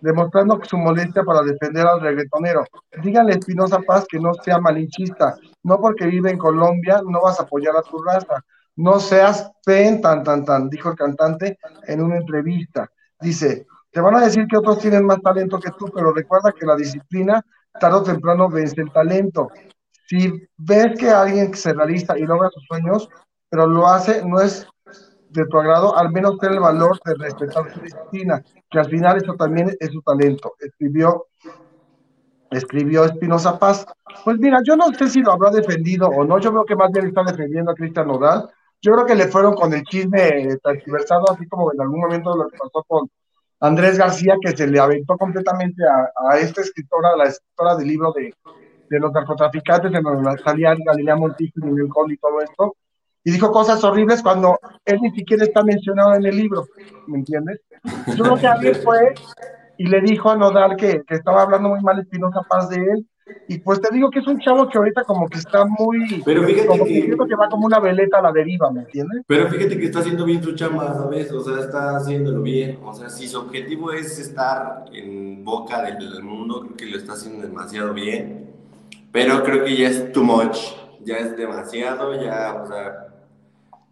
demostrando 0.00 0.60
su 0.64 0.76
molestia 0.76 1.22
para 1.22 1.42
defender 1.42 1.86
al 1.86 2.00
reggaetonero. 2.00 2.64
Díganle 3.02 3.32
a 3.32 3.36
Espinosa 3.36 3.80
Paz 3.80 4.06
que 4.08 4.18
no 4.18 4.32
sea 4.34 4.58
malinchista, 4.58 5.36
no 5.62 5.78
porque 5.78 6.06
vive 6.06 6.30
en 6.30 6.38
Colombia 6.38 7.00
no 7.06 7.20
vas 7.22 7.40
a 7.40 7.44
apoyar 7.44 7.76
a 7.76 7.82
tu 7.82 8.02
raza, 8.02 8.42
no 8.76 8.98
seas 8.98 9.50
pen 9.64 10.00
tan 10.00 10.22
tan 10.22 10.44
tan, 10.44 10.68
dijo 10.70 10.90
el 10.90 10.96
cantante 10.96 11.58
en 11.86 12.02
una 12.02 12.16
entrevista. 12.16 12.90
Dice, 13.20 13.66
te 13.90 14.00
van 14.00 14.14
a 14.14 14.20
decir 14.20 14.46
que 14.46 14.56
otros 14.56 14.78
tienen 14.78 15.04
más 15.04 15.20
talento 15.20 15.58
que 15.58 15.70
tú, 15.78 15.90
pero 15.94 16.12
recuerda 16.12 16.52
que 16.52 16.66
la 16.66 16.76
disciplina 16.76 17.44
tarde 17.78 17.98
o 17.98 18.02
temprano 18.02 18.48
vence 18.48 18.80
el 18.80 18.90
talento. 18.90 19.50
Si 20.10 20.48
ves 20.56 20.98
que 20.98 21.08
alguien 21.08 21.54
se 21.54 21.72
realiza 21.72 22.18
y 22.18 22.22
logra 22.22 22.50
sus 22.50 22.64
sueños, 22.66 23.08
pero 23.48 23.68
lo 23.68 23.86
hace, 23.86 24.26
no 24.26 24.40
es 24.40 24.66
de 25.28 25.46
tu 25.46 25.56
agrado, 25.56 25.96
al 25.96 26.10
menos 26.10 26.36
ten 26.38 26.54
el 26.54 26.58
valor 26.58 26.98
de 27.04 27.14
respetar 27.14 27.72
su 27.72 27.80
disciplina, 27.80 28.42
que 28.68 28.78
al 28.80 28.86
final 28.86 29.18
eso 29.18 29.34
también 29.34 29.76
es 29.78 29.92
su 29.92 30.02
talento. 30.02 30.54
Escribió, 30.58 31.26
escribió 32.50 33.04
Espinosa 33.04 33.56
Paz. 33.56 33.86
Pues 34.24 34.36
mira, 34.38 34.58
yo 34.64 34.74
no 34.74 34.92
sé 34.92 35.08
si 35.08 35.20
lo 35.20 35.30
habrá 35.30 35.52
defendido 35.52 36.08
o 36.08 36.24
no, 36.24 36.40
yo 36.40 36.50
creo 36.50 36.64
que 36.64 36.74
más 36.74 36.90
bien 36.90 37.06
está 37.06 37.22
defendiendo 37.22 37.70
a 37.70 37.74
Cristian 37.76 38.08
Nodal. 38.08 38.50
Yo 38.82 38.92
creo 38.94 39.06
que 39.06 39.14
le 39.14 39.28
fueron 39.28 39.54
con 39.54 39.72
el 39.72 39.84
chisme 39.84 40.56
transversado, 40.60 41.30
así 41.30 41.46
como 41.46 41.72
en 41.72 41.80
algún 41.80 42.00
momento 42.00 42.36
lo 42.36 42.48
que 42.48 42.58
pasó 42.58 42.84
con 42.88 43.08
Andrés 43.60 43.96
García, 43.96 44.34
que 44.40 44.56
se 44.56 44.66
le 44.66 44.80
aventó 44.80 45.16
completamente 45.16 45.84
a, 45.84 46.36
esta 46.38 46.62
escritora, 46.62 47.16
la 47.16 47.26
escritora 47.26 47.76
del 47.76 47.86
libro 47.86 48.12
de, 48.12 48.34
de 48.90 49.00
los 49.00 49.12
narcotraficantes, 49.12 49.94
en 49.94 50.02
donde 50.02 50.42
salía 50.42 50.74
Galilea 50.84 51.16
Montijo 51.16 51.60
y 51.60 51.64
Miguel 51.64 51.88
Col 51.88 52.12
y 52.12 52.18
todo 52.18 52.42
esto 52.42 52.76
y 53.24 53.32
dijo 53.32 53.52
cosas 53.52 53.82
horribles 53.84 54.22
cuando 54.22 54.58
él 54.84 54.98
ni 55.02 55.10
siquiera 55.10 55.44
está 55.44 55.62
mencionado 55.62 56.14
en 56.14 56.24
el 56.24 56.36
libro, 56.36 56.66
¿me 57.06 57.18
entiendes? 57.18 57.60
Yo 58.16 58.24
creo 58.24 58.36
que 58.36 58.46
alguien 58.46 58.74
fue 58.84 59.14
y 59.78 59.86
le 59.86 60.00
dijo 60.00 60.30
a 60.30 60.36
Nodal 60.36 60.76
que, 60.76 61.02
que 61.06 61.14
estaba 61.14 61.42
hablando 61.42 61.70
muy 61.70 61.80
mal 61.80 61.98
Espinosa 61.98 62.42
Paz 62.48 62.68
de 62.70 62.76
él. 62.76 63.06
Y 63.46 63.58
pues 63.58 63.80
te 63.80 63.94
digo 63.94 64.10
que 64.10 64.18
es 64.18 64.26
un 64.26 64.40
chavo 64.40 64.68
que 64.68 64.76
ahorita 64.76 65.04
como 65.04 65.28
que 65.28 65.38
está 65.38 65.64
muy... 65.64 66.20
Pero 66.24 66.42
fíjate 66.42 66.66
como 66.66 66.84
que... 66.84 67.02
siento 67.02 67.26
que 67.26 67.36
va 67.36 67.48
como 67.48 67.66
una 67.66 67.78
veleta 67.78 68.18
a 68.18 68.22
la 68.22 68.32
deriva, 68.32 68.72
¿me 68.72 68.80
entiendes? 68.80 69.22
Pero 69.28 69.48
fíjate 69.48 69.78
que 69.78 69.84
está 69.84 70.00
haciendo 70.00 70.24
bien 70.24 70.42
su 70.42 70.52
chamba, 70.56 70.92
¿sabes? 70.94 71.30
O 71.30 71.40
sea, 71.40 71.60
está 71.60 71.96
haciéndolo 71.96 72.42
bien. 72.42 72.80
O 72.82 72.92
sea, 72.92 73.08
si 73.08 73.28
su 73.28 73.38
objetivo 73.38 73.92
es 73.92 74.18
estar 74.18 74.84
en 74.92 75.44
boca 75.44 75.80
del 75.82 76.24
mundo, 76.24 76.62
creo 76.62 76.76
que 76.76 76.86
lo 76.86 76.96
está 76.96 77.12
haciendo 77.12 77.46
demasiado 77.46 77.94
bien. 77.94 78.49
Pero 79.12 79.42
creo 79.42 79.64
que 79.64 79.76
ya 79.76 79.88
es 79.88 80.12
too 80.12 80.22
much. 80.22 80.58
Ya 81.02 81.16
es 81.16 81.36
demasiado, 81.36 82.14
ya, 82.22 82.60
o 82.62 82.66
sea, 82.66 83.06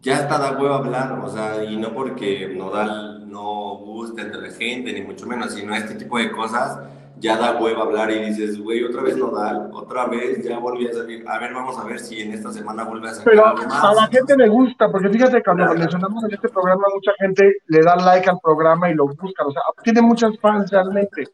ya 0.01 0.19
está 0.19 0.37
da 0.37 0.51
huevo 0.51 0.75
hablar, 0.75 1.19
o 1.19 1.29
sea, 1.29 1.63
y 1.63 1.75
no 1.75 1.93
porque 1.93 2.53
Nodal 2.55 3.29
no 3.29 3.77
guste 3.77 4.21
entre 4.21 4.41
la 4.41 4.51
gente, 4.51 4.93
ni 4.93 5.01
mucho 5.01 5.25
menos, 5.25 5.53
sino 5.53 5.75
este 5.75 5.95
tipo 5.95 6.17
de 6.17 6.31
cosas, 6.31 6.79
ya 7.17 7.35
da 7.37 7.59
huevo 7.59 7.81
hablar 7.81 8.11
y 8.11 8.25
dices, 8.25 8.61
güey, 8.61 8.83
otra 8.83 9.01
vez 9.01 9.17
Nodal, 9.17 9.71
otra 9.73 10.05
vez 10.05 10.41
ya 10.43 10.59
volví 10.59 10.87
a 10.87 10.93
salir, 10.93 11.27
a 11.27 11.39
ver, 11.39 11.53
vamos 11.53 11.77
a 11.77 11.83
ver 11.83 11.99
si 11.99 12.21
en 12.21 12.33
esta 12.33 12.51
semana 12.51 12.83
vuelve 12.85 13.09
a 13.09 13.13
salir 13.13 13.25
Pero 13.25 13.47
algo 13.47 13.65
más. 13.65 13.83
a 13.83 13.93
la 13.93 14.07
gente 14.07 14.37
le 14.37 14.47
gusta, 14.47 14.89
porque 14.89 15.09
fíjate, 15.09 15.43
cuando 15.43 15.65
lo 15.65 15.73
mencionamos 15.73 16.23
en 16.23 16.33
este 16.33 16.47
programa, 16.47 16.83
mucha 16.93 17.11
gente 17.19 17.55
le 17.67 17.81
da 17.81 17.95
like 17.97 18.29
al 18.29 18.39
programa 18.41 18.89
y 18.89 18.93
lo 18.93 19.07
busca, 19.07 19.45
o 19.45 19.51
sea, 19.51 19.63
tiene 19.83 20.01
muchas 20.01 20.39
fans 20.39 20.71
realmente. 20.71 21.25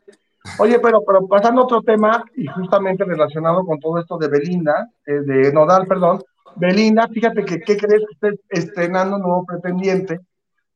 Oye, 0.59 0.79
pero, 0.79 1.03
pero 1.05 1.27
pasando 1.27 1.61
a 1.61 1.63
otro 1.65 1.81
tema, 1.81 2.23
y 2.35 2.45
justamente 2.47 3.03
relacionado 3.03 3.65
con 3.65 3.79
todo 3.79 3.99
esto 3.99 4.17
de 4.17 4.27
Belinda, 4.27 4.89
eh, 5.05 5.21
de 5.21 5.51
Nodal, 5.51 5.85
perdón, 5.87 6.21
Belinda, 6.55 7.07
fíjate 7.07 7.43
que, 7.43 7.59
¿qué 7.59 7.77
crees 7.77 8.03
que 8.07 8.27
esté 8.27 8.41
estrenando 8.49 9.17
un 9.17 9.23
nuevo 9.23 9.45
pretendiente? 9.45 10.19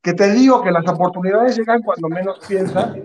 Que 0.01 0.13
te 0.13 0.32
digo 0.32 0.62
que 0.62 0.71
las 0.71 0.88
oportunidades 0.88 1.58
llegan 1.58 1.82
cuando 1.82 2.10
menos 2.10 2.39
piensas, 2.47 2.95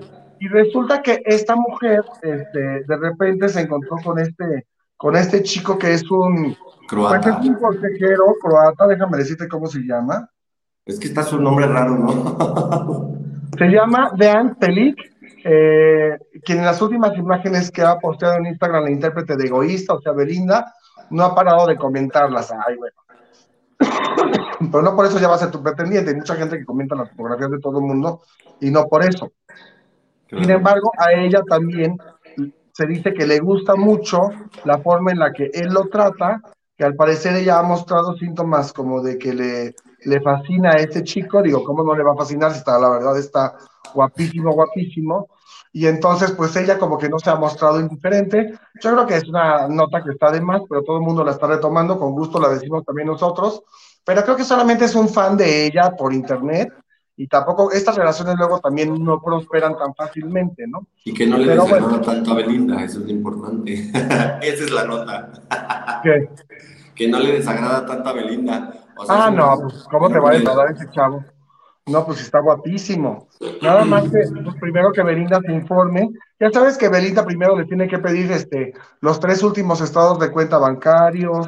y 0.40 0.48
resulta 0.48 1.03
que 1.03 1.22
esta 1.24 1.55
mujer, 1.55 2.03
este, 2.22 2.59
de 2.59 2.96
repente 2.96 3.48
se 3.48 3.61
encontró 3.61 3.96
con 4.05 4.18
este, 4.18 4.66
con 4.96 5.16
este 5.16 5.42
chico 5.42 5.79
que 5.79 5.94
es 5.94 6.11
un, 6.11 6.57
Croata. 6.88 7.20
pues 7.20 7.37
es 7.40 7.50
un 7.50 7.55
consejero 7.55 8.24
croata, 8.42 8.87
déjame 8.87 9.18
decirte 9.18 9.48
cómo 9.48 9.66
se 9.66 9.81
llama. 9.81 10.29
Es 10.85 10.98
que 10.98 11.07
está 11.07 11.22
su 11.22 11.40
nombre 11.40 11.66
raro, 11.66 11.96
¿no? 11.96 13.14
Se 13.59 13.66
llama 13.68 14.11
Dean 14.16 14.57
Pelik, 14.57 15.13
eh, 15.46 16.18
quien 16.42 16.61
en 16.61 16.64
las 16.64 16.80
últimas 16.80 17.16
imágenes 17.18 17.70
que 17.70 17.83
ha 17.83 17.98
posteado 17.98 18.37
en 18.38 18.46
Instagram 18.46 18.85
la 18.85 18.90
intérprete 18.90 19.37
de 19.37 19.44
Egoísta, 19.44 19.92
o 19.92 20.00
sea, 20.00 20.12
Belinda, 20.12 20.72
no 21.11 21.22
ha 21.22 21.35
parado 21.35 21.66
de 21.66 21.76
comentarlas. 21.76 22.50
Ay, 22.50 22.76
bueno. 22.76 22.96
Pero 24.72 24.83
no 24.83 24.96
por 24.96 25.04
eso 25.04 25.18
ya 25.18 25.28
va 25.28 25.35
a 25.35 25.38
ser 25.38 25.50
tu 25.50 25.62
pretendiente. 25.62 26.11
Hay 26.11 26.16
mucha 26.16 26.37
gente 26.37 26.59
que 26.59 26.64
comenta 26.64 26.96
las 26.96 27.11
fotografías 27.11 27.50
de 27.50 27.59
todo 27.61 27.78
el 27.78 27.85
mundo 27.85 28.22
y 28.59 28.70
no 28.70 28.87
por 28.87 29.04
eso. 29.04 29.33
Sin 30.30 30.50
embargo, 30.50 30.90
a 30.96 31.12
ella 31.12 31.42
también 31.46 31.98
se 32.72 32.87
dice 32.87 33.12
que 33.12 33.26
le 33.26 33.38
gusta 33.38 33.76
mucho 33.76 34.30
la 34.64 34.78
forma 34.78 35.12
en 35.12 35.18
la 35.18 35.33
que 35.33 35.50
él 35.52 35.68
lo 35.74 35.88
trata, 35.88 36.40
que 36.76 36.85
al 36.85 36.96
parecer 36.96 37.37
ella 37.37 37.59
ha 37.59 37.62
mostrado 37.62 38.16
síntomas 38.16 38.72
como 38.72 39.02
de 39.02 39.18
que 39.18 39.35
le, 39.35 39.74
le 40.07 40.20
fascina 40.22 40.70
a 40.70 40.76
este 40.78 41.02
chico. 41.02 41.42
Digo, 41.42 41.62
¿cómo 41.62 41.85
no 41.85 41.94
le 41.94 42.02
va 42.02 42.12
a 42.12 42.16
fascinar 42.16 42.52
si 42.52 42.59
está, 42.59 42.78
la 42.78 42.88
verdad 42.88 43.18
está 43.18 43.57
guapísimo, 43.92 44.52
guapísimo? 44.52 45.28
Y 45.77 45.89
entonces, 45.89 46.31
pues 46.31 46.55
ella 46.55 46.79
como 46.79 46.97
que 46.97 47.09
no 47.09 47.19
se 47.19 47.31
ha 47.31 47.35
mostrado 47.35 47.81
indiferente. 47.81 48.53
Yo 48.81 48.93
creo 48.93 49.07
que 49.07 49.17
es 49.17 49.29
una 49.29 49.67
nota 49.67 50.05
que 50.05 50.13
está 50.13 50.31
de 50.31 50.41
más, 50.41 50.63
pero 50.69 50.85
todo 50.85 50.99
el 50.99 51.03
mundo 51.03 51.25
la 51.25 51.33
está 51.33 51.49
retomando, 51.49 51.99
con 51.99 52.13
gusto 52.13 52.39
la 52.39 52.49
decimos 52.49 52.85
también 52.85 53.09
nosotros. 53.09 53.61
Pero 54.05 54.23
creo 54.23 54.37
que 54.37 54.45
solamente 54.45 54.85
es 54.85 54.95
un 54.95 55.09
fan 55.09 55.37
de 55.37 55.67
ella 55.67 55.91
por 55.97 56.15
internet 56.15 56.69
y 57.17 57.27
tampoco 57.27 57.73
estas 57.73 57.97
relaciones 57.97 58.37
luego 58.37 58.61
también 58.61 59.03
no 59.03 59.21
prosperan 59.21 59.77
tan 59.77 59.93
fácilmente, 59.97 60.65
¿no? 60.69 60.87
Y 61.05 61.13
que 61.13 61.27
no 61.27 61.39
le 61.39 61.47
desagrada 61.47 61.81
bueno. 61.81 62.01
tanto 62.01 62.31
a 62.31 62.35
Belinda, 62.35 62.85
eso 62.85 63.01
es 63.01 63.07
lo 63.07 63.11
importante. 63.11 63.73
Esa 64.43 64.65
es 64.65 64.71
la 64.71 64.85
nota. 64.85 65.33
¿Qué? 66.05 66.29
Que 66.95 67.09
no 67.09 67.19
le 67.19 67.33
desagrada 67.33 67.85
tanto 67.85 68.09
a 68.09 68.13
Belinda. 68.13 68.73
O 68.97 69.07
sea, 69.07 69.25
Ah, 69.25 69.31
no, 69.33 69.59
pues 69.63 69.85
¿cómo 69.91 70.09
te 70.09 70.21
va 70.21 70.31
a 70.31 70.35
desagradar 70.35 70.73
ese 70.73 70.89
chavo? 70.93 71.25
No, 71.87 72.07
pues 72.07 72.20
está 72.23 72.40
guapísimo. 72.40 73.29
Nada 73.61 73.85
más 73.85 74.05
que 74.05 74.23
pues, 74.42 74.57
primero 74.59 74.90
que 74.90 75.03
Belinda 75.03 75.38
se 75.44 75.53
informe. 75.53 76.09
Ya 76.40 76.51
sabes 76.51 76.79
que 76.79 76.88
Belinda 76.88 77.27
primero 77.27 77.59
le 77.59 77.66
tiene 77.66 77.87
que 77.87 77.99
pedir 77.99 78.33
este 78.33 78.73
los 79.03 79.20
tres 79.20 79.42
últimos 79.42 79.83
estados 79.83 80.18
de 80.18 80.31
cuenta 80.31 80.57
bancarios, 80.57 81.47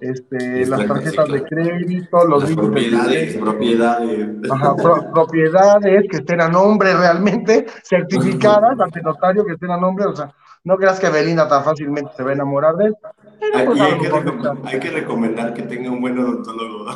este, 0.00 0.66
las 0.66 0.80
Exacto, 0.82 0.94
tarjetas 0.94 1.26
sí, 1.26 1.32
de 1.32 1.42
crédito, 1.42 2.26
los 2.26 2.40
Las 2.42 2.50
de 2.50 2.56
propiedades, 2.56 3.36
propiedades. 3.38 4.28
Ajá, 4.50 4.76
pro- 4.76 5.10
propiedades 5.10 6.04
que 6.10 6.16
estén 6.18 6.42
a 6.42 6.48
nombre 6.48 6.94
realmente, 6.94 7.64
certificadas 7.82 8.78
ante 8.78 9.00
notario 9.00 9.44
que 9.46 9.54
estén 9.54 9.70
a 9.70 9.78
nombre, 9.78 10.04
o 10.04 10.14
sea, 10.14 10.30
no 10.64 10.76
creas 10.76 11.00
que 11.00 11.08
Belinda 11.08 11.48
tan 11.48 11.64
fácilmente 11.64 12.10
se 12.14 12.22
va 12.22 12.30
a 12.30 12.34
enamorar 12.34 12.76
de 12.76 12.86
él. 12.88 12.96
Pero, 13.40 13.72
Aquí 13.72 13.80
a 13.80 13.84
hay 13.84 14.80
que, 14.80 14.88
hay 14.88 14.94
recomendar 14.94 15.54
que 15.54 15.62
tenga 15.62 15.90
un 15.90 16.00
buen 16.00 16.18
odontólogo. 16.18 16.86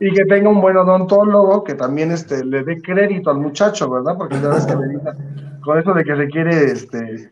Y 0.00 0.12
que 0.12 0.24
tenga 0.24 0.48
un 0.48 0.60
buen 0.60 0.76
odontólogo 0.76 1.62
que 1.62 1.74
también 1.74 2.10
este, 2.10 2.44
le 2.44 2.64
dé 2.64 2.80
crédito 2.82 3.30
al 3.30 3.38
muchacho, 3.38 3.88
¿verdad? 3.88 4.16
Porque 4.18 4.40
ya 4.40 4.48
ves 4.48 4.66
que 4.66 4.74
Belinda, 4.74 5.16
con 5.62 5.78
eso 5.78 5.94
de 5.94 6.04
que 6.04 6.16
se 6.16 6.26
quiere, 6.28 6.64
este, 6.64 7.30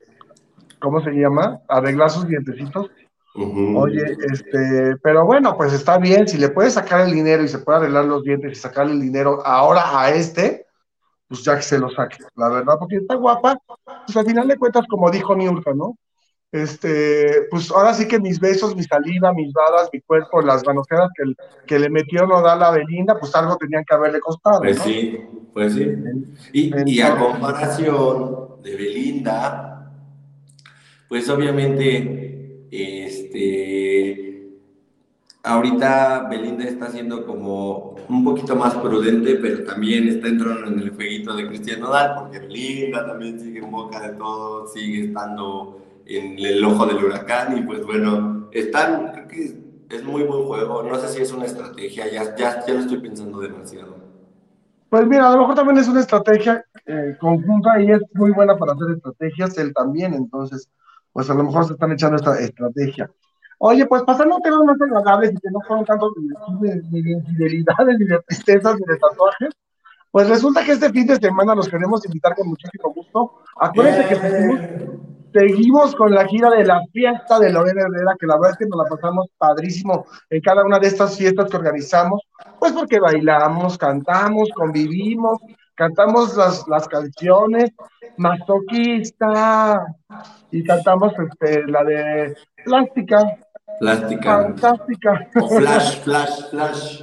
¿cómo 0.81 1.01
se 1.03 1.11
llama? 1.11 1.61
Arreglar 1.69 2.11
sus 2.11 2.27
dientecitos. 2.27 2.91
Oye, 3.35 4.17
este, 4.31 4.97
pero 5.03 5.25
bueno, 5.25 5.57
pues 5.57 5.73
está 5.73 5.97
bien, 5.97 6.29
si 6.29 6.37
le 6.37 6.51
puedes 6.51 6.75
sacar 6.75 7.01
el 7.01 7.13
dinero 7.13 7.43
y 7.43 7.49
se 7.49 7.59
puede 7.59 7.79
arreglar 7.79 8.05
los 8.05 8.23
dientes 8.23 8.53
y 8.53 8.55
sacarle 8.55 8.93
el 8.93 9.01
dinero 9.01 9.41
ahora 9.45 9.99
a 9.99 10.11
este, 10.11 10.67
pues 11.29 11.43
ya 11.43 11.57
que 11.57 11.63
se 11.63 11.79
lo 11.79 11.89
saque, 11.91 12.19
la 12.37 12.51
verdad, 12.51 12.77
porque 12.79 12.97
está 12.97 13.15
guapa, 13.15 13.59
pues 14.07 14.17
al 14.17 14.27
final 14.27 14.49
de 14.49 14.59
cuentas, 14.59 14.85
como 14.87 15.11
dijo 15.11 15.35
Niurka, 15.35 15.73
¿no? 15.73 15.97
Este, 16.53 17.47
pues 17.51 17.71
ahora 17.71 17.95
sí 17.95 18.07
que 18.07 18.21
mis 18.21 18.39
besos, 18.39 18.77
mi 18.77 18.83
saliva, 18.83 19.33
mis 19.33 19.53
babas, 19.55 19.89
mi 19.91 20.01
cuerpo, 20.03 20.43
las 20.43 20.63
manoseadas 20.67 21.11
que, 21.17 21.25
que 21.67 21.79
le 21.79 21.89
metió 21.89 22.27
Nodal 22.27 22.63
a 22.63 22.71
Belinda, 22.73 23.19
pues 23.19 23.35
algo 23.35 23.57
tenían 23.57 23.85
que 23.89 23.95
haberle 23.95 24.21
costado, 24.21 24.61
Pues 24.61 24.77
¿no? 24.77 24.85
sí, 24.85 25.19
pues 25.55 25.73
sí. 25.73 25.91
Y, 26.53 26.91
y 26.91 27.01
a 27.01 27.17
comparación 27.17 28.61
de 28.63 28.77
Belinda, 28.77 29.91
pues 31.09 31.27
obviamente, 31.31 32.67
este, 32.71 34.51
ahorita 35.43 36.29
Belinda 36.31 36.65
está 36.65 36.91
siendo 36.91 37.25
como 37.27 37.97
un 38.09 38.25
poquito 38.25 38.55
más 38.57 38.75
prudente, 38.75 39.37
pero 39.37 39.65
también 39.65 40.07
está 40.09 40.29
entrando 40.29 40.67
en 40.67 40.81
el 40.81 40.91
jueguito 40.91 41.35
de 41.35 41.47
Cristian 41.49 41.81
Nodal, 41.81 42.15
porque 42.19 42.41
Belinda 42.41 43.07
también 43.07 43.41
sigue 43.41 43.61
en 43.61 43.71
boca 43.71 44.01
de 44.01 44.17
todo, 44.17 44.67
sigue 44.69 45.07
estando 45.07 45.79
en 46.07 46.39
el 46.39 46.65
ojo 46.65 46.87
del 46.87 47.05
huracán 47.05 47.57
y 47.59 47.63
pues 47.63 47.85
bueno, 47.85 48.49
están, 48.53 49.13
creo 49.13 49.29
que 49.29 49.97
es 49.97 50.05
muy 50.05 50.23
buen 50.23 50.45
juego, 50.45 50.83
no 50.83 50.99
sé 50.99 51.09
si 51.09 51.23
es 51.23 51.33
una 51.33 51.45
estrategia, 51.45 52.11
ya, 52.11 52.35
ya, 52.37 52.65
ya 52.67 52.75
lo 52.75 52.81
estoy 52.81 52.99
pensando 52.99 53.41
demasiado. 53.41 53.97
Pues 54.89 55.07
mira, 55.07 55.29
a 55.29 55.33
lo 55.33 55.41
mejor 55.41 55.55
también 55.55 55.79
es 55.79 55.89
una 55.89 56.01
estrategia 56.01 56.65
eh, 56.87 57.17
conjunta 57.19 57.81
y 57.81 57.91
es 57.91 58.01
muy 58.15 58.31
buena 58.31 58.57
para 58.57 58.73
hacer 58.73 58.91
estrategias, 58.97 59.57
él 59.59 59.73
también, 59.73 60.15
entonces, 60.15 60.69
pues 61.13 61.31
a 61.31 61.35
lo 61.35 61.45
mejor 61.45 61.67
se 61.67 61.75
están 61.75 61.93
echando 61.93 62.17
esta 62.17 62.39
estrategia. 62.39 63.11
Oye, 63.59 63.87
pues 63.87 64.03
pasando 64.03 64.37
a 64.37 64.41
temas 64.41 64.61
más 64.65 64.77
agradables 64.81 65.33
y 65.33 65.37
que 65.37 65.51
no 65.51 65.61
fueron 65.67 65.85
tanto 65.85 66.13
ni 66.17 66.69
de, 66.69 67.11
infidelidades, 67.13 67.99
ni 67.99 68.07
de 68.07 68.19
tristezas, 68.27 68.75
ni 68.75 68.87
de 68.87 68.99
tatuajes, 68.99 69.51
pues 70.11 70.29
resulta 70.29 70.65
que 70.65 70.73
este 70.73 70.91
fin 70.91 71.07
de 71.07 71.17
semana 71.17 71.55
los 71.55 71.69
queremos 71.69 72.05
invitar 72.05 72.35
con 72.35 72.49
muchísimo 72.49 72.93
gusto. 72.93 73.43
Acuérdense 73.57 74.09
que 74.09 74.17
seguimos, 74.17 74.61
seguimos 75.33 75.95
con 75.97 76.13
la 76.13 76.27
gira 76.27 76.51
de 76.51 76.65
la 76.65 76.81
fiesta 76.93 77.39
de 77.39 77.51
Lorena 77.51 77.83
Herrera, 77.83 78.17
que 78.19 78.27
la 78.27 78.37
verdad 78.37 78.53
es 78.53 78.59
que 78.59 78.67
nos 78.67 78.79
la 78.79 78.97
pasamos 78.97 79.27
padrísimo 79.39 80.07
en 80.31 80.41
cada 80.41 80.65
una 80.65 80.79
de 80.79 80.89
estas 80.89 81.17
fiestas 81.17 81.51
que 81.51 81.57
organizamos, 81.57 82.23
pues 82.59 82.73
porque 82.73 83.01
bailamos, 83.01 83.79
cantamos, 83.79 84.51
convivimos, 84.55 85.41
cantamos 85.75 86.37
las, 86.37 86.67
las 86.69 86.87
canciones, 86.89 87.71
masoquista, 88.17 89.87
y 90.51 90.63
cantamos 90.63 91.13
este, 91.19 91.67
la 91.67 91.83
de 91.83 92.37
plástica, 92.65 93.19
Plástica. 93.83 94.45
fantástica. 94.45 95.29
O 95.41 95.49
flash, 95.49 95.99
flash, 96.03 96.51
flash. 96.51 97.03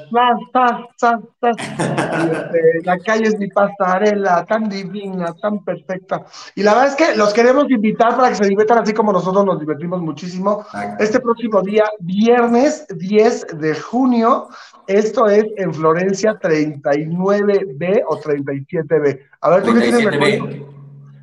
Zas, 0.54 1.20
zas. 1.42 1.56
Y, 1.60 2.32
este, 2.32 2.82
la 2.86 2.98
calle 3.00 3.28
es 3.28 3.38
mi 3.38 3.50
pasarela, 3.50 4.46
tan 4.46 4.70
divina, 4.70 5.34
tan 5.42 5.62
perfecta. 5.66 6.24
Y 6.56 6.64
la 6.64 6.74
verdad 6.74 6.88
es 6.88 6.96
que 6.96 7.18
los 7.18 7.34
queremos 7.34 7.70
invitar 7.70 8.16
para 8.16 8.30
que 8.30 8.36
se 8.36 8.48
diviertan 8.48 8.78
así 8.78 8.94
como 8.94 9.12
nosotros 9.12 9.46
nos 9.46 9.60
divertimos 9.60 10.00
muchísimo. 10.00 10.66
Este 11.00 11.20
próximo 11.20 11.62
día, 11.62 11.84
viernes 12.00 12.88
10 12.96 13.60
de 13.60 13.76
junio, 13.76 14.48
esto 14.88 15.28
es 15.28 15.44
en 15.58 15.74
Florencia 15.74 16.40
39B 16.40 18.04
o 18.08 18.22
37B. 18.22 19.20
A 19.42 19.50
ver, 19.50 19.64
¿tú 19.64 19.74
qué 19.74 19.82
tienes 19.82 20.02
37B. 20.06 20.12
recuerdo? 20.12 20.80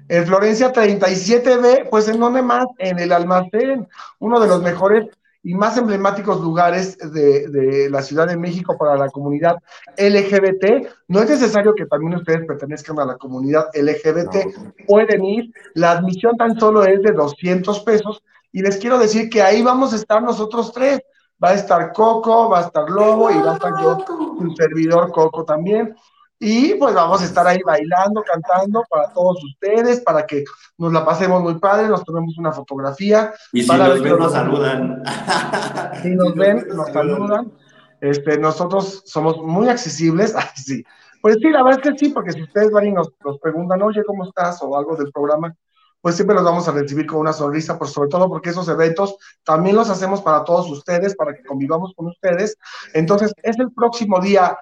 En 0.08 0.26
Florencia 0.26 0.72
37B, 0.72 1.88
pues 1.88 2.08
¿en 2.08 2.20
dónde 2.20 2.42
más? 2.42 2.66
En 2.78 2.98
el 2.98 3.10
almacén, 3.10 3.88
uno 4.18 4.38
de 4.38 4.48
los 4.48 4.62
mejores 4.62 5.06
y 5.46 5.54
más 5.54 5.78
emblemáticos 5.78 6.40
lugares 6.40 6.98
de, 6.98 7.46
de, 7.46 7.88
la 7.88 8.02
Ciudad 8.02 8.26
de 8.26 8.36
México 8.36 8.76
para 8.76 8.96
la 8.96 9.08
comunidad 9.10 9.54
LGBT. 9.96 10.88
No 11.06 11.22
es 11.22 11.30
necesario 11.30 11.72
que 11.72 11.86
también 11.86 12.14
ustedes 12.14 12.44
pertenezcan 12.44 12.98
a 12.98 13.04
la 13.04 13.16
comunidad 13.16 13.66
LGBT, 13.72 14.84
pueden 14.88 15.24
ir. 15.24 15.52
La 15.74 15.92
admisión 15.92 16.36
tan 16.36 16.58
solo 16.58 16.84
es 16.84 17.00
de 17.00 17.12
200 17.12 17.78
pesos 17.84 18.24
y 18.50 18.60
les 18.60 18.76
quiero 18.78 18.98
decir 18.98 19.30
que 19.30 19.40
ahí 19.40 19.62
vamos 19.62 19.92
a 19.92 19.96
estar 19.96 20.20
nosotros 20.20 20.72
tres. 20.72 20.98
Va 21.42 21.50
a 21.50 21.54
estar 21.54 21.92
Coco, 21.92 22.48
va 22.48 22.60
a 22.60 22.62
estar 22.62 22.90
Lobo 22.90 23.30
y 23.30 23.38
va 23.38 23.52
a 23.52 23.54
estar 23.54 23.72
yo, 23.80 24.04
un 24.38 24.56
servidor 24.56 25.12
Coco 25.12 25.44
también. 25.44 25.94
Y 26.38 26.74
pues 26.74 26.94
vamos 26.94 27.22
a 27.22 27.24
estar 27.24 27.46
ahí 27.46 27.60
bailando, 27.64 28.22
cantando 28.22 28.84
para 28.90 29.10
todos 29.12 29.42
ustedes, 29.42 30.00
para 30.00 30.26
que 30.26 30.44
nos 30.76 30.92
la 30.92 31.04
pasemos 31.04 31.42
muy 31.42 31.58
padre, 31.58 31.88
nos 31.88 32.04
tomemos 32.04 32.36
una 32.36 32.52
fotografía. 32.52 33.32
Y 33.52 33.62
si 33.62 33.68
nos 33.68 34.02
ven, 34.02 34.18
nos 34.18 34.32
saludan. 34.32 35.02
Si 36.02 36.10
nos 36.10 36.34
ven, 36.34 36.66
nos 36.68 36.92
saludan. 36.92 37.52
Este, 38.00 38.38
nosotros 38.38 39.02
somos 39.06 39.38
muy 39.38 39.68
accesibles. 39.68 40.34
Ay, 40.36 40.44
sí. 40.54 40.84
Pues 41.22 41.38
sí, 41.40 41.48
la 41.48 41.62
verdad 41.62 41.80
es 41.82 41.90
que 41.90 41.98
sí, 41.98 42.12
porque 42.12 42.32
si 42.32 42.42
ustedes 42.42 42.70
van 42.70 42.86
y 42.86 42.92
nos, 42.92 43.10
nos 43.24 43.38
preguntan, 43.38 43.82
oye, 43.82 44.04
¿cómo 44.04 44.24
estás? 44.24 44.62
o 44.62 44.76
algo 44.76 44.94
del 44.94 45.10
programa, 45.10 45.56
pues 46.00 46.14
siempre 46.16 46.36
los 46.36 46.44
vamos 46.44 46.68
a 46.68 46.72
recibir 46.72 47.06
con 47.06 47.18
una 47.18 47.32
sonrisa, 47.32 47.78
por 47.78 47.88
sobre 47.88 48.10
todo 48.10 48.28
porque 48.28 48.50
esos 48.50 48.68
eventos 48.68 49.16
también 49.42 49.74
los 49.74 49.90
hacemos 49.90 50.20
para 50.20 50.44
todos 50.44 50.70
ustedes, 50.70 51.16
para 51.16 51.34
que 51.34 51.42
convivamos 51.42 51.94
con 51.96 52.06
ustedes. 52.06 52.56
Entonces, 52.92 53.32
es 53.42 53.58
el 53.58 53.72
próximo 53.72 54.20
día 54.20 54.56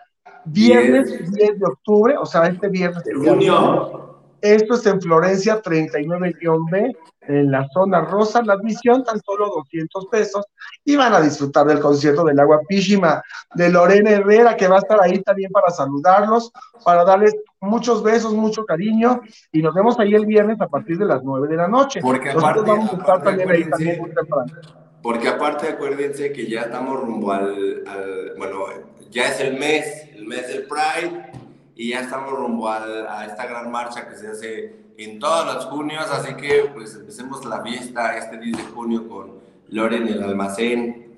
Viernes 0.46 1.32
10 1.32 1.58
de 1.58 1.66
octubre, 1.66 2.16
o 2.18 2.26
sea, 2.26 2.46
este 2.46 2.68
viernes. 2.68 3.04
De 3.04 3.14
junio. 3.14 4.10
Esto 4.40 4.74
es 4.74 4.84
en 4.84 5.00
Florencia 5.00 5.62
39-B, 5.62 6.96
en 7.28 7.50
la 7.50 7.66
zona 7.68 8.02
rosa. 8.02 8.42
La 8.42 8.52
admisión 8.52 9.02
tan 9.02 9.18
solo 9.22 9.46
200 9.46 10.06
pesos. 10.08 10.44
Y 10.84 10.96
van 10.96 11.14
a 11.14 11.20
disfrutar 11.22 11.66
del 11.66 11.80
concierto 11.80 12.24
del 12.24 12.38
agua 12.38 12.60
písima 12.68 13.22
de 13.54 13.70
Lorena 13.70 14.10
Herrera, 14.10 14.54
que 14.54 14.68
va 14.68 14.76
a 14.76 14.80
estar 14.80 15.00
ahí 15.00 15.22
también 15.22 15.50
para 15.50 15.70
saludarlos, 15.70 16.52
para 16.84 17.04
darles 17.04 17.34
muchos 17.58 18.02
besos, 18.02 18.34
mucho 18.34 18.66
cariño. 18.66 19.22
Y 19.50 19.62
nos 19.62 19.74
vemos 19.74 19.98
ahí 19.98 20.14
el 20.14 20.26
viernes 20.26 20.60
a 20.60 20.68
partir 20.68 20.98
de 20.98 21.06
las 21.06 21.24
9 21.24 21.48
de 21.48 21.56
la 21.56 21.66
noche. 21.66 22.00
Porque 22.02 22.28
aparte, 22.28 22.60
vamos 22.60 22.92
a 22.92 22.96
estar 22.96 23.22
también 23.22 23.50
ahí 23.50 23.64
también 23.64 23.98
muy 23.98 24.10
temprano. 24.12 24.52
Porque 25.04 25.28
aparte, 25.28 25.68
acuérdense 25.68 26.32
que 26.32 26.46
ya 26.46 26.62
estamos 26.62 26.98
rumbo 26.98 27.30
al, 27.30 27.84
al 27.86 28.32
bueno, 28.38 28.64
ya 29.10 29.28
es 29.28 29.38
el 29.38 29.58
mes, 29.58 30.08
el 30.14 30.24
mes 30.24 30.48
del 30.48 30.66
Pride, 30.66 31.30
y 31.76 31.90
ya 31.90 32.00
estamos 32.00 32.32
rumbo 32.32 32.70
a, 32.70 33.26
esta 33.26 33.44
gran 33.44 33.70
marcha 33.70 34.08
que 34.08 34.16
se 34.16 34.28
hace 34.28 34.74
en 34.96 35.18
todos 35.18 35.44
los 35.44 35.66
junios, 35.66 36.10
así 36.10 36.32
que 36.36 36.70
pues 36.72 36.96
empecemos 36.96 37.44
la 37.44 37.60
fiesta 37.60 38.16
este 38.16 38.38
10 38.38 38.56
de 38.56 38.62
junio 38.72 39.06
con 39.06 39.32
Loren 39.68 40.08
el 40.08 40.22
almacén. 40.22 41.14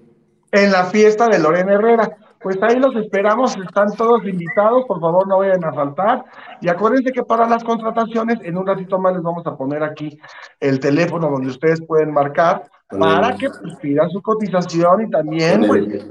En 0.50 0.72
la 0.72 0.86
fiesta 0.86 1.28
de 1.28 1.38
Loren 1.38 1.68
Herrera. 1.68 2.10
Pues 2.42 2.60
ahí 2.62 2.80
los 2.80 2.94
esperamos, 2.96 3.56
están 3.56 3.92
todos 3.92 4.24
invitados, 4.24 4.84
por 4.86 5.00
favor 5.00 5.28
no 5.28 5.38
vayan 5.38 5.64
a 5.64 5.72
faltar. 5.72 6.24
Y 6.60 6.68
acuérdense 6.68 7.12
que 7.12 7.22
para 7.22 7.48
las 7.48 7.62
contrataciones, 7.62 8.38
en 8.42 8.58
un 8.58 8.66
ratito 8.66 8.98
más 8.98 9.14
les 9.14 9.22
vamos 9.22 9.46
a 9.46 9.56
poner 9.56 9.84
aquí 9.84 10.18
el 10.58 10.80
teléfono 10.80 11.30
donde 11.30 11.50
ustedes 11.50 11.80
pueden 11.86 12.12
marcar 12.12 12.64
para 12.88 13.36
que 13.36 13.48
pues, 13.48 13.76
pidan 13.76 14.10
su 14.10 14.22
cotización 14.22 15.02
y 15.02 15.10
también 15.10 15.66
pues, 15.66 16.06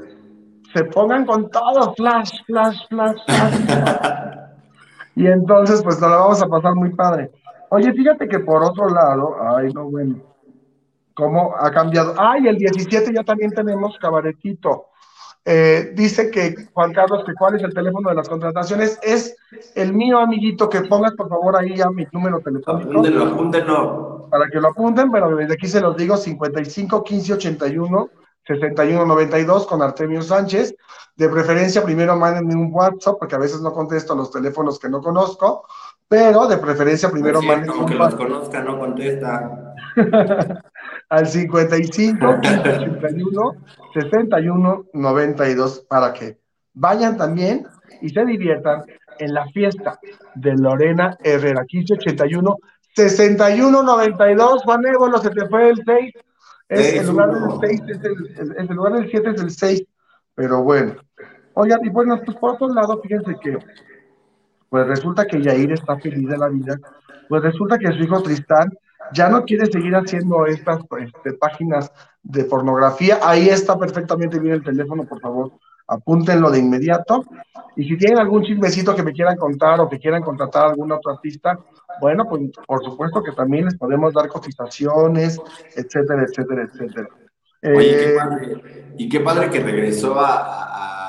se 0.73 0.84
pongan 0.86 1.26
con 1.26 1.49
todo, 1.49 1.93
flash, 1.95 2.43
flash, 2.45 2.78
flash, 2.89 3.17
flash. 3.26 3.53
y 5.15 5.28
entonces, 5.28 5.82
pues 5.84 5.99
nos 6.01 6.11
la 6.11 6.17
vamos 6.17 6.41
a 6.41 6.47
pasar 6.47 6.76
muy 6.76 6.93
padre. 6.93 7.32
Oye, 7.69 7.93
fíjate 7.93 8.28
que 8.28 8.39
por 8.39 8.63
otro 8.63 8.89
lado, 8.89 9.38
ay, 9.55 9.71
no, 9.73 9.89
bueno, 9.89 10.17
¿cómo 11.13 11.55
ha 11.57 11.71
cambiado? 11.71 12.13
Ay, 12.17 12.47
el 12.47 12.57
17 12.57 13.13
ya 13.13 13.23
también 13.23 13.51
tenemos 13.51 13.97
cabaretito. 13.97 14.88
Eh, 15.48 15.91
dice 15.93 16.32
que, 16.32 16.56
Juan 16.74 16.91
Carlos, 16.91 17.24
que 17.24 17.36
cuál 17.36 17.56
es 17.56 17.62
el 17.62 17.74
teléfono 17.74 18.10
de 18.10 18.16
las 18.16 18.28
contrataciones. 18.28 19.00
Es 19.04 19.36
el 19.76 19.93
mío, 19.93 20.18
amiguito, 20.18 20.68
que 20.68 20.82
pongas 20.82 21.14
por 21.14 21.30
favor 21.30 21.56
ahí 21.56 21.76
ya 21.76 21.89
mi 21.91 22.08
número 22.12 22.39
telefónico. 22.39 22.89
Apúntenlo, 22.89 23.26
apúntenlo. 23.26 24.28
Para 24.32 24.50
que 24.50 24.60
lo 24.60 24.70
apunten, 24.70 25.12
pero 25.12 25.36
desde 25.36 25.54
aquí 25.54 25.68
se 25.68 25.82
los 25.82 25.96
digo, 25.96 26.18
55 26.18 27.04
15 27.04 27.34
81 27.34 28.10
6192 28.48 29.68
con 29.68 29.82
Artemio 29.84 30.24
Sánchez. 30.24 30.76
De 31.16 31.30
preferencia, 31.30 31.84
primero 31.84 32.16
mándenme 32.16 32.56
un 32.56 32.70
WhatsApp, 32.74 33.18
porque 33.20 33.36
a 33.36 33.39
veces 33.39 33.62
no 33.62 33.72
contesto 33.72 34.16
los 34.16 34.32
teléfonos 34.32 34.80
que 34.80 34.89
no 34.89 35.00
conozco, 35.02 35.66
pero 36.08 36.48
de 36.48 36.58
preferencia 36.58 37.10
primero 37.10 37.41
mándenme 37.41 37.80
un 37.80 37.86
que 37.86 37.96
los 37.96 38.16
conozca, 38.16 38.62
no 38.62 38.80
contesta. 38.80 39.64
Al 41.10 41.28
55 41.28 42.26
81 42.26 43.56
61 43.93 44.86
92 44.93 45.86
para 45.88 46.14
que 46.14 46.38
vayan 46.74 47.18
también 47.18 47.66
y 48.02 48.10
se 48.10 48.26
diviertan 48.26 48.84
en 49.20 49.34
la 49.34 49.46
fiesta 49.48 50.00
de 50.36 50.54
Lorena 50.56 51.18
Herrera, 51.24 51.62
1581 51.62 52.58
61 52.96 53.84
92. 53.84 54.64
Juan 54.64 54.86
Évolo, 54.86 55.18
se 55.20 55.30
te 55.30 55.48
fue 55.48 55.70
el 55.70 55.82
6 55.86 56.14
es, 56.70 56.96
el 56.96 57.08
lugar 57.08 57.32
del 57.32 57.60
6 57.60 57.82
es 57.88 58.04
el, 58.04 58.56
el, 58.58 58.76
lugar 58.76 58.93
del 58.93 59.10
7 59.10 59.30
es 59.36 59.41
el 59.41 59.52
6, 59.52 59.84
pero 60.34 60.64
bueno. 60.64 60.96
Oigan, 61.54 61.86
y 61.86 61.89
bueno, 61.89 62.20
pues 62.26 62.38
por 62.38 62.56
otro 62.56 62.68
lado, 62.70 63.00
fíjense 63.02 63.36
que, 63.41 63.58
pues 64.70 64.88
resulta 64.88 65.26
que 65.26 65.41
Yair 65.41 65.72
está 65.72 65.98
feliz 65.98 66.28
de 66.28 66.38
la 66.38 66.50
vida, 66.50 66.76
pues 67.30 67.43
resulta 67.43 67.78
que 67.78 67.91
su 67.93 68.04
hijo 68.04 68.22
Tristán 68.24 68.70
ya 69.14 69.30
no 69.30 69.43
quiere 69.43 69.66
seguir 69.68 69.95
haciendo 69.95 70.45
estas 70.45 70.82
este, 70.99 71.34
páginas 71.34 71.91
de 72.24 72.43
pornografía. 72.45 73.20
Ahí 73.22 73.49
está 73.49 73.78
perfectamente 73.78 74.39
bien 74.39 74.56
el 74.56 74.64
teléfono, 74.64 75.06
por 75.06 75.20
favor, 75.22 75.51
apúntenlo 75.88 76.49
de 76.49 76.60
inmediato. 76.60 77.24
Y 77.76 77.88
si 77.88 77.97
tienen 77.97 78.20
algún 78.20 78.43
chismecito 78.43 78.95
que 78.95 79.03
me 79.03 79.14
quieran 79.14 79.38
contar 79.38 79.80
o 79.80 79.89
que 79.89 79.99
quieran 79.99 80.24
contratar 80.24 80.66
a 80.66 80.70
algún 80.70 80.91
otro 80.91 81.12
artista, 81.12 81.60
bueno, 81.99 82.26
pues 82.28 82.51
por 82.66 82.84
supuesto 82.84 83.22
que 83.24 83.32
también 83.32 83.66
les 83.66 83.78
podemos 83.78 84.14
dar 84.14 84.28
cotizaciones, 84.28 85.39
etcétera, 85.76 86.24
etcétera, 86.24 86.64
etcétera. 86.64 87.10
Oye, 87.64 87.97
qué 87.97 88.10
eh, 88.10 88.18
padre. 88.18 88.86
Y 88.97 89.10
qué 89.10 89.20
padre 89.20 89.49
que 89.49 89.60
regresó 89.60 90.16
a, 90.20 91.05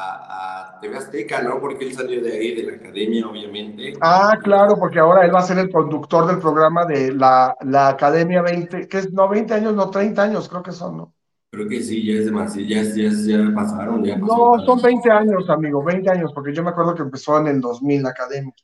TV 0.81 0.97
Azteca, 0.97 1.43
¿no? 1.43 1.61
Porque 1.61 1.87
él 1.87 1.95
salió 1.95 2.23
de 2.23 2.33
ahí, 2.33 2.55
de 2.55 2.63
la 2.65 2.73
academia, 2.77 3.27
obviamente. 3.27 3.95
Ah, 4.01 4.39
claro, 4.43 4.77
porque 4.79 4.99
ahora 4.99 5.25
él 5.25 5.35
va 5.35 5.41
a 5.41 5.43
ser 5.43 5.59
el 5.59 5.71
conductor 5.71 6.27
del 6.27 6.39
programa 6.39 6.85
de 6.85 7.13
la, 7.13 7.57
la 7.63 7.89
Academia 7.89 8.43
20, 8.43 8.89
que 8.89 8.99
es 8.99 9.13
no 9.13 9.29
20 9.29 9.55
años, 9.55 9.75
no 9.75 9.91
30 9.91 10.23
años, 10.23 10.49
creo 10.49 10.63
que 10.63 10.73
son, 10.73 10.97
¿no? 10.97 11.15
Creo 11.51 11.69
que 11.69 11.81
sí, 11.81 12.05
ya 12.05 12.19
es 12.19 12.27
demasiado, 12.27 12.69
ya, 12.69 12.83
ya, 12.83 13.11
ya 13.11 13.55
pasaron. 13.55 14.05
Ya 14.05 14.17
no, 14.17 14.59
son 14.65 14.83
20 14.83 15.11
años, 15.11 15.49
amigo, 15.49 15.83
20 15.83 16.11
años, 16.11 16.33
porque 16.35 16.53
yo 16.53 16.63
me 16.63 16.71
acuerdo 16.71 16.95
que 16.95 17.03
empezó 17.03 17.39
en 17.39 17.47
el 17.49 17.61
2000 17.61 18.03
la 18.03 18.11
academia. 18.11 18.55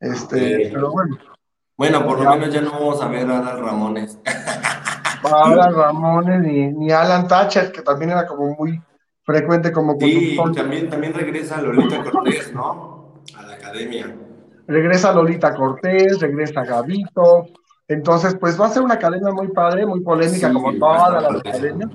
Este, 0.00 0.70
pero 0.72 0.92
bueno. 0.92 1.18
Bueno, 1.76 2.04
por 2.04 2.20
lo 2.20 2.30
menos 2.30 2.52
ya 2.52 2.60
no 2.60 2.72
vamos 2.72 3.00
a 3.00 3.08
ver 3.08 3.30
a 3.30 3.38
Alan 3.38 3.64
Ramones. 3.64 4.18
Alan 5.22 5.74
Ramones 5.74 6.40
ni, 6.40 6.68
ni 6.72 6.90
Alan 6.90 7.26
Thatcher, 7.26 7.72
que 7.72 7.82
también 7.82 8.10
era 8.10 8.26
como 8.26 8.54
muy 8.56 8.80
frecuente 9.28 9.70
como 9.70 9.94
Sí, 10.00 10.38
también, 10.56 10.88
también 10.88 11.12
regresa 11.12 11.60
Lolita 11.60 12.02
Cortés, 12.02 12.54
¿no? 12.54 13.12
A 13.36 13.42
la 13.42 13.54
academia. 13.56 14.16
Regresa 14.66 15.12
Lolita 15.12 15.54
Cortés, 15.54 16.18
regresa 16.18 16.64
Gavito. 16.64 17.44
Entonces, 17.88 18.34
pues 18.40 18.58
va 18.58 18.66
a 18.66 18.70
ser 18.70 18.82
una 18.82 18.94
academia 18.94 19.30
muy 19.30 19.48
padre, 19.48 19.84
muy 19.84 20.00
polémica, 20.00 20.50
como 20.50 20.72
todas 20.78 21.22
las 21.22 21.40
academias. 21.40 21.90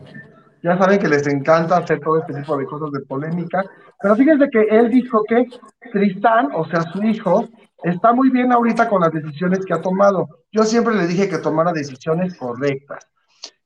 Ya 0.62 0.78
saben 0.78 1.00
que 1.00 1.08
les 1.08 1.26
encanta 1.26 1.78
hacer 1.78 2.00
todo 2.02 2.20
este 2.20 2.36
tipo 2.36 2.56
de 2.56 2.66
cosas 2.66 2.92
de 2.92 3.00
polémica. 3.02 3.66
Pero 4.00 4.16
fíjense 4.16 4.50
que 4.52 4.62
él 4.70 4.92
dijo 4.92 5.24
que 5.28 5.48
Tristán, 5.92 6.50
o 6.54 6.66
sea, 6.66 6.84
su 6.84 7.02
hijo, 7.02 7.50
está 7.84 8.14
muy 8.14 8.30
bien 8.30 8.52
ahorita 8.52 8.88
con 8.88 9.02
las 9.02 9.12
decisiones 9.12 9.66
que 9.66 9.74
ha 9.74 9.82
tomado. 9.82 10.28
Yo 10.52 10.64
siempre 10.66 10.94
le 10.94 11.08
dije 11.08 11.28
que 11.28 11.40
tomara 11.40 11.74
decisiones 11.74 12.38
correctas, 12.38 13.08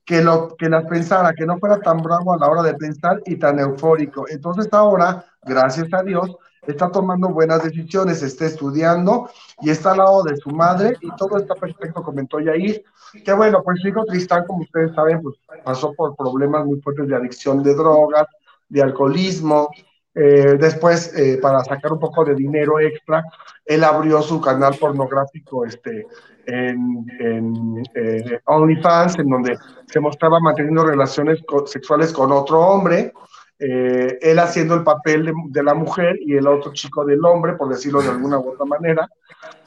que, 0.08 0.22
lo, 0.22 0.56
que 0.56 0.70
las 0.70 0.86
pensara, 0.86 1.34
que 1.34 1.46
no 1.46 1.60
fuera 1.60 1.80
tan 1.80 2.02
bravo 2.02 2.34
a 2.34 2.38
la 2.38 2.48
hora 2.48 2.64
de 2.64 2.74
pensar 2.76 3.22
y 3.26 3.36
tan 3.36 3.60
eufórico. 3.60 4.26
Entonces 4.30 4.70
ahora, 4.72 5.26
gracias 5.44 5.94
a 5.94 6.02
Dios, 6.02 6.34
está 6.66 6.90
tomando 6.90 7.28
buenas 7.28 7.62
decisiones, 7.62 8.24
está 8.24 8.46
estudiando 8.46 9.30
y 9.62 9.70
está 9.70 9.92
al 9.92 9.98
lado 9.98 10.24
de 10.24 10.38
su 10.38 10.50
madre 10.50 10.96
y 11.02 11.14
todo 11.18 11.38
está 11.38 11.56
perfecto, 11.56 12.02
comentó 12.02 12.40
Yair. 12.40 12.86
Que 13.26 13.34
bueno, 13.34 13.62
pues 13.66 13.82
su 13.82 13.90
hijo 13.90 14.06
Tristán, 14.06 14.46
como 14.48 14.62
ustedes 14.62 14.96
saben, 14.96 15.22
pues 15.22 15.36
pasó 15.66 15.94
por 15.94 16.16
problemas 16.16 16.66
muy 16.66 16.80
fuertes 16.80 17.10
de 17.10 17.16
adicción 17.16 17.62
de 17.62 17.76
drogas, 17.76 18.28
de 18.70 18.82
alcoholismo. 18.82 19.70
Eh, 20.16 20.56
después, 20.58 21.14
eh, 21.18 21.38
para 21.42 21.66
sacar 21.66 21.92
un 21.92 22.00
poco 22.00 22.24
de 22.24 22.34
dinero 22.34 22.80
extra, 22.80 23.26
él 23.66 23.84
abrió 23.84 24.22
su 24.22 24.40
canal 24.40 24.74
pornográfico 24.80 25.66
este, 25.66 26.08
en, 26.48 27.06
en 27.20 27.84
eh, 27.94 28.40
OnlyFans, 28.46 29.20
en 29.20 29.30
donde 29.30 29.58
se 29.86 30.00
mostraba 30.00 30.40
manteniendo 30.40 30.84
relaciones 30.86 31.40
sexuales 31.66 32.12
con 32.12 32.32
otro 32.32 32.60
hombre 32.60 33.14
eh, 33.60 34.20
él 34.22 34.38
haciendo 34.38 34.76
el 34.76 34.84
papel 34.84 35.34
de, 35.48 35.64
la 35.64 35.74
mujer 35.74 36.18
y 36.22 36.36
el 36.36 36.46
otro 36.46 36.74
chico 36.74 37.04
del 37.04 37.26
hombre, 37.26 37.54
por 37.54 37.70
decirlo 37.70 38.02
de 38.02 38.10
alguna 38.10 38.38
u 38.38 38.52
otra 38.52 38.66
manera. 38.66 39.10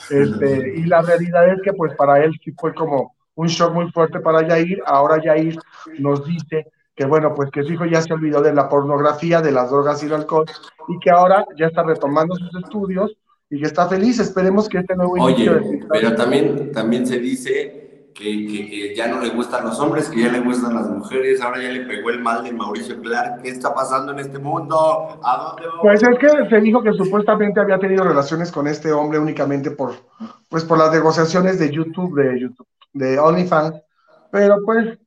Este, 0.09 0.75
y 0.77 0.85
la 0.85 1.03
realidad 1.03 1.49
es 1.49 1.61
que 1.63 1.73
pues 1.73 1.95
para 1.97 2.23
él 2.23 2.33
sí 2.45 2.53
fue 2.53 2.73
como 2.73 3.17
un 3.35 3.49
shock 3.49 3.75
muy 3.75 3.91
fuerte 3.91 4.21
para 4.21 4.47
Yair. 4.47 4.81
Ahora 4.87 5.21
Yair 5.21 5.59
nos 5.99 6.25
dice 6.25 6.67
que 6.95 7.05
bueno, 7.05 7.35
pues 7.35 7.51
que 7.51 7.65
su 7.65 7.73
hijo 7.73 7.85
ya 7.85 8.01
se 8.01 8.13
olvidó 8.13 8.41
de 8.43 8.53
la 8.53 8.69
pornografía, 8.69 9.41
de 9.41 9.53
las 9.53 9.71
drogas 9.71 10.03
y 10.03 10.07
el 10.07 10.15
alcohol, 10.15 10.47
y 10.87 10.99
que 11.01 11.11
ahora 11.11 11.45
ya 11.57 11.67
está 11.67 11.83
retomando 11.83 12.37
sus 12.37 12.55
estudios 12.63 13.17
y 13.51 13.61
que 13.61 13.67
está 13.67 13.89
feliz. 13.89 14.19
Esperemos 14.19 14.69
que 14.69 14.79
este 14.79 14.95
nuevo 14.97 15.15
Oye, 15.19 15.51
pero 15.91 16.15
también, 16.15 16.73
también 16.73 17.07
se 17.07 17.19
dice 17.19 18.13
que, 18.15 18.47
que, 18.47 18.95
ya 18.97 19.09
no 19.09 19.21
le 19.21 19.31
gustan 19.31 19.65
los 19.65 19.79
hombres, 19.81 20.09
que 20.09 20.21
ya 20.21 20.31
le 20.31 20.41
gustan 20.41 20.75
las 20.75 20.89
mujeres, 20.89 21.41
ahora 21.41 21.63
ya 21.63 21.71
le 21.71 21.81
pegó 21.81 22.11
el 22.11 22.21
mal 22.21 22.45
de 22.45 22.53
Mauricio 22.53 23.01
Clark. 23.01 23.43
¿Qué 23.43 23.51
está 23.51 23.75
pasando 23.75 24.13
en 24.13 24.21
este 24.21 24.39
mundo? 24.39 25.21
¿A 25.23 25.37
dónde 25.37 25.67
vamos? 25.67 25.81
Pues 25.83 26.03
es 26.03 26.19
que 26.19 26.49
se 26.49 26.61
dijo 26.61 26.83
que 26.83 26.93
supuestamente 26.93 27.61
había 27.61 27.79
tenido 27.79 28.05
relaciones 28.05 28.53
con 28.53 28.67
este 28.69 28.93
hombre 28.93 29.19
únicamente 29.19 29.73
por, 29.73 29.95
pues 30.49 30.65
por 30.65 30.79
las 30.79 30.93
negociaciones 30.93 31.59
de 31.59 31.71
YouTube, 31.71 32.15
de 32.15 32.41
YouTube, 32.41 32.67
de 32.93 33.19
OnlyFans, 33.19 33.75
pero 34.31 34.57
pues 34.65 34.99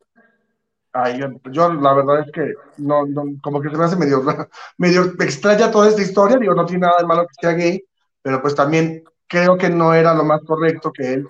Ay, 0.96 1.20
yo, 1.52 1.74
la 1.74 1.94
verdad 1.96 2.20
es 2.20 2.32
que 2.32 2.54
no, 2.78 3.08
no, 3.08 3.24
como 3.42 3.60
que 3.60 3.72
se 3.72 3.78
me 3.78 3.84
hace 3.84 3.96
medio, 3.96 4.22
medio 4.78 5.06
extraña 5.20 5.72
toda 5.72 5.90
esta 5.90 6.04
historia, 6.04 6.38
digo, 6.38 6.54
no 6.54 6.68
tiene 6.68 6.82
nada 6.82 7.00
de 7.00 7.08
malo 7.08 7.26
que 7.26 7.34
sea 7.42 7.54
gay, 7.54 7.84
pero 8.24 8.42
pues 8.42 8.56
también 8.56 9.04
creo 9.28 9.58
que 9.58 9.70
no 9.70 9.94
era 9.94 10.16
lo 10.16 10.24
más 10.24 10.42
correcto 10.44 10.92
que 10.92 11.14
él 11.14 11.28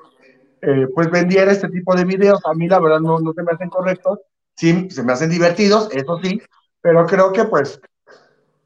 eh, 0.66 0.88
pues 0.96 1.12
vendiera 1.12 1.52
este 1.52 1.68
tipo 1.68 1.94
de 1.94 2.06
videos. 2.06 2.40
A 2.46 2.54
mí 2.54 2.70
la 2.70 2.80
verdad 2.80 3.02
no, 3.02 3.20
no 3.20 3.34
se 3.34 3.44
me 3.44 3.52
hacen 3.52 3.70
correctos, 3.70 4.20
sí, 4.56 4.90
se 4.90 5.04
me 5.04 5.12
hacen 5.12 5.30
divertidos, 5.30 5.90
eso 5.94 6.20
sí, 6.24 6.42
pero 6.80 7.06
creo 7.06 7.34
que 7.34 7.44
pues, 7.44 7.82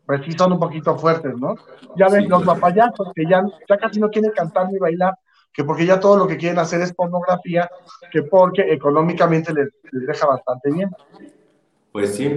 pues 0.06 0.22
sí 0.24 0.34
son 0.34 0.54
un 0.54 0.60
poquito 0.60 0.96
fuertes, 0.96 1.36
¿no? 1.38 1.56
Ya 1.96 2.08
ven, 2.10 2.30
los 2.30 2.44
papayazos 2.44 3.12
que 3.16 3.24
ya, 3.28 3.44
ya 3.68 3.78
casi 3.78 4.00
no 4.00 4.10
quieren 4.10 4.32
cantar 4.32 4.72
ni 4.72 4.78
bailar, 4.78 5.16
que 5.52 5.64
porque 5.64 5.88
ya 5.88 6.00
todo 6.00 6.18
lo 6.18 6.28
que 6.28 6.38
quieren 6.38 6.60
hacer 6.60 6.82
es 6.82 6.94
pornografía, 6.94 7.68
que 8.12 8.22
porque 8.22 8.62
económicamente 8.72 9.52
les, 9.52 9.70
deja 9.92 10.28
bastante 10.28 10.72
bien. 10.72 10.92
Pues 11.92 12.14
sí. 12.14 12.28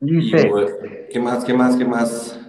Dice, 0.00 0.48
pues, 0.50 0.76
¿qué 1.10 1.18
más, 1.18 1.44
qué 1.44 1.54
más, 1.54 1.76
qué 1.76 1.84
más? 1.86 2.41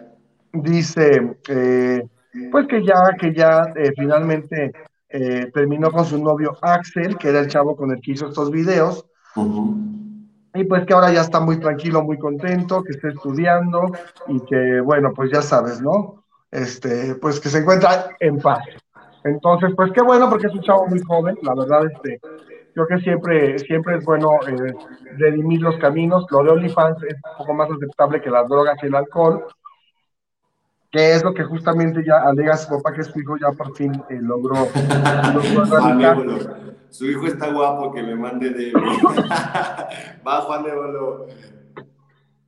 Dice, 0.54 1.38
eh, 1.50 2.08
pues 2.52 2.68
que 2.68 2.86
ya, 2.86 3.16
que 3.20 3.34
ya 3.34 3.74
eh, 3.76 3.92
finalmente 3.98 4.72
eh, 5.10 5.52
terminó 5.54 5.92
con 5.92 6.06
su 6.06 6.24
novio 6.24 6.58
Axel, 6.62 7.18
que 7.18 7.30
era 7.30 7.40
el 7.40 7.48
chavo 7.48 7.76
con 7.76 7.92
el 7.92 8.00
que 8.02 8.12
hizo 8.12 8.28
estos 8.28 8.52
videos. 8.52 9.06
Y 10.56 10.64
pues 10.66 10.86
que 10.86 10.94
ahora 10.94 11.12
ya 11.12 11.22
está 11.22 11.40
muy 11.40 11.60
tranquilo, 11.60 12.04
muy 12.04 12.18
contento, 12.20 12.84
que 12.84 12.92
está 12.92 13.10
estudiando 13.10 13.92
y 14.28 14.40
que, 14.46 14.82
bueno, 14.82 15.12
pues 15.16 15.32
ya 15.32 15.42
sabes, 15.42 15.82
¿no? 15.82 16.24
Este, 16.52 17.16
pues 17.16 17.40
que 17.40 17.50
se 17.50 17.60
encuentra 17.60 18.10
en 18.20 18.38
paz. 18.38 18.64
Entonces, 19.24 19.72
pues 19.76 19.92
qué 19.94 20.04
bueno, 20.04 20.30
porque 20.30 20.48
es 20.48 20.54
un 20.54 20.62
chavo 20.62 20.86
muy 20.88 21.00
joven, 21.00 21.36
la 21.42 21.56
verdad, 21.56 21.88
este, 21.92 22.20
creo 22.74 22.86
que 22.88 22.98
siempre, 23.00 23.58
siempre 23.60 23.98
es 23.98 24.06
bueno 24.06 24.30
redimir 25.18 25.62
los 25.62 25.78
caminos. 25.78 26.28
Lo 26.30 26.44
de 26.44 26.50
OnlyFans 26.52 27.02
es 27.04 27.16
un 27.16 27.38
poco 27.40 27.54
más 27.54 27.72
aceptable 27.72 28.22
que 28.22 28.30
las 28.30 28.48
drogas 28.48 28.78
y 28.84 28.88
el 28.88 28.96
alcohol, 28.96 29.46
que 30.94 31.14
es 31.16 31.24
lo 31.24 31.34
que 31.34 31.44
justamente 31.44 32.04
ya 32.06 32.22
alega 32.22 32.56
su 32.56 32.70
papá, 32.70 32.94
que 32.94 33.04
su 33.04 33.20
hijo 33.20 33.36
ya 33.36 33.52
por 33.52 33.76
fin 33.76 33.92
eh, 34.10 34.20
logró, 34.22 34.56
Su 36.92 37.06
hijo 37.08 37.26
está 37.26 37.52
guapo, 37.52 37.92
que 37.92 38.04
me 38.04 38.16
mande 38.16 38.52
de... 38.52 38.72
Va, 40.28 40.42
Juan 40.42 40.64
Évolo. 40.68 41.26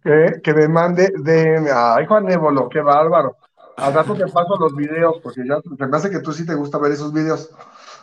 Que, 0.04 0.40
que 0.44 0.54
me 0.54 0.68
mande 0.68 1.12
de... 1.18 1.72
Ay, 1.74 2.06
Juan 2.06 2.30
Évolo, 2.30 2.70
qué 2.70 2.82
bárbaro. 2.82 3.38
Al 3.78 3.96
rato 3.96 4.14
te 4.14 4.28
paso 4.28 4.56
los 4.60 4.76
videos, 4.76 5.20
porque 5.24 5.42
ya 5.48 5.60
me 5.88 5.98
hace 5.98 6.12
que 6.12 6.20
tú 6.20 6.32
sí 6.32 6.46
te 6.46 6.54
gusta 6.54 6.78
ver 6.78 6.92
esos 6.92 7.12
videos. 7.12 7.50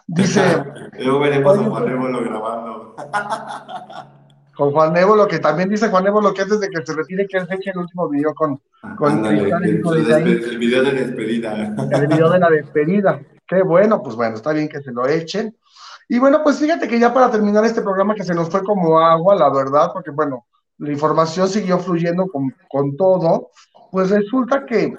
Dice... 0.08 0.42
Luego 0.98 1.20
veremos 1.20 1.56
a 1.56 1.62
Juan 1.62 1.88
Évolo 1.88 2.20
grabando. 2.24 2.96
con 4.56 4.72
Juan 4.72 4.92
lo 5.16 5.28
que 5.28 5.38
también 5.38 5.68
dice 5.68 5.88
Juan 5.88 6.04
lo 6.06 6.34
que 6.34 6.42
antes 6.42 6.58
de 6.58 6.68
que 6.68 6.84
se 6.84 6.94
retire, 6.94 7.28
que 7.28 7.38
él 7.38 7.46
se 7.46 7.54
eche 7.54 7.70
el 7.70 7.78
último 7.78 8.08
video 8.08 8.34
con, 8.34 8.60
con 8.96 9.24
el, 9.26 9.38
el, 9.38 10.58
video 10.58 10.82
de 10.82 10.92
despedida. 10.92 11.74
El 11.92 12.06
video 12.06 12.30
de 12.30 12.38
la 12.38 12.50
despedida. 12.50 13.20
Qué 13.46 13.62
bueno, 13.62 14.02
pues 14.02 14.16
bueno, 14.16 14.34
está 14.34 14.52
bien 14.52 14.68
que 14.68 14.80
se 14.82 14.92
lo 14.92 15.06
echen. 15.06 15.56
Y 16.08 16.18
bueno, 16.18 16.42
pues 16.42 16.58
fíjate 16.58 16.88
que 16.88 16.98
ya 16.98 17.14
para 17.14 17.30
terminar 17.30 17.64
este 17.64 17.82
programa 17.82 18.14
que 18.14 18.24
se 18.24 18.34
nos 18.34 18.50
fue 18.50 18.62
como 18.62 18.98
agua, 18.98 19.34
la 19.34 19.50
verdad, 19.50 19.90
porque 19.92 20.10
bueno, 20.10 20.46
la 20.78 20.90
información 20.90 21.48
siguió 21.48 21.78
fluyendo 21.78 22.26
con, 22.26 22.54
con 22.68 22.96
todo, 22.96 23.50
pues 23.90 24.10
resulta 24.10 24.66
que 24.66 24.94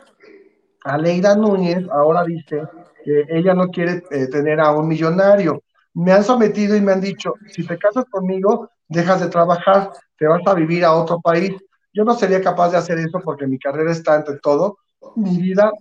Aleida 0.84 1.36
Núñez 1.36 1.86
ahora 1.92 2.24
dice 2.24 2.62
que 3.04 3.26
ella 3.30 3.54
no 3.54 3.68
quiere 3.68 4.04
eh, 4.12 4.28
tener 4.28 4.60
a 4.60 4.72
un 4.72 4.88
millonario. 4.88 5.62
Me 5.94 6.12
han 6.12 6.24
sometido 6.24 6.76
y 6.76 6.82
me 6.82 6.94
han 6.94 7.02
dicho, 7.02 7.34
si 7.52 7.66
te 7.66 7.78
casas 7.78 8.06
conmigo, 8.10 8.70
dejas 8.88 9.22
de 9.22 9.28
trabajar, 9.28 9.92
te 10.18 10.28
vas 10.28 10.42
a 10.46 10.54
vivir 10.54 10.86
a 10.86 10.94
otro 10.94 11.20
país. 11.22 11.52
Yo 11.94 12.04
no 12.04 12.16
sería 12.16 12.42
capaz 12.42 12.72
de 12.72 12.78
hacer 12.78 12.98
eso 13.00 13.20
porque 13.24 13.46
mi 13.46 13.60
carrera 13.60 13.92
está 13.92 14.16
entre 14.16 14.40
todo, 14.40 14.78
mi 15.16 15.38
vida, 15.38 15.72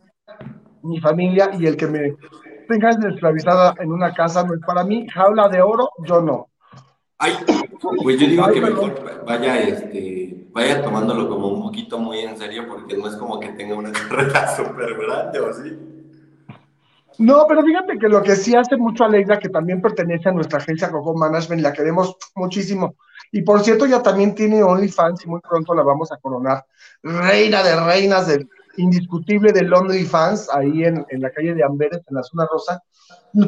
mi 0.83 1.01
familia 1.01 1.51
y 1.59 1.67
el 1.67 1.77
que 1.77 1.87
me 1.87 2.17
tengas 2.69 3.03
esclavizada 3.03 3.75
en 3.79 3.91
una 3.91 4.13
casa 4.13 4.45
no 4.45 4.55
es 4.55 4.61
para 4.61 4.85
mí. 4.85 5.07
Jaula 5.09 5.49
de 5.49 5.63
oro, 5.63 5.91
yo 6.07 6.21
no. 6.21 6.49
Ay, 7.19 7.35
pues 8.03 8.21
yo 8.21 8.27
digo 8.27 8.47
que 8.49 8.61
mejor 8.61 9.25
vaya, 9.25 9.61
este, 9.61 10.49
vaya 10.53 10.83
tomándolo 10.83 11.29
como 11.29 11.49
un 11.49 11.63
poquito 11.63 11.99
muy 11.99 12.19
en 12.19 12.37
serio 12.37 12.67
porque 12.69 12.97
no 12.97 13.07
es 13.07 13.17
como 13.17 13.39
que 13.39 13.51
tenga 13.51 13.77
una 13.77 13.93
carrera 13.93 14.49
súper 14.57 14.97
grande 14.99 15.41
o 15.41 15.51
así. 15.51 15.79
No, 17.19 17.47
pero 17.47 17.63
fíjate 17.63 17.99
que 17.99 18.09
lo 18.09 18.23
que 18.23 18.37
sí 18.37 18.57
hace 18.57 18.77
mucho 18.77 19.05
Aleida, 19.05 19.39
que 19.39 19.49
también 19.49 19.81
pertenece 19.81 20.29
a 20.29 20.33
nuestra 20.33 20.59
agencia 20.59 20.91
Coco 20.91 21.15
Management, 21.15 21.63
la 21.63 21.73
queremos 21.73 22.17
muchísimo. 22.35 22.97
Y 23.33 23.43
por 23.43 23.63
cierto, 23.63 23.87
ya 23.87 24.03
también 24.03 24.35
tiene 24.35 24.63
OnlyFans 24.63 25.25
y 25.25 25.29
muy 25.29 25.41
pronto 25.41 25.75
la 25.75 25.83
vamos 25.83 26.13
a 26.13 26.19
coronar. 26.19 26.65
Reina 27.03 27.63
de 27.63 27.81
reinas, 27.85 28.27
del 28.27 28.49
indiscutible 28.77 29.53
del 29.53 29.73
OnlyFans, 29.73 30.49
ahí 30.55 30.85
en, 30.85 31.05
en 31.09 31.21
la 31.21 31.31
calle 31.31 31.55
de 31.55 31.65
Amberes, 31.65 32.03
en 32.09 32.17
la 32.17 32.23
zona 32.23 32.47
rosa. 32.51 32.83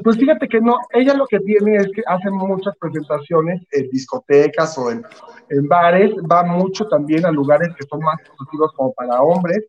Pues 0.02 0.16
fíjate 0.16 0.48
que 0.48 0.60
no, 0.60 0.78
ella 0.90 1.14
lo 1.14 1.26
que 1.26 1.38
tiene 1.40 1.76
es 1.76 1.88
que 1.94 2.02
hace 2.06 2.30
muchas 2.30 2.74
presentaciones 2.78 3.62
en 3.72 3.90
discotecas 3.90 4.76
o 4.78 4.90
en, 4.90 5.04
en 5.50 5.68
bares, 5.68 6.12
va 6.30 6.42
mucho 6.42 6.86
también 6.88 7.26
a 7.26 7.30
lugares 7.30 7.68
que 7.78 7.86
son 7.86 8.00
más 8.00 8.18
exclusivos 8.20 8.72
como 8.74 8.94
para 8.94 9.20
hombres, 9.20 9.66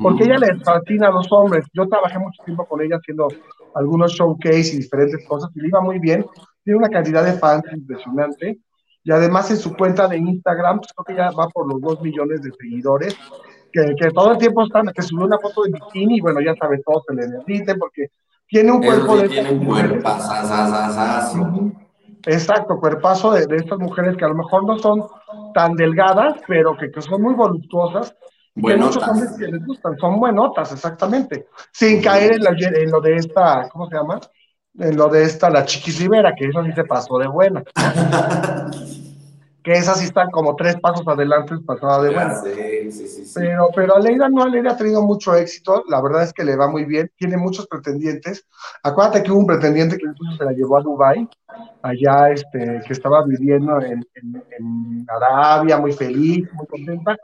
porque 0.00 0.24
ella 0.24 0.38
les 0.38 0.62
fascina 0.62 1.08
a 1.08 1.12
los 1.12 1.30
hombres. 1.30 1.66
Yo 1.74 1.86
trabajé 1.86 2.18
mucho 2.18 2.42
tiempo 2.44 2.64
con 2.66 2.80
ella 2.80 2.96
haciendo 2.96 3.28
algunos 3.74 4.12
showcase 4.12 4.74
y 4.74 4.78
diferentes 4.78 5.26
cosas 5.28 5.50
y 5.54 5.60
le 5.60 5.68
iba 5.68 5.82
muy 5.82 5.98
bien. 5.98 6.24
Tiene 6.64 6.78
una 6.78 6.88
cantidad 6.88 7.24
de 7.24 7.34
fans 7.34 7.64
impresionante. 7.72 8.58
Y 9.02 9.12
además 9.12 9.50
en 9.50 9.56
su 9.56 9.74
cuenta 9.74 10.06
de 10.08 10.18
Instagram, 10.18 10.80
pues 10.80 10.92
creo 10.92 11.04
que 11.04 11.14
ya 11.14 11.30
va 11.30 11.48
por 11.48 11.66
los 11.66 11.80
dos 11.80 12.00
millones 12.02 12.42
de 12.42 12.50
seguidores, 12.52 13.16
que, 13.72 13.94
que 13.98 14.10
todo 14.10 14.32
el 14.32 14.38
tiempo 14.38 14.64
están, 14.64 14.86
que 14.94 15.02
subió 15.02 15.26
una 15.26 15.38
foto 15.38 15.62
de 15.62 15.72
bikini 15.72 16.18
y 16.18 16.20
bueno, 16.20 16.40
ya 16.40 16.54
sabes, 16.56 16.82
todos 16.84 17.04
se 17.06 17.14
le 17.14 17.26
derriten 17.26 17.78
porque 17.78 18.10
tiene 18.48 18.72
un 18.72 18.82
cuerpo 18.82 19.16
de... 19.16 19.28
Tiene 19.28 19.52
un 19.52 19.64
cuerpo, 19.64 20.10
Exacto, 22.26 22.78
cuerpazo 22.78 23.32
de, 23.32 23.46
de, 23.46 23.56
estas 23.56 23.78
mujeres 23.78 24.16
que 24.16 24.24
a 24.24 24.28
lo 24.28 24.34
mejor 24.34 24.64
no 24.64 24.78
son 24.78 25.04
tan 25.54 25.74
delgadas, 25.74 26.40
pero 26.46 26.76
que, 26.76 26.90
que 26.90 27.00
son 27.00 27.22
muy 27.22 27.34
voluptuosas. 27.34 28.14
Buenotas. 28.54 28.96
muchos 28.96 29.08
hombres 29.08 29.36
que 29.38 29.46
les 29.46 29.64
gustan, 29.64 29.96
son 29.98 30.20
buenotas, 30.20 30.72
exactamente. 30.72 31.46
Sin 31.72 32.02
caer 32.02 32.34
en, 32.34 32.42
la, 32.42 32.50
en, 32.50 32.90
lo 32.90 33.00
de 33.00 33.16
esta, 33.16 33.68
¿cómo 33.70 33.88
se 33.88 33.96
llama? 33.96 34.20
En 34.78 34.96
lo 34.96 35.08
de 35.08 35.24
esta, 35.24 35.50
la 35.50 35.64
Chiquis 35.64 35.98
Rivera, 35.98 36.34
que 36.36 36.46
eso 36.46 36.64
sí 36.64 36.72
se 36.72 36.84
pasó 36.84 37.18
de 37.18 37.26
buena. 37.26 37.62
que 39.62 39.72
esas 39.72 39.98
sí 39.98 40.06
están 40.06 40.30
como 40.30 40.56
tres 40.56 40.76
pasos 40.80 41.06
adelante 41.06 41.54
pasada 41.66 42.02
de 42.02 42.10
buena. 42.10 42.34
Sí, 42.36 42.92
sí, 42.92 43.08
sí, 43.08 43.32
pero, 43.34 43.68
pero 43.74 43.96
Aleida 43.96 44.28
no, 44.28 44.42
Aleida 44.42 44.72
ha 44.72 44.76
tenido 44.76 45.02
mucho 45.02 45.34
éxito, 45.34 45.84
la 45.88 46.00
verdad 46.00 46.22
es 46.22 46.32
que 46.32 46.44
le 46.44 46.56
va 46.56 46.68
muy 46.68 46.84
bien, 46.84 47.10
tiene 47.16 47.36
muchos 47.36 47.66
pretendientes. 47.66 48.46
Acuérdate 48.82 49.22
que 49.22 49.30
hubo 49.30 49.40
un 49.40 49.46
pretendiente 49.46 49.98
que 49.98 50.06
incluso 50.06 50.36
se 50.38 50.44
la 50.44 50.52
llevó 50.52 50.78
a 50.78 50.82
Dubai, 50.82 51.28
allá 51.82 52.30
este, 52.30 52.80
que 52.86 52.92
estaba 52.92 53.24
viviendo 53.24 53.80
en, 53.82 54.06
en, 54.14 55.06
Arabia, 55.08 55.78
muy 55.78 55.92
feliz, 55.92 56.48
muy 56.54 56.66
contenta, 56.66 57.16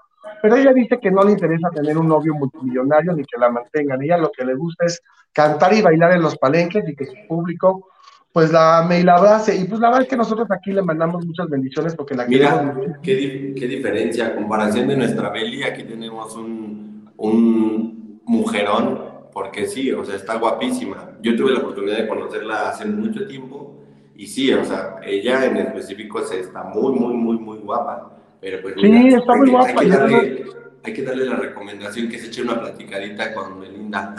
pero 0.43 0.57
ella 0.57 0.73
dice 0.73 0.99
que 1.01 1.11
no 1.11 1.23
le 1.23 1.33
interesa 1.33 1.71
tener 1.71 1.97
un 1.99 2.09
novio 2.09 2.35
multimillonario 2.35 3.13
ni 3.13 3.25
que 3.25 3.39
la 3.39 3.51
mantengan, 3.51 4.03
ella 4.03 4.19
lo 4.19 4.31
que 4.31 4.45
le 4.45 4.55
gusta 4.55 4.87
es 4.87 5.03
cantar 5.33 5.75
y 5.75 5.83
bailar 5.83 6.13
en 6.13 6.23
los 6.23 6.37
palenques 6.37 6.89
y 6.89 6.95
que 6.95 7.07
su 7.07 7.17
público 7.29 7.89
pues 8.33 8.53
la 8.53 8.85
me 8.87 9.03
la 9.03 9.15
abrace. 9.15 9.57
Y 9.57 9.65
pues 9.65 9.81
la 9.81 9.89
verdad 9.89 10.03
es 10.03 10.09
que 10.09 10.17
nosotros 10.17 10.47
aquí 10.51 10.71
le 10.71 10.83
mandamos 10.83 11.25
muchas 11.25 11.49
bendiciones 11.49 11.95
porque 11.95 12.15
la 12.15 12.27
Mira, 12.27 12.77
qué, 13.03 13.55
qué 13.59 13.67
diferencia, 13.67 14.35
comparación 14.35 14.89
de 14.89 14.97
nuestra 14.99 15.31
Beli, 15.31 15.63
aquí 15.63 15.85
tenemos 15.85 16.37
un, 16.37 17.11
un 17.17 18.21
mujerón, 18.27 19.01
porque 19.33 19.67
sí, 19.67 19.91
o 19.91 20.05
sea, 20.05 20.17
está 20.17 20.37
guapísima. 20.37 21.13
Yo 21.23 21.35
tuve 21.35 21.53
la 21.53 21.61
oportunidad 21.61 21.97
de 21.97 22.09
conocerla 22.09 22.69
hace 22.69 22.85
mucho 22.85 23.27
tiempo 23.27 23.77
y 24.15 24.27
sí, 24.27 24.53
o 24.53 24.65
sea, 24.65 24.97
ella 25.03 25.45
en 25.47 25.57
específico 25.59 26.21
está 26.21 26.63
muy, 26.65 26.93
muy, 26.93 27.15
muy, 27.15 27.39
muy 27.39 27.59
guapa. 27.59 28.16
Pero 28.41 28.63
pues, 28.63 28.75
sí, 28.81 29.09
está 29.09 29.35
muy 29.37 29.51
guapa. 29.51 29.69
Hay 29.69 29.77
que, 29.77 29.89
darle, 29.89 30.45
hay 30.85 30.93
que, 30.93 31.03
darle, 31.03 31.25
la 31.25 31.37
recomendación 31.37 32.09
que 32.09 32.19
se 32.19 32.27
eche 32.27 32.43
una 32.43 32.61
platicadita 32.61 33.35
con 33.35 33.61
Belinda. 33.61 34.15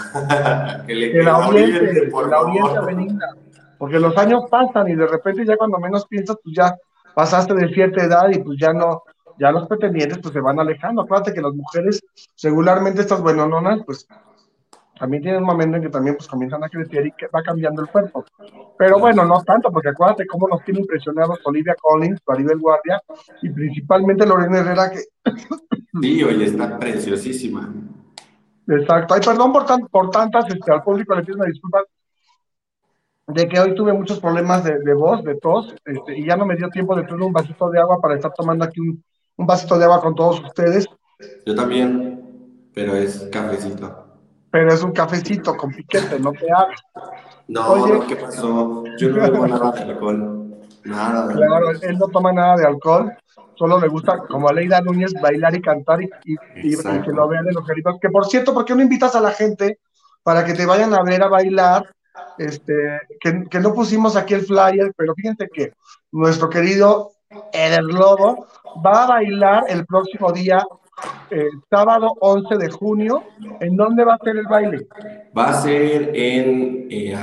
que 0.88 0.96
le 0.96 1.12
que 1.12 1.24
la 1.24 1.38
oriente, 1.38 2.08
por 2.12 2.30
la 2.30 2.42
oriente 2.42 2.80
Belinda 2.86 3.28
porque 3.78 4.00
los 4.00 4.18
años 4.18 4.44
pasan 4.50 4.88
y 4.90 4.96
de 4.96 5.08
repente 5.08 5.46
ya 5.46 5.58
cuando 5.58 5.80
menos 5.80 6.08
piensas, 6.08 6.38
pues 6.44 6.56
ya, 6.56 6.76
pasaste 7.14 7.54
de 7.54 7.70
cierta 7.70 8.04
edad 8.04 8.30
y 8.32 8.40
pues 8.40 8.58
ya 8.60 8.74
no, 8.74 9.04
ya 9.40 9.52
los 9.52 9.68
pretendientes 9.68 10.20
pues 10.20 10.34
se 10.34 10.40
van 10.40 10.60
alejando. 10.60 11.02
Acuérdate 11.02 11.34
que 11.34 11.42
las 11.42 11.54
mujeres, 11.54 12.02
regularmente 12.42 13.02
estas 13.02 13.22
buenononas, 13.22 13.82
pues 13.86 14.08
también 15.00 15.24
tienen 15.24 15.42
un 15.42 15.48
momento 15.48 15.78
en 15.78 15.84
que 15.84 15.90
también 15.90 16.16
pues 16.16 16.28
comienzan 16.28 16.64
a 16.64 16.70
crecer 16.70 17.06
y 17.06 17.12
que 17.12 17.28
va 17.28 17.42
cambiando 17.42 17.82
el 17.82 17.90
cuerpo. 17.90 18.26
Pero 18.78 19.00
bueno, 19.00 19.26
no 19.26 19.44
tanto, 19.44 19.72
porque 19.72 19.90
acuérdate 19.90 20.28
cómo 20.28 20.48
nos 20.48 20.64
tiene 20.64 20.82
impresionados 20.82 21.40
Olivia 21.46 21.76
Collins, 21.80 22.20
Maribel 22.28 22.60
Guardia 22.60 23.02
y 23.42 23.50
principalmente 23.50 24.26
Lorena 24.26 24.60
Herrera 24.60 24.92
que... 24.92 25.04
Sí, 26.02 26.24
oye, 26.24 26.46
está 26.46 26.78
preciosísima. 26.78 27.74
Exacto. 28.68 29.16
Ay, 29.16 29.22
perdón 29.26 29.52
por, 29.52 29.66
tan, 29.66 29.88
por 29.88 30.12
tantas, 30.12 30.46
este, 30.48 30.72
al 30.72 30.84
público 30.84 31.16
le 31.16 31.24
pido 31.24 31.38
una 31.38 31.48
disculpa 31.48 31.82
de 33.26 33.48
que 33.48 33.60
hoy 33.60 33.74
tuve 33.74 33.94
muchos 33.94 34.20
problemas 34.20 34.64
de, 34.64 34.78
de 34.80 34.94
voz, 34.94 35.24
de 35.24 35.36
tos, 35.36 35.74
este, 35.86 36.20
y 36.20 36.26
ya 36.26 36.38
no 36.38 36.46
me 36.46 36.56
dio 36.56 36.70
tiempo 36.70 36.96
de 36.96 37.04
tener 37.04 37.22
un 37.22 37.34
vasito 37.34 37.70
de 37.72 37.80
agua 37.80 38.00
para 38.00 38.14
estar 38.14 38.32
tomando 38.32 38.64
aquí 38.64 38.80
un, 38.80 39.04
un 39.38 39.48
vasito 39.48 39.78
de 39.80 39.86
agua 39.86 40.02
con 40.02 40.14
todos 40.14 40.40
ustedes. 40.42 40.86
Yo 41.46 41.56
también, 41.56 42.70
pero 42.74 42.96
es 42.96 43.28
cafecito. 43.32 44.07
Pero 44.52 44.74
es 44.74 44.82
un 44.84 44.92
cafecito 44.92 45.56
con 45.56 45.72
piquete, 45.72 46.20
no 46.20 46.32
te 46.32 46.52
hagas. 46.52 46.82
No, 47.48 47.72
Oye, 47.72 48.06
¿qué 48.08 48.16
pasó? 48.16 48.84
Yo 48.98 49.10
no 49.10 49.22
bebo 49.22 49.48
nada 49.48 49.72
de 49.72 49.82
alcohol. 49.84 50.58
Nada. 50.84 51.34
Claro, 51.34 51.72
él 51.82 51.98
no 51.98 52.08
toma 52.08 52.32
nada 52.32 52.56
de 52.58 52.66
alcohol. 52.66 53.14
Solo 53.56 53.80
le 53.80 53.88
gusta, 53.88 54.18
como 54.30 54.48
a 54.48 54.54
Leida 54.54 54.82
Núñez, 54.82 55.14
bailar 55.20 55.56
y 55.56 55.62
cantar 55.62 56.02
y, 56.02 56.10
y, 56.26 56.36
y 56.64 56.76
que 56.78 57.12
lo 57.12 57.28
vean 57.28 57.48
en 57.48 57.56
los 57.56 57.66
garitos. 57.66 57.98
Que 58.00 58.10
por 58.10 58.26
cierto, 58.26 58.54
¿por 58.54 58.66
qué 58.66 58.76
no 58.76 58.84
invitas 58.84 59.16
a 59.16 59.22
la 59.22 59.32
gente 59.32 59.80
para 60.24 60.46
que 60.46 60.54
te 60.54 60.66
vayan 60.66 60.94
a 60.94 61.04
ver 61.04 61.24
a 61.24 61.28
bailar? 61.28 61.90
Este, 62.38 63.00
que, 63.20 63.46
que 63.50 63.60
no 63.60 63.74
pusimos 63.74 64.16
aquí 64.16 64.34
el 64.34 64.46
flyer, 64.46 64.94
pero 64.96 65.14
fíjense 65.16 65.50
que 65.52 65.74
nuestro 66.12 66.50
querido 66.50 67.12
Eder 67.52 67.84
Lobo 67.84 68.48
va 68.86 69.04
a 69.04 69.08
bailar 69.08 69.66
el 69.68 69.86
próximo 69.86 70.32
día 70.32 70.64
eh, 71.32 71.50
sábado 71.70 72.14
11 72.20 72.58
de 72.58 72.70
junio. 72.70 73.24
¿En 73.60 73.76
dónde 73.76 74.04
va 74.04 74.16
a 74.16 74.24
ser 74.24 74.38
el 74.38 74.46
baile? 74.46 74.88
Va 75.38 75.50
a 75.50 75.54
ser 75.54 76.12
en 76.14 76.88
eh, 76.90 77.16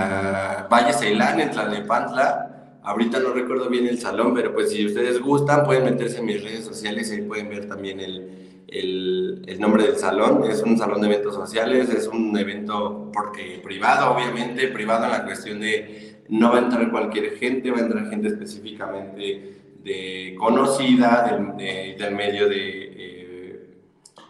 Valle 0.70 0.92
Ceilán, 0.92 1.40
en 1.40 1.50
Tlalnepantla. 1.50 2.80
Ahorita 2.82 3.18
no 3.18 3.32
recuerdo 3.32 3.68
bien 3.70 3.86
el 3.86 3.98
salón, 3.98 4.34
pero 4.34 4.52
pues 4.52 4.70
si 4.70 4.84
ustedes 4.84 5.20
gustan 5.20 5.64
pueden 5.64 5.84
meterse 5.84 6.18
en 6.18 6.26
mis 6.26 6.42
redes 6.42 6.64
sociales 6.64 7.10
y 7.10 7.14
ahí 7.14 7.22
pueden 7.22 7.48
ver 7.48 7.66
también 7.66 7.98
el, 7.98 8.64
el, 8.68 9.42
el, 9.46 9.60
nombre 9.60 9.84
del 9.84 9.96
salón. 9.96 10.44
Es 10.50 10.62
un 10.62 10.76
salón 10.76 11.00
de 11.00 11.06
eventos 11.06 11.34
sociales, 11.34 11.88
es 11.88 12.06
un 12.08 12.36
evento 12.36 13.10
porque, 13.12 13.60
privado, 13.64 14.14
obviamente, 14.14 14.68
privado 14.68 15.04
en 15.06 15.12
la 15.12 15.24
cuestión 15.24 15.60
de 15.60 16.24
no 16.28 16.52
va 16.52 16.58
a 16.58 16.62
entrar 16.62 16.90
cualquier 16.90 17.36
gente, 17.36 17.70
va 17.70 17.78
a 17.78 17.82
entrar 17.82 18.08
gente 18.10 18.28
específicamente 18.28 19.54
de 19.82 20.34
conocida 20.38 21.26
del, 21.30 21.56
de, 21.56 21.96
del 21.98 22.14
medio 22.14 22.48
de... 22.48 22.82
Eh, 22.92 23.13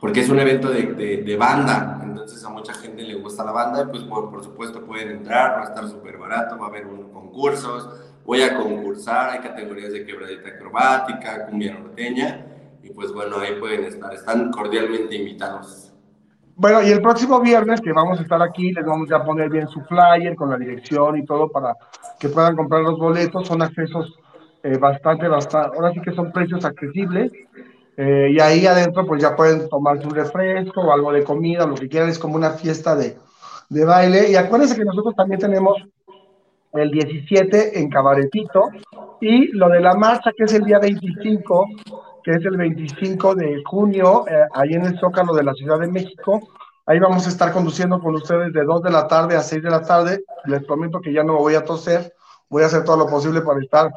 porque 0.04 0.20
es 0.20 0.28
un 0.28 0.38
evento 0.38 0.68
de, 0.68 0.92
de, 0.92 1.16
de, 1.22 1.36
banda, 1.38 1.98
entonces 2.04 2.44
a 2.44 2.50
mucha 2.50 2.74
gente 2.74 3.02
le 3.02 3.14
gusta 3.14 3.42
la 3.42 3.52
banda 3.52 3.84
y 3.84 3.86
pues 3.86 4.02
por, 4.02 4.30
por 4.30 4.44
supuesto 4.44 4.84
pueden 4.84 5.12
entrar, 5.12 5.56
va 5.56 5.62
a 5.62 5.64
estar 5.64 5.88
súper 5.88 6.18
barato, 6.18 6.58
va 6.58 6.66
a 6.66 6.68
haber 6.68 6.84
unos 6.84 7.06
concursos, 7.06 7.88
voy 8.22 8.42
a 8.42 8.54
concursar, 8.54 9.30
hay 9.30 9.38
categorías 9.38 9.94
de 9.94 10.04
quebradita 10.04 10.50
acrobática, 10.50 11.46
cumbia 11.46 11.78
norteña, 11.78 12.44
y 12.82 12.90
pues 12.90 13.14
bueno, 13.14 13.38
ahí 13.38 13.58
pueden 13.58 13.84
estar, 13.84 14.12
están 14.12 14.52
cordialmente 14.52 15.16
invitados. 15.16 15.90
Bueno, 16.54 16.82
y 16.82 16.90
el 16.90 17.00
próximo 17.00 17.40
viernes 17.40 17.80
que 17.80 17.92
vamos 17.94 18.18
a 18.18 18.24
estar 18.24 18.42
aquí, 18.42 18.72
les 18.72 18.84
vamos 18.84 19.10
a 19.10 19.24
poner 19.24 19.48
bien 19.48 19.68
su 19.68 19.80
flyer 19.84 20.36
con 20.36 20.50
la 20.50 20.58
dirección 20.58 21.16
y 21.16 21.24
todo 21.24 21.48
para 21.48 21.74
que 22.20 22.28
puedan 22.28 22.56
comprar 22.56 22.82
los 22.82 22.98
boletos, 22.98 23.48
son 23.48 23.62
accesos 23.62 24.12
eh, 24.64 24.76
bastante, 24.76 25.28
bastante, 25.28 25.78
ahora 25.78 25.94
sí 25.94 26.02
que 26.02 26.12
son 26.12 26.30
precios 26.30 26.62
accesibles, 26.62 27.32
eh, 27.96 28.28
y 28.32 28.40
ahí 28.40 28.66
adentro 28.66 29.06
pues 29.06 29.22
ya 29.22 29.36
pueden 29.36 29.68
tomarse 29.68 30.06
un 30.06 30.14
refresco 30.14 30.80
o 30.80 30.92
algo 30.92 31.12
de 31.12 31.22
comida, 31.22 31.66
lo 31.66 31.74
que 31.74 31.88
quieran, 31.88 32.08
es 32.08 32.18
como 32.18 32.34
una 32.34 32.50
fiesta 32.50 32.96
de, 32.96 33.16
de 33.68 33.84
baile, 33.84 34.30
y 34.30 34.36
acuérdense 34.36 34.76
que 34.76 34.84
nosotros 34.84 35.14
también 35.14 35.40
tenemos 35.40 35.76
el 36.72 36.90
17 36.90 37.78
en 37.78 37.88
Cabaretito, 37.88 38.68
y 39.20 39.48
lo 39.52 39.68
de 39.68 39.80
la 39.80 39.94
marcha 39.94 40.32
que 40.36 40.44
es 40.44 40.54
el 40.54 40.64
día 40.64 40.80
25, 40.80 41.66
que 42.24 42.32
es 42.32 42.44
el 42.44 42.56
25 42.56 43.34
de 43.36 43.62
junio, 43.64 44.26
eh, 44.28 44.46
ahí 44.54 44.72
en 44.72 44.86
el 44.86 44.98
Zócalo 44.98 45.34
de 45.34 45.44
la 45.44 45.54
Ciudad 45.54 45.78
de 45.78 45.86
México, 45.86 46.40
ahí 46.86 46.98
vamos 46.98 47.26
a 47.26 47.28
estar 47.28 47.52
conduciendo 47.52 48.00
con 48.00 48.14
ustedes 48.16 48.52
de 48.52 48.64
2 48.64 48.82
de 48.82 48.90
la 48.90 49.06
tarde 49.06 49.36
a 49.36 49.42
6 49.42 49.62
de 49.62 49.70
la 49.70 49.82
tarde, 49.82 50.24
les 50.46 50.64
prometo 50.64 51.00
que 51.00 51.12
ya 51.12 51.22
no 51.22 51.36
voy 51.36 51.54
a 51.54 51.64
toser, 51.64 52.12
voy 52.48 52.64
a 52.64 52.66
hacer 52.66 52.84
todo 52.84 52.96
lo 52.96 53.06
posible 53.06 53.40
para 53.40 53.60
estar 53.60 53.92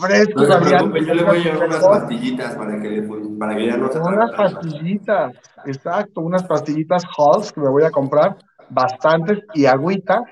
fresco. 0.00 0.42
No 0.42 0.46
se 0.46 0.60
preocupe, 0.60 1.04
yo 1.04 1.14
le 1.14 1.22
voy 1.24 1.38
a 1.38 1.42
llevar 1.42 1.68
unas 1.68 1.84
pastillitas 1.84 2.54
para 2.54 2.80
que, 2.80 3.08
para 3.38 3.56
que 3.56 3.66
ya 3.66 3.76
no 3.76 3.92
se 3.92 3.98
Unas 3.98 4.32
pastillitas, 4.32 5.36
exacto, 5.64 6.20
unas 6.20 6.44
pastillitas 6.44 7.04
Halls 7.16 7.52
que 7.52 7.60
me 7.60 7.68
voy 7.68 7.84
a 7.84 7.90
comprar, 7.90 8.36
bastantes, 8.70 9.40
y 9.54 9.66
agüita. 9.66 10.22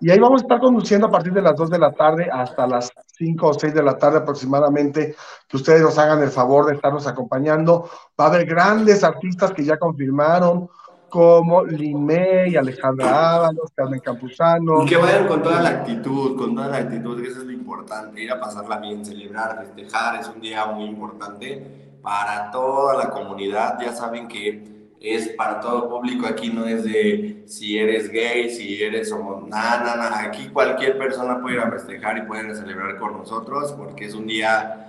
Y 0.00 0.10
ahí 0.10 0.18
vamos 0.18 0.42
a 0.42 0.44
estar 0.44 0.58
conduciendo 0.58 1.06
a 1.06 1.10
partir 1.10 1.32
de 1.32 1.42
las 1.42 1.54
2 1.54 1.70
de 1.70 1.78
la 1.78 1.92
tarde 1.92 2.28
hasta 2.30 2.66
las 2.66 2.90
5 3.18 3.46
o 3.46 3.54
6 3.54 3.72
de 3.72 3.82
la 3.84 3.96
tarde 3.96 4.18
aproximadamente, 4.18 5.14
que 5.48 5.56
ustedes 5.56 5.80
nos 5.80 5.96
hagan 5.96 6.20
el 6.22 6.30
favor 6.30 6.66
de 6.66 6.74
estarnos 6.74 7.06
acompañando. 7.06 7.88
Va 8.20 8.24
a 8.24 8.28
haber 8.28 8.44
grandes 8.44 9.04
artistas 9.04 9.52
que 9.52 9.64
ya 9.64 9.78
confirmaron, 9.78 10.68
como 11.12 11.62
Limey, 11.62 12.56
Alejandra 12.56 13.34
Ábalos, 13.34 13.70
Carmen 13.74 14.00
Campuzano. 14.00 14.82
Y 14.82 14.86
que 14.86 14.96
vayan 14.96 15.26
con 15.26 15.42
toda 15.42 15.60
la 15.60 15.68
actitud, 15.68 16.38
con 16.38 16.54
toda 16.54 16.68
la 16.68 16.78
actitud, 16.78 17.20
que 17.20 17.28
eso 17.28 17.40
es 17.40 17.44
lo 17.44 17.52
importante, 17.52 18.22
ir 18.22 18.32
a 18.32 18.40
pasarla 18.40 18.78
bien, 18.78 19.04
celebrar, 19.04 19.58
festejar, 19.58 20.18
es 20.18 20.28
un 20.34 20.40
día 20.40 20.64
muy 20.64 20.86
importante 20.86 21.98
para 22.00 22.50
toda 22.50 22.96
la 22.96 23.10
comunidad, 23.10 23.78
ya 23.78 23.92
saben 23.92 24.26
que 24.26 24.94
es 25.02 25.28
para 25.36 25.60
todo 25.60 25.90
público, 25.90 26.26
aquí 26.26 26.48
no 26.48 26.66
es 26.66 26.82
de 26.84 27.42
si 27.44 27.76
eres 27.76 28.08
gay, 28.08 28.48
si 28.48 28.82
eres 28.82 29.12
homo, 29.12 29.46
nada, 29.46 29.84
nada, 29.84 29.96
nada, 30.08 30.22
aquí 30.22 30.48
cualquier 30.48 30.96
persona 30.96 31.42
puede 31.42 31.56
ir 31.56 31.60
a 31.60 31.70
festejar 31.70 32.16
y 32.16 32.22
puede 32.22 32.54
celebrar 32.54 32.96
con 32.96 33.18
nosotros, 33.18 33.72
porque 33.72 34.06
es 34.06 34.14
un 34.14 34.26
día 34.26 34.88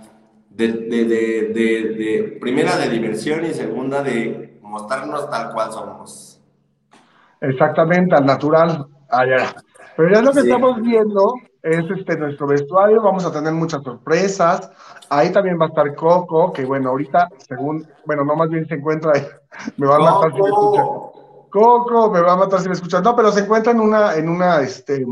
de, 0.50 0.70
de, 0.70 1.04
de, 1.04 1.54
de 1.54 2.38
primera 2.40 2.78
de 2.78 2.88
diversión 2.88 3.44
y 3.44 3.54
segunda 3.54 4.02
de 4.02 4.53
mostrarnos 4.74 5.30
tal 5.30 5.54
cual 5.54 5.72
somos. 5.72 6.42
Exactamente, 7.40 8.16
al 8.16 8.26
natural. 8.26 8.88
Allá. 9.10 9.54
Pero 9.96 10.10
ya 10.10 10.22
lo 10.22 10.32
que 10.32 10.42
sí. 10.42 10.48
estamos 10.48 10.82
viendo 10.82 11.36
es 11.62 11.86
este 11.92 12.18
nuestro 12.18 12.48
vestuario, 12.48 13.02
vamos 13.02 13.24
a 13.26 13.32
tener 13.32 13.54
muchas 13.54 13.84
sorpresas. 13.84 14.72
Ahí 15.10 15.32
también 15.32 15.60
va 15.62 15.66
a 15.66 15.68
estar 15.70 15.94
Coco, 15.96 16.52
que 16.52 16.66
bueno, 16.66 16.90
ahorita, 16.90 17.30
según, 17.48 17.88
bueno, 18.06 18.26
no 18.26 18.36
más 18.36 18.50
bien 18.50 18.68
se 18.68 18.76
encuentra 18.76 19.12
ahí. 19.14 19.26
Me 19.78 19.86
va 19.86 19.98
a 19.98 20.00
matar 20.00 20.34
si 20.34 20.42
me 20.42 20.48
escuchan. 20.50 20.86
Coco, 21.52 22.10
me 22.10 22.22
va 22.22 22.34
a 22.34 22.38
matar 22.38 22.60
si 22.60 22.68
me 22.68 22.74
escuchan. 22.74 23.04
No, 23.04 23.16
pero 23.16 23.32
se 23.32 23.42
encuentra 23.42 23.72
en 23.72 23.80
una, 23.80 24.16
en 24.16 24.28
una 24.28 24.62
este, 24.62 25.06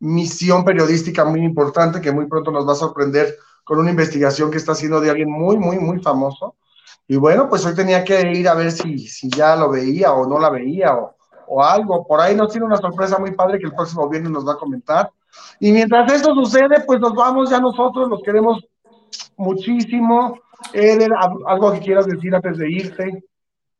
misión 0.00 0.64
periodística 0.64 1.24
muy 1.24 1.44
importante 1.44 2.00
que 2.00 2.10
muy 2.10 2.26
pronto 2.26 2.50
nos 2.50 2.66
va 2.66 2.72
a 2.72 2.76
sorprender 2.76 3.36
con 3.62 3.78
una 3.78 3.90
investigación 3.90 4.50
que 4.50 4.58
está 4.58 4.72
haciendo 4.72 5.00
de 5.00 5.10
alguien 5.10 5.30
muy, 5.30 5.56
muy, 5.56 5.78
muy 5.78 6.00
famoso. 6.02 6.56
Y 7.10 7.16
bueno, 7.16 7.48
pues 7.48 7.66
hoy 7.66 7.74
tenía 7.74 8.04
que 8.04 8.20
ir 8.30 8.48
a 8.48 8.54
ver 8.54 8.70
si, 8.70 8.96
si 8.96 9.28
ya 9.28 9.56
lo 9.56 9.68
veía 9.68 10.12
o 10.12 10.28
no 10.28 10.38
la 10.38 10.48
veía 10.48 10.94
o, 10.94 11.16
o 11.48 11.60
algo. 11.60 12.06
Por 12.06 12.20
ahí 12.20 12.36
nos 12.36 12.52
tiene 12.52 12.66
una 12.66 12.76
sorpresa 12.76 13.18
muy 13.18 13.32
padre 13.32 13.58
que 13.58 13.66
el 13.66 13.74
próximo 13.74 14.08
viernes 14.08 14.30
nos 14.30 14.46
va 14.46 14.52
a 14.52 14.58
comentar. 14.58 15.10
Y 15.58 15.72
mientras 15.72 16.12
esto 16.12 16.32
sucede, 16.36 16.84
pues 16.86 17.00
nos 17.00 17.12
vamos 17.16 17.50
ya 17.50 17.58
nosotros, 17.58 18.08
los 18.08 18.22
queremos 18.22 18.64
muchísimo. 19.36 20.38
Eder, 20.72 21.10
algo 21.48 21.72
que 21.72 21.80
quieras 21.80 22.06
decir 22.06 22.32
antes 22.32 22.58
de 22.58 22.70
irte. 22.70 23.24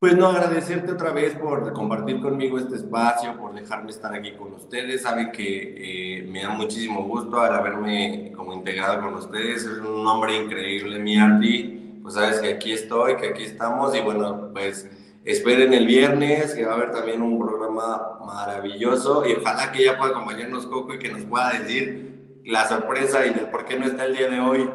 Pues 0.00 0.16
no, 0.16 0.26
agradecerte 0.26 0.90
otra 0.90 1.12
vez 1.12 1.36
por 1.36 1.72
compartir 1.72 2.20
conmigo 2.20 2.58
este 2.58 2.74
espacio, 2.74 3.38
por 3.38 3.54
dejarme 3.54 3.92
estar 3.92 4.12
aquí 4.12 4.32
con 4.32 4.54
ustedes. 4.54 5.02
Saben 5.02 5.30
que 5.30 6.18
eh, 6.18 6.26
me 6.26 6.42
da 6.42 6.48
muchísimo 6.48 7.04
gusto 7.04 7.38
al 7.38 7.54
haberme 7.54 8.32
como 8.34 8.54
integrado 8.54 9.00
con 9.00 9.14
ustedes. 9.14 9.62
Es 9.62 9.78
un 9.78 10.04
hombre 10.04 10.36
increíble, 10.36 10.98
mi 10.98 11.16
Arti 11.16 11.80
pues 12.10 12.24
sabes 12.24 12.40
que 12.40 12.54
aquí 12.54 12.72
estoy, 12.72 13.16
que 13.16 13.28
aquí 13.28 13.44
estamos 13.44 13.94
y 13.96 14.00
bueno, 14.00 14.50
pues 14.52 14.90
esperen 15.24 15.72
el 15.72 15.86
viernes, 15.86 16.54
que 16.54 16.64
va 16.64 16.72
a 16.72 16.74
haber 16.74 16.90
también 16.90 17.22
un 17.22 17.38
programa 17.38 18.18
maravilloso 18.26 19.24
y 19.24 19.34
ojalá 19.34 19.70
que 19.70 19.84
ya 19.84 19.96
pueda 19.96 20.10
acompañarnos 20.10 20.66
Coco 20.66 20.94
y 20.94 20.98
que 20.98 21.12
nos 21.12 21.22
pueda 21.22 21.52
decir 21.52 22.40
la 22.44 22.66
sorpresa 22.66 23.24
y 23.26 23.28
el 23.28 23.48
por 23.50 23.64
qué 23.64 23.78
no 23.78 23.86
está 23.86 24.06
el 24.06 24.16
día 24.16 24.28
de 24.28 24.40
hoy. 24.40 24.70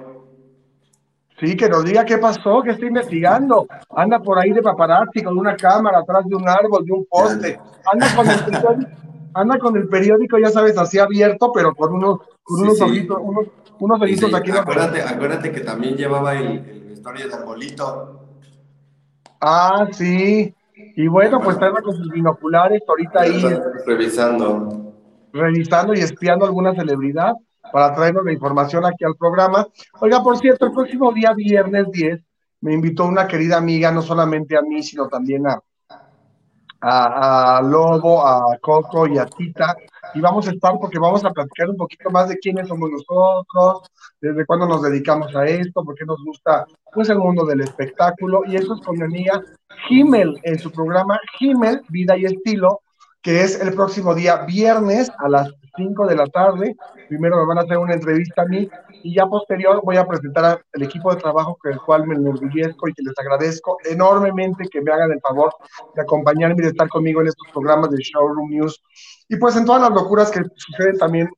Sí, 1.38 1.58
que 1.58 1.68
nos 1.68 1.84
diga 1.84 2.06
qué 2.06 2.18
pasó, 2.20 2.62
que 2.64 2.72
está 2.72 2.86
investigando. 2.86 3.68
Anda 3.90 4.20
por 4.20 4.40
ahí 4.40 4.52
de 4.52 4.62
paparazzi 4.62 5.22
con 5.22 5.38
una 5.38 5.58
cámara 5.58 6.00
atrás 6.00 6.24
de 6.26 6.36
un 6.36 6.48
árbol, 6.48 6.86
de 6.86 6.94
un 6.94 7.06
poste. 7.06 7.60
Anda 7.92 8.16
con 8.16 8.30
el 8.30 8.46
periódico, 8.46 8.96
anda 9.34 9.60
con 9.60 9.76
el 9.76 9.90
periódico 9.90 10.38
ya 10.38 10.52
sabes, 10.52 10.78
así 10.78 11.00
abierto, 11.00 11.52
pero 11.54 11.76
con 11.76 11.96
unos, 11.96 12.20
con 12.44 12.62
unos 12.62 12.78
sí, 12.78 12.84
ojitos, 12.84 13.18
unos, 13.22 13.48
unos 13.78 14.02
ojitos 14.02 14.30
sí, 14.30 14.36
aquí. 14.38 14.52
Acuérdate, 14.52 15.02
acuérdate 15.02 15.52
que 15.52 15.60
también 15.60 15.98
llevaba 15.98 16.34
el, 16.36 16.48
el 16.48 16.85
de 17.14 17.34
arbolito. 17.34 18.20
Ah, 19.39 19.88
sí. 19.91 20.53
Y 20.95 21.08
bueno, 21.08 21.39
pues 21.39 21.56
estaba 21.56 21.82
con 21.82 21.95
sus 21.95 22.10
binoculares 22.10 22.82
ahorita 22.88 23.22
ahí. 23.22 23.43
Revisando. 23.86 24.93
Revisando 25.32 25.93
y 25.93 25.99
espiando 25.99 26.45
alguna 26.45 26.74
celebridad. 26.74 27.34
para 27.72 27.93
traernos 27.93 28.26
la 28.26 28.32
información 28.32 28.86
aquí 28.86 29.03
al 29.03 29.16
programa. 29.16 29.68
Oiga, 29.99 30.22
por 30.22 30.38
cierto, 30.38 30.68
el 30.68 30.72
próximo 30.72 31.12
día, 31.12 31.34
viernes 31.34 31.91
10, 31.91 32.22
me 32.62 32.74
invitó 32.74 33.06
una 33.06 33.28
querida 33.28 33.58
amiga, 33.58 33.91
no 33.91 34.01
solamente 34.01 34.56
a 34.56 34.62
mí, 34.62 34.82
sino 34.84 35.08
también 35.08 35.45
a, 35.47 35.60
a, 36.80 37.62
Lobo, 37.64 38.26
a 38.26 38.58
Coco 38.62 39.08
y 39.08 39.18
a 39.18 39.26
Tita. 39.26 39.76
Y 40.14 40.22
vamos 40.22 40.47
a 40.47 40.51
estar 40.51 40.74
porque 40.80 40.99
vamos 40.99 41.26
a 41.26 41.32
platicar 41.32 41.70
un 41.70 41.78
poquito 41.78 42.10
más 42.12 42.30
de 42.30 42.38
quiénes 42.38 42.68
somos 42.68 42.89
nosotros, 42.89 43.89
desde 44.22 44.45
cuándo 44.45 44.68
nos 44.68 44.84
dedicamos 44.84 45.36
a 45.36 45.45
esto, 45.45 45.84
por 45.84 45.95
qué 45.95 46.06
nos 46.06 46.24
gusta 46.24 46.66
pues 46.96 47.10
el 47.10 47.20
mundo 47.20 47.46
del 47.46 47.62
espectáculo. 47.62 48.41
Y 48.48 48.56
eso 48.56 48.74
es 48.74 49.02
amiga 49.02 49.43
Himmel 49.89 50.39
en 50.43 50.58
su 50.58 50.72
programa 50.72 51.20
Himmel, 51.39 51.82
Vida 51.89 52.18
y 52.18 52.26
Estilo, 52.26 52.80
que 53.22 53.41
es 53.43 53.62
el 53.62 53.74
próximo 53.74 54.16
día 54.16 54.46
viernes 54.46 55.12
a 55.20 55.30
las 55.30 55.52
5 55.76 56.08
de 56.08 56.16
la 56.16 56.26
tarde. 56.28 56.76
Primero 57.10 57.38
me 57.38 57.46
van 57.46 57.58
a 57.58 57.62
hacer 57.62 57.78
una 57.78 57.93
entrevista 57.93 58.43
a 58.43 58.46
mí 58.46 58.70
y 59.04 59.14
ya 59.14 59.28
posterior 59.28 59.82
voy 59.84 59.98
a 59.98 60.08
presentar 60.08 60.62
al 60.74 60.82
equipo 60.82 61.14
de 61.14 61.22
trabajo 61.22 61.58
con 61.62 61.74
el 61.74 61.80
cual 61.80 62.08
me 62.08 62.16
enorgullezco 62.16 62.88
y 62.88 62.93
que 62.93 63.04
les 63.04 63.18
agradezco 63.20 63.78
enormemente 63.84 64.68
que 64.72 64.82
me 64.82 64.91
hagan 64.91 65.12
el 65.12 65.20
favor 65.20 65.52
de 65.96 66.02
acompañarme 66.02 66.56
y 66.60 66.64
de 66.64 66.70
estar 66.70 66.88
conmigo 66.88 67.22
en 67.22 67.28
estos 67.28 67.48
programas 67.52 67.91
de 67.91 67.98
Showroom 67.98 68.50
News. 68.50 68.82
Y 69.28 69.36
pues 69.36 69.56
en 69.58 69.66
todas 69.66 69.82
las 69.82 69.91
locuras 69.91 70.32
que 70.32 70.41
suceden 70.56 70.98
también 70.98 71.30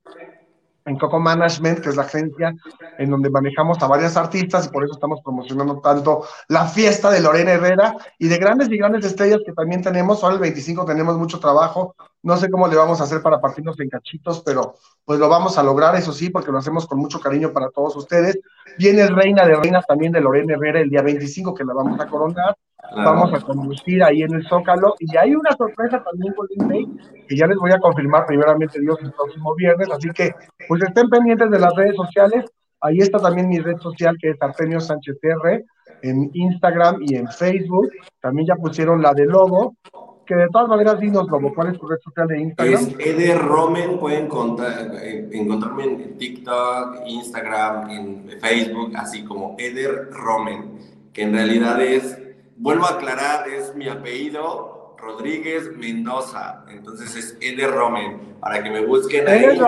en 0.84 0.96
Coco 0.98 1.20
Management, 1.20 1.80
que 1.80 1.90
es 1.90 1.96
la 1.96 2.02
agencia 2.02 2.54
en 2.98 3.10
donde 3.10 3.30
manejamos 3.30 3.80
a 3.82 3.86
varias 3.86 4.16
artistas 4.16 4.66
y 4.66 4.68
por 4.70 4.84
eso 4.84 4.94
estamos 4.94 5.20
promocionando 5.22 5.80
tanto 5.80 6.24
la 6.48 6.66
fiesta 6.66 7.10
de 7.10 7.20
Lorena 7.20 7.52
Herrera 7.52 7.94
y 8.18 8.28
de 8.28 8.38
grandes 8.38 8.70
y 8.70 8.78
grandes 8.78 9.04
estrellas 9.04 9.40
que 9.44 9.52
también 9.52 9.82
tenemos. 9.82 10.22
Ahora 10.22 10.36
el 10.36 10.40
25 10.40 10.84
tenemos 10.84 11.16
mucho 11.18 11.38
trabajo. 11.38 11.94
No 12.22 12.36
sé 12.36 12.50
cómo 12.50 12.66
le 12.68 12.76
vamos 12.76 13.00
a 13.00 13.04
hacer 13.04 13.22
para 13.22 13.40
partirnos 13.40 13.78
en 13.80 13.88
cachitos, 13.88 14.42
pero 14.44 14.74
pues 15.04 15.18
lo 15.20 15.28
vamos 15.28 15.56
a 15.56 15.62
lograr, 15.62 15.94
eso 15.96 16.12
sí, 16.12 16.30
porque 16.30 16.50
lo 16.50 16.58
hacemos 16.58 16.86
con 16.86 16.98
mucho 16.98 17.20
cariño 17.20 17.52
para 17.52 17.70
todos 17.70 17.94
ustedes. 17.96 18.38
Viene 18.78 19.06
Reina 19.06 19.46
de 19.46 19.54
Reinas 19.56 19.86
también 19.86 20.12
de 20.12 20.20
Lorena 20.20 20.54
Herrera 20.54 20.80
el 20.80 20.90
día 20.90 21.02
25, 21.02 21.54
que 21.54 21.64
la 21.64 21.74
vamos 21.74 22.00
a 22.00 22.06
coronar. 22.06 22.56
Vamos 22.94 23.32
a 23.32 23.40
conducir 23.44 24.02
ahí 24.02 24.22
en 24.22 24.34
el 24.34 24.46
Zócalo. 24.46 24.94
Y 24.98 25.16
hay 25.16 25.34
una 25.34 25.50
sorpresa 25.56 26.02
también 26.02 26.32
con 26.34 26.46
Disney, 26.48 26.86
que 27.28 27.36
ya 27.36 27.46
les 27.46 27.56
voy 27.58 27.72
a 27.72 27.78
confirmar 27.78 28.26
primeramente 28.26 28.80
Dios 28.80 28.98
el 29.02 29.12
próximo 29.12 29.54
viernes. 29.54 29.88
Así 29.90 30.08
que, 30.10 30.32
pues 30.66 30.82
estén 30.82 31.08
pendientes 31.08 31.50
de 31.50 31.58
las 31.58 31.74
redes 31.74 31.96
sociales. 31.96 32.44
Ahí 32.80 32.98
está 32.98 33.18
también 33.18 33.48
mi 33.48 33.58
red 33.58 33.76
social, 33.78 34.16
que 34.20 34.30
es 34.30 34.36
Artemio 34.40 34.80
Sánchez 34.80 35.16
R, 35.22 35.64
en 36.02 36.30
Instagram 36.32 36.98
y 37.00 37.16
en 37.16 37.28
Facebook. 37.28 37.90
También 38.20 38.46
ya 38.48 38.54
pusieron 38.54 39.02
la 39.02 39.12
de 39.12 39.26
Lobo. 39.26 39.76
Que 40.24 40.36
de 40.36 40.48
todas 40.48 40.68
maneras, 40.68 41.00
dinos, 41.00 41.26
Lobo, 41.28 41.54
¿cuál 41.54 41.72
es 41.72 41.78
tu 41.78 41.88
red 41.88 41.98
social 42.04 42.28
de 42.28 42.38
Instagram? 42.38 42.74
Es 42.74 42.98
Eder 42.98 43.38
Romen, 43.38 43.98
pueden 43.98 44.26
encontrar, 44.26 44.92
eh, 45.02 45.26
encontrarme 45.32 45.84
en 45.84 46.18
TikTok, 46.18 46.98
Instagram, 47.06 47.90
en 47.90 48.28
Facebook, 48.38 48.92
así 48.94 49.24
como 49.24 49.56
Eder 49.58 50.10
Romen, 50.10 50.78
que 51.14 51.22
en 51.22 51.32
realidad 51.32 51.80
es 51.80 52.27
vuelvo 52.58 52.86
a 52.86 52.90
aclarar, 52.94 53.48
es 53.48 53.74
mi 53.74 53.88
apellido, 53.88 54.96
Rodríguez 54.98 55.70
Mendoza. 55.76 56.64
Entonces 56.68 57.14
es 57.16 57.38
Eder 57.40 57.70
Romen, 57.70 58.36
para 58.40 58.62
que 58.62 58.70
me 58.70 58.84
busquen 58.84 59.28
ahí. 59.28 59.58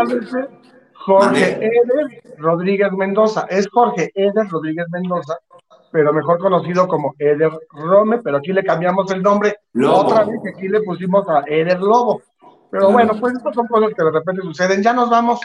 Jorge 0.94 1.58
Eder 1.64 2.22
Rodríguez 2.36 2.92
Mendoza. 2.92 3.46
Es 3.48 3.68
Jorge 3.68 4.12
Eder 4.14 4.48
Rodríguez 4.48 4.86
Mendoza, 4.90 5.38
pero 5.90 6.12
mejor 6.12 6.38
conocido 6.38 6.86
como 6.88 7.14
Eder 7.18 7.52
Rome, 7.72 8.18
pero 8.18 8.36
aquí 8.38 8.52
le 8.52 8.62
cambiamos 8.62 9.10
el 9.10 9.22
nombre. 9.22 9.56
Otra 9.82 10.24
vez 10.24 10.40
aquí 10.54 10.68
le 10.68 10.82
pusimos 10.82 11.26
a 11.28 11.42
Eder 11.46 11.80
Lobo. 11.80 12.20
Pero 12.70 12.92
bueno, 12.92 13.18
pues 13.18 13.34
estas 13.34 13.54
son 13.54 13.66
cosas 13.66 13.90
que 13.96 14.04
de 14.04 14.10
repente 14.10 14.42
suceden. 14.42 14.82
Ya 14.82 14.92
nos 14.92 15.10
vamos. 15.10 15.40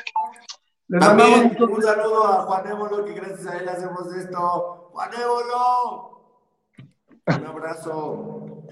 Les 0.87 0.99
También 0.99 1.57
un 1.59 1.81
saludo 1.81 2.23
a 2.27 2.43
Juan 2.43 2.67
Évolo, 2.67 3.05
que 3.05 3.13
gracias 3.13 3.47
a 3.47 3.57
él 3.57 3.67
hacemos 3.67 4.13
esto. 4.13 4.89
¡Juan 4.91 5.09
Évolo! 5.19 6.14
Un 7.27 7.45
abrazo. 7.45 8.63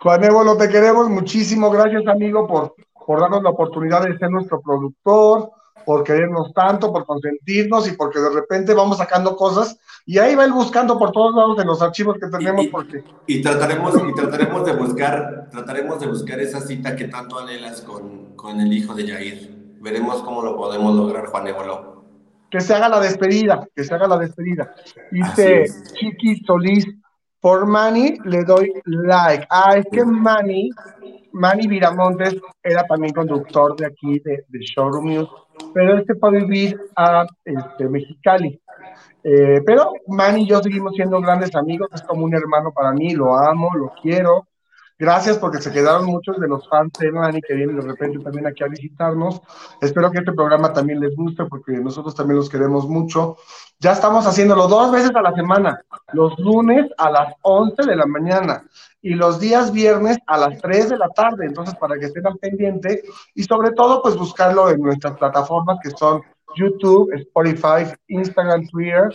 Juan 0.00 0.24
Évolo, 0.24 0.56
te 0.56 0.68
queremos 0.68 1.08
muchísimo. 1.08 1.70
Gracias, 1.70 2.06
amigo, 2.06 2.46
por, 2.46 2.74
por 3.06 3.20
darnos 3.20 3.42
la 3.42 3.50
oportunidad 3.50 4.04
de 4.04 4.16
ser 4.18 4.30
nuestro 4.30 4.60
productor, 4.60 5.50
por 5.84 6.04
querernos 6.04 6.52
tanto, 6.52 6.92
por 6.92 7.06
consentirnos 7.06 7.88
y 7.88 7.92
porque 7.92 8.18
de 8.18 8.30
repente 8.30 8.74
vamos 8.74 8.98
sacando 8.98 9.36
cosas 9.36 9.78
y 10.04 10.18
ahí 10.18 10.34
va 10.34 10.44
él 10.44 10.52
buscando 10.52 10.98
por 10.98 11.12
todos 11.12 11.34
lados 11.34 11.58
en 11.60 11.66
los 11.66 11.82
archivos 11.82 12.16
que 12.20 12.28
tenemos 12.28 12.64
y, 12.64 12.68
porque 12.68 13.04
y 13.26 13.42
trataremos 13.42 13.94
y 14.08 14.14
trataremos 14.14 14.64
de 14.64 14.72
buscar 14.72 15.48
trataremos 15.50 16.00
de 16.00 16.06
buscar 16.06 16.40
esa 16.40 16.60
cita 16.60 16.94
que 16.94 17.08
tanto 17.08 17.38
anhelas 17.38 17.82
con, 17.82 18.36
con 18.36 18.60
el 18.60 18.72
hijo 18.72 18.94
de 18.94 19.08
Jair. 19.08 19.56
Veremos 19.80 20.22
cómo 20.22 20.42
lo 20.42 20.56
podemos 20.56 20.94
lograr, 20.96 21.26
Juan 21.26 21.46
Évolo. 21.46 22.04
Que 22.50 22.60
se 22.60 22.74
haga 22.74 22.88
la 22.88 23.00
despedida, 23.00 23.68
que 23.74 23.84
se 23.84 23.94
haga 23.94 24.08
la 24.08 24.18
despedida. 24.18 24.74
Dice 25.10 25.66
Chiqui 25.94 26.42
Solís, 26.44 26.86
por 27.40 27.66
Manny 27.66 28.18
le 28.24 28.44
doy 28.44 28.72
like. 28.84 29.46
Ah, 29.50 29.76
es 29.76 29.86
que 29.90 30.04
Manny, 30.04 30.70
Manny 31.32 31.66
Viramontes 31.66 32.36
era 32.62 32.84
también 32.84 33.14
conductor 33.14 33.76
de 33.76 33.86
aquí, 33.86 34.18
de, 34.20 34.44
de 34.48 34.58
Showroom 34.58 35.06
News, 35.06 35.28
pero 35.74 35.98
este 35.98 36.14
fue 36.14 36.30
a 36.30 36.32
vivir 36.32 36.80
a 36.96 37.26
este, 37.44 37.88
Mexicali. 37.88 38.60
Eh, 39.22 39.60
pero 39.66 39.92
Manny 40.06 40.42
y 40.42 40.48
yo 40.48 40.62
seguimos 40.62 40.94
siendo 40.94 41.20
grandes 41.20 41.54
amigos, 41.56 41.88
es 41.92 42.02
como 42.02 42.24
un 42.24 42.34
hermano 42.34 42.72
para 42.72 42.92
mí, 42.92 43.12
lo 43.14 43.36
amo, 43.36 43.70
lo 43.74 43.92
quiero. 44.00 44.46
Gracias 44.98 45.36
porque 45.36 45.60
se 45.60 45.70
quedaron 45.70 46.06
muchos 46.06 46.40
de 46.40 46.48
los 46.48 46.66
fans 46.68 46.92
de 46.98 47.12
Manny 47.12 47.42
que 47.42 47.54
vienen 47.54 47.76
de 47.76 47.82
repente 47.82 48.18
también 48.20 48.46
aquí 48.46 48.64
a 48.64 48.68
visitarnos. 48.68 49.42
Espero 49.82 50.10
que 50.10 50.18
este 50.20 50.32
programa 50.32 50.72
también 50.72 51.00
les 51.00 51.14
guste 51.14 51.44
porque 51.44 51.72
nosotros 51.72 52.14
también 52.14 52.38
los 52.38 52.48
queremos 52.48 52.88
mucho. 52.88 53.36
Ya 53.78 53.92
estamos 53.92 54.26
haciéndolo 54.26 54.68
dos 54.68 54.90
veces 54.90 55.10
a 55.14 55.20
la 55.20 55.34
semana, 55.34 55.78
los 56.12 56.38
lunes 56.38 56.86
a 56.96 57.10
las 57.10 57.34
11 57.42 57.82
de 57.82 57.96
la 57.96 58.06
mañana 58.06 58.64
y 59.02 59.10
los 59.10 59.38
días 59.38 59.70
viernes 59.70 60.16
a 60.26 60.38
las 60.38 60.58
3 60.62 60.90
de 60.90 60.96
la 60.96 61.08
tarde. 61.10 61.44
Entonces, 61.44 61.74
para 61.74 61.98
que 61.98 62.06
estén 62.06 62.26
al 62.26 62.38
pendiente 62.38 63.02
y 63.34 63.42
sobre 63.42 63.72
todo, 63.72 64.00
pues 64.02 64.16
buscarlo 64.16 64.70
en 64.70 64.80
nuestras 64.80 65.18
plataformas 65.18 65.78
que 65.82 65.90
son 65.90 66.22
YouTube, 66.56 67.12
Spotify, 67.12 67.92
Instagram, 68.08 68.66
Twitter 68.68 69.14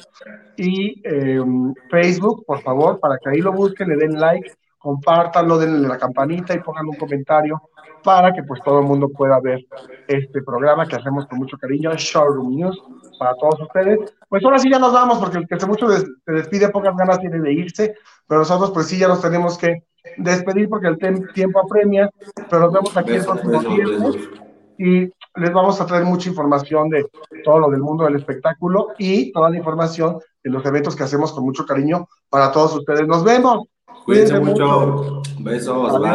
y 0.57 1.01
eh, 1.05 1.41
Facebook, 1.89 2.45
por 2.45 2.61
favor, 2.61 2.99
para 2.99 3.17
que 3.17 3.31
ahí 3.31 3.41
lo 3.41 3.53
busquen, 3.53 3.89
le 3.89 3.95
den 3.95 4.19
like 4.19 4.51
compártanlo, 4.81 5.59
denle 5.59 5.87
la 5.87 5.97
campanita 5.97 6.55
y 6.55 6.59
pongan 6.59 6.87
un 6.87 6.95
comentario 6.95 7.61
para 8.03 8.33
que 8.33 8.43
pues 8.43 8.61
todo 8.63 8.79
el 8.79 8.85
mundo 8.87 9.09
pueda 9.09 9.39
ver 9.39 9.59
este 10.07 10.41
programa 10.41 10.87
que 10.87 10.95
hacemos 10.95 11.27
con 11.27 11.37
mucho 11.37 11.55
cariño, 11.57 11.93
Showroom 11.93 12.55
News, 12.55 12.83
para 13.21 13.35
todos 13.35 13.61
ustedes. 13.61 13.99
Pues 14.27 14.43
ahora 14.43 14.57
sí 14.57 14.67
ya 14.67 14.79
nos 14.79 14.93
vamos, 14.93 15.19
porque 15.19 15.37
el 15.37 15.47
que 15.47 15.59
se 15.59 15.67
mucho 15.67 15.87
se 15.87 16.07
despide, 16.25 16.69
pocas 16.69 16.97
ganas 16.97 17.19
tiene 17.19 17.39
de 17.39 17.53
irse, 17.53 17.93
pero 18.27 18.39
nosotros 18.39 18.71
pues 18.71 18.87
sí 18.87 18.97
ya 18.97 19.07
nos 19.07 19.21
tenemos 19.21 19.59
que 19.59 19.83
despedir 20.17 20.67
porque 20.67 20.87
el 20.87 20.97
tiempo 21.31 21.59
apremia, 21.59 22.09
pero 22.49 22.63
nos 22.63 22.73
vemos 22.73 22.97
aquí 22.97 23.11
el 23.11 23.23
próximo 23.23 23.59
viernes 23.59 24.15
y 24.79 25.01
les 25.35 25.53
vamos 25.53 25.79
a 25.79 25.85
traer 25.85 26.03
mucha 26.03 26.29
información 26.29 26.89
de 26.89 27.05
todo 27.43 27.59
lo 27.59 27.69
del 27.69 27.81
mundo 27.81 28.05
del 28.05 28.15
espectáculo 28.15 28.87
y 28.97 29.31
toda 29.31 29.51
la 29.51 29.57
información 29.57 30.17
de 30.43 30.49
los 30.49 30.65
eventos 30.65 30.95
que 30.95 31.03
hacemos 31.03 31.31
con 31.31 31.43
mucho 31.43 31.63
cariño 31.63 32.07
para 32.27 32.51
todos 32.51 32.75
ustedes. 32.77 33.05
Nos 33.05 33.23
vemos. 33.23 33.67
Cuídense, 34.03 34.39
mucho. 34.39 35.21
Besos. 35.41 35.93